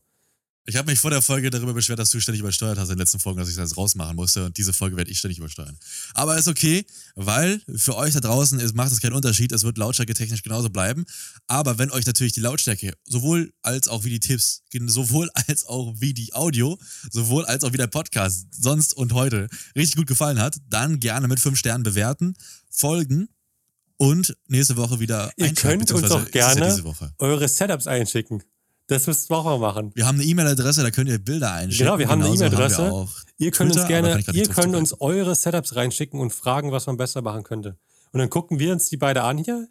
Ich 0.65 0.75
habe 0.75 0.91
mich 0.91 0.99
vor 0.99 1.09
der 1.09 1.23
Folge 1.23 1.49
darüber 1.49 1.73
beschwert, 1.73 1.97
dass 1.97 2.11
du 2.11 2.19
ständig 2.19 2.41
übersteuert 2.41 2.77
hast 2.77 2.89
in 2.89 2.95
den 2.95 2.99
letzten 2.99 3.19
Folgen, 3.19 3.39
dass 3.39 3.49
ich 3.49 3.55
das 3.55 3.75
rausmachen 3.77 4.15
musste. 4.15 4.45
Und 4.45 4.57
diese 4.57 4.73
Folge 4.73 4.95
werde 4.95 5.09
ich 5.09 5.17
ständig 5.17 5.39
übersteuern. 5.39 5.75
Aber 6.13 6.37
ist 6.37 6.47
okay, 6.47 6.85
weil 7.15 7.61
für 7.75 7.97
euch 7.97 8.13
da 8.13 8.19
draußen 8.19 8.59
ist, 8.59 8.75
macht 8.75 8.91
es 8.91 9.01
keinen 9.01 9.13
Unterschied. 9.13 9.51
Es 9.51 9.63
wird 9.63 9.79
Lautstärke 9.79 10.13
technisch 10.13 10.43
genauso 10.43 10.69
bleiben. 10.69 11.05
Aber 11.47 11.79
wenn 11.79 11.89
euch 11.89 12.05
natürlich 12.05 12.33
die 12.33 12.41
Lautstärke, 12.41 12.93
sowohl 13.05 13.51
als 13.63 13.87
auch 13.87 14.03
wie 14.03 14.11
die 14.11 14.19
Tipps, 14.19 14.61
sowohl 14.85 15.31
als 15.47 15.65
auch 15.65 15.95
wie 15.97 16.13
die 16.13 16.33
Audio, 16.35 16.77
sowohl 17.09 17.45
als 17.45 17.63
auch 17.63 17.73
wie 17.73 17.77
der 17.77 17.87
Podcast, 17.87 18.45
sonst 18.51 18.93
und 18.95 19.13
heute, 19.13 19.47
richtig 19.75 19.95
gut 19.95 20.07
gefallen 20.07 20.39
hat, 20.39 20.57
dann 20.69 20.99
gerne 20.99 21.27
mit 21.27 21.39
5 21.39 21.57
Sternen 21.57 21.83
bewerten, 21.83 22.35
folgen 22.69 23.29
und 23.97 24.37
nächste 24.47 24.77
Woche 24.77 24.99
wieder 24.99 25.31
Ihr 25.37 25.53
könnt 25.53 25.91
uns 25.91 26.11
auch 26.11 26.23
ja 26.25 26.29
gerne 26.29 26.69
diese 26.69 26.83
Woche. 26.83 27.13
eure 27.17 27.47
Setups 27.47 27.87
einschicken. 27.87 28.43
Das 28.91 29.07
müssten 29.07 29.33
wir 29.33 29.37
auch 29.37 29.45
mal 29.45 29.57
machen. 29.57 29.91
Wir 29.95 30.05
haben 30.05 30.19
eine 30.19 30.25
E-Mail-Adresse, 30.25 30.83
da 30.83 30.91
könnt 30.91 31.09
ihr 31.09 31.17
Bilder 31.17 31.53
einschicken. 31.53 31.85
Genau, 31.85 31.97
wir 31.97 32.09
haben 32.09 32.21
eine 32.21 32.35
Genauso 32.35 32.43
E-Mail-Adresse. 32.43 32.83
wir 32.83 32.91
auch 32.91 33.09
Ihr 33.37 33.51
könnt 33.51 33.71
Twitter, 33.71 33.83
uns 33.83 33.87
gerne, 33.87 34.23
ihr 34.33 34.47
könnt 34.49 34.75
uns 34.75 34.99
eure 34.99 35.33
Setups 35.33 35.77
reinschicken 35.77 36.19
und 36.19 36.31
fragen, 36.33 36.73
was 36.73 36.87
man 36.87 36.97
besser 36.97 37.21
machen 37.21 37.43
könnte. 37.43 37.77
Und 38.11 38.19
dann 38.19 38.29
gucken 38.29 38.59
wir 38.59 38.73
uns 38.73 38.89
die 38.89 38.97
beide 38.97 39.23
an 39.23 39.37
hier. 39.37 39.69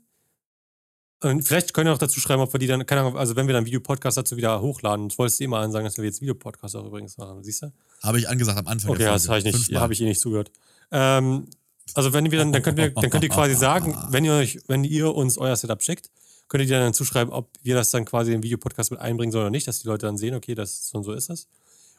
Und 1.22 1.42
vielleicht 1.42 1.74
können 1.74 1.88
wir 1.88 1.92
auch 1.92 1.98
dazu 1.98 2.18
schreiben, 2.18 2.40
ob 2.40 2.50
wir 2.54 2.58
die 2.58 2.66
dann, 2.66 2.86
keine 2.86 3.02
Ahnung, 3.02 3.18
also 3.18 3.36
wenn 3.36 3.46
wir 3.46 3.52
dann 3.52 3.66
Videopodcast 3.66 4.16
dazu 4.16 4.38
wieder 4.38 4.62
hochladen. 4.62 5.10
Das 5.10 5.18
wolltest 5.18 5.38
du 5.40 5.44
immer 5.44 5.58
ansagen, 5.58 5.84
dass 5.84 5.98
wir 5.98 6.04
jetzt 6.04 6.22
Videopodcast 6.22 6.76
auch 6.76 6.86
übrigens 6.86 7.18
machen, 7.18 7.44
siehst 7.44 7.60
du? 7.60 7.72
Habe 8.02 8.18
ich 8.18 8.26
angesagt 8.26 8.58
am 8.58 8.68
Anfang 8.68 8.90
Okay, 8.92 9.04
das 9.04 9.28
habe 9.28 9.40
ich 9.40 9.44
nicht, 9.44 9.74
habe 9.74 9.92
ich 9.92 10.00
eh 10.00 10.06
nicht 10.06 10.20
zugehört. 10.20 10.50
Ähm, 10.92 11.46
also 11.92 12.14
wenn 12.14 12.30
wir 12.30 12.38
dann, 12.38 12.52
dann 12.52 12.62
könnt 12.62 12.78
ihr, 12.78 12.88
dann 12.92 13.10
könnt 13.10 13.24
ihr 13.24 13.28
quasi 13.28 13.54
sagen, 13.54 13.94
wenn 14.08 14.24
ihr 14.24 14.32
euch, 14.32 14.60
wenn 14.66 14.82
ihr 14.82 15.14
uns 15.14 15.36
euer 15.36 15.56
Setup 15.56 15.82
schickt, 15.82 16.08
könnt 16.50 16.68
ihr 16.68 16.78
dann 16.78 16.92
zuschreiben, 16.92 17.32
ob 17.32 17.48
wir 17.62 17.76
das 17.76 17.90
dann 17.90 18.04
quasi 18.04 18.34
im 18.34 18.42
Videopodcast 18.42 18.90
mit 18.90 19.00
einbringen 19.00 19.30
sollen 19.30 19.44
oder 19.44 19.50
nicht, 19.50 19.68
dass 19.68 19.78
die 19.78 19.86
Leute 19.86 20.06
dann 20.06 20.18
sehen, 20.18 20.34
okay, 20.34 20.54
das 20.54 20.88
so 20.88 20.98
und 20.98 21.04
so 21.04 21.12
ist 21.12 21.30
das. 21.30 21.46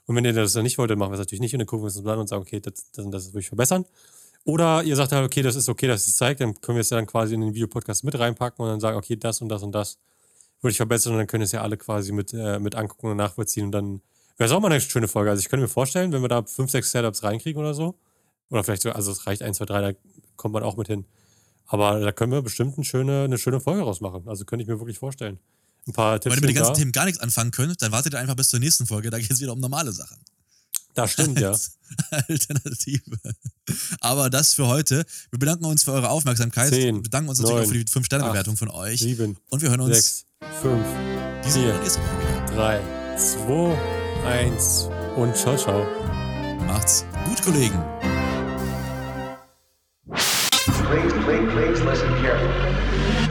Und 0.05 0.15
wenn 0.15 0.25
ihr 0.25 0.33
das 0.33 0.53
dann 0.53 0.63
nicht 0.63 0.77
wollt, 0.77 0.91
dann 0.91 0.99
machen 0.99 1.11
wir 1.11 1.15
es 1.15 1.19
natürlich 1.19 1.39
nicht 1.39 1.53
und 1.53 1.59
dann 1.59 1.67
gucken 1.67 1.83
wir 1.83 1.85
uns 1.85 1.95
das 1.95 2.05
an 2.05 2.19
und 2.19 2.27
sagen, 2.27 2.41
okay, 2.41 2.59
das, 2.59 2.91
das, 2.91 3.09
das 3.09 3.27
würde 3.29 3.39
ich 3.39 3.47
verbessern. 3.47 3.85
Oder 4.43 4.83
ihr 4.83 4.95
sagt 4.95 5.13
halt, 5.13 5.25
okay, 5.25 5.41
das 5.41 5.55
ist 5.55 5.69
okay, 5.69 5.87
dass 5.87 6.05
es 6.05 6.15
zeigt, 6.15 6.41
dann 6.41 6.59
können 6.59 6.75
wir 6.75 6.81
es 6.81 6.89
ja 6.89 6.97
dann 6.97 7.07
quasi 7.07 7.33
in 7.33 7.41
den 7.41 7.53
Videopodcast 7.53 8.03
mit 8.03 8.19
reinpacken 8.19 8.63
und 8.63 8.69
dann 8.69 8.79
sagen, 8.81 8.97
okay, 8.97 9.15
das 9.15 9.39
und 9.41 9.49
das 9.49 9.63
und 9.63 9.71
das 9.71 9.97
würde 10.61 10.71
ich 10.71 10.77
verbessern 10.77 11.13
und 11.13 11.19
dann 11.19 11.27
können 11.27 11.43
es 11.43 11.53
ja 11.53 11.61
alle 11.61 11.77
quasi 11.77 12.11
mit, 12.11 12.33
äh, 12.33 12.59
mit 12.59 12.75
angucken 12.75 13.07
und 13.07 13.17
nachvollziehen 13.17 13.65
und 13.65 13.71
dann 13.71 14.01
wäre 14.37 14.49
es 14.49 14.51
auch 14.51 14.59
mal 14.59 14.71
eine 14.71 14.81
schöne 14.81 15.07
Folge. 15.07 15.29
Also 15.29 15.39
ich 15.39 15.47
könnte 15.47 15.61
mir 15.61 15.69
vorstellen, 15.69 16.11
wenn 16.11 16.21
wir 16.21 16.27
da 16.27 16.43
fünf, 16.43 16.71
sechs 16.71 16.91
Setups 16.91 17.23
reinkriegen 17.23 17.61
oder 17.61 17.73
so, 17.73 17.95
oder 18.49 18.63
vielleicht 18.63 18.81
so, 18.81 18.91
also 18.91 19.11
es 19.11 19.27
reicht 19.27 19.43
eins, 19.43 19.57
zwei, 19.57 19.65
drei, 19.65 19.81
da 19.81 19.97
kommt 20.35 20.53
man 20.53 20.63
auch 20.63 20.75
mit 20.75 20.87
hin. 20.87 21.05
Aber 21.71 22.01
da 22.01 22.11
können 22.11 22.33
wir 22.33 22.41
bestimmt 22.41 22.75
eine 22.75 22.83
schöne, 22.83 23.23
eine 23.23 23.37
schöne 23.37 23.61
Folge 23.61 23.83
rausmachen. 23.83 24.27
Also 24.27 24.43
könnte 24.43 24.63
ich 24.63 24.67
mir 24.67 24.77
wirklich 24.77 24.99
vorstellen. 24.99 25.39
Ein 25.87 25.93
paar 25.93 26.19
Tipps 26.19 26.35
Wenn 26.35 26.43
ihr 26.43 26.47
mit 26.47 26.49
den 26.49 26.55
ganzen 26.57 26.73
da. 26.73 26.79
Themen 26.79 26.91
gar 26.91 27.05
nichts 27.05 27.21
anfangen 27.21 27.51
könnt, 27.51 27.81
dann 27.81 27.93
wartet 27.93 28.13
ihr 28.13 28.19
einfach 28.19 28.35
bis 28.35 28.49
zur 28.49 28.59
nächsten 28.59 28.85
Folge, 28.85 29.09
da 29.09 29.17
geht 29.17 29.31
es 29.31 29.39
wieder 29.39 29.53
um 29.53 29.59
normale 29.59 29.93
Sachen. 29.93 30.17
Das 30.93 31.13
stimmt, 31.13 31.39
ja. 31.39 31.57
Alternative. 32.11 33.17
Aber 34.01 34.29
das 34.29 34.53
für 34.53 34.67
heute. 34.67 35.05
Wir 35.29 35.39
bedanken 35.39 35.63
uns 35.63 35.83
für 35.85 35.93
eure 35.93 36.09
Aufmerksamkeit. 36.09 36.73
Zehn, 36.73 36.95
wir 36.95 37.03
bedanken 37.03 37.29
uns 37.29 37.39
natürlich 37.39 37.55
neun, 37.55 37.65
auch 37.65 37.71
für 37.71 37.85
die 37.85 37.91
5-Sterne-Bewertung 37.91 38.57
von 38.57 38.69
euch. 38.69 38.99
Sieben, 38.99 39.37
Und 39.49 39.61
wir 39.61 39.69
hören 39.69 39.79
uns 39.79 39.95
sechs, 39.95 40.25
fünf, 40.61 40.85
diese 41.45 41.59
vier, 41.59 41.73
und 41.73 41.81
nächste 41.81 41.99
Woche 42.01 42.19
wieder. 42.19 42.55
drei, 42.55 42.81
zwei, 43.17 44.27
eins 44.27 44.89
und 45.15 45.35
ciao, 45.37 45.55
ciao. 45.55 45.87
Macht's 46.67 47.05
gut, 47.25 47.41
Kollegen. 47.41 47.81
Please, 50.63 51.11
please, 51.23 51.51
please 51.53 51.81
listen 51.81 52.07
carefully. 52.21 53.30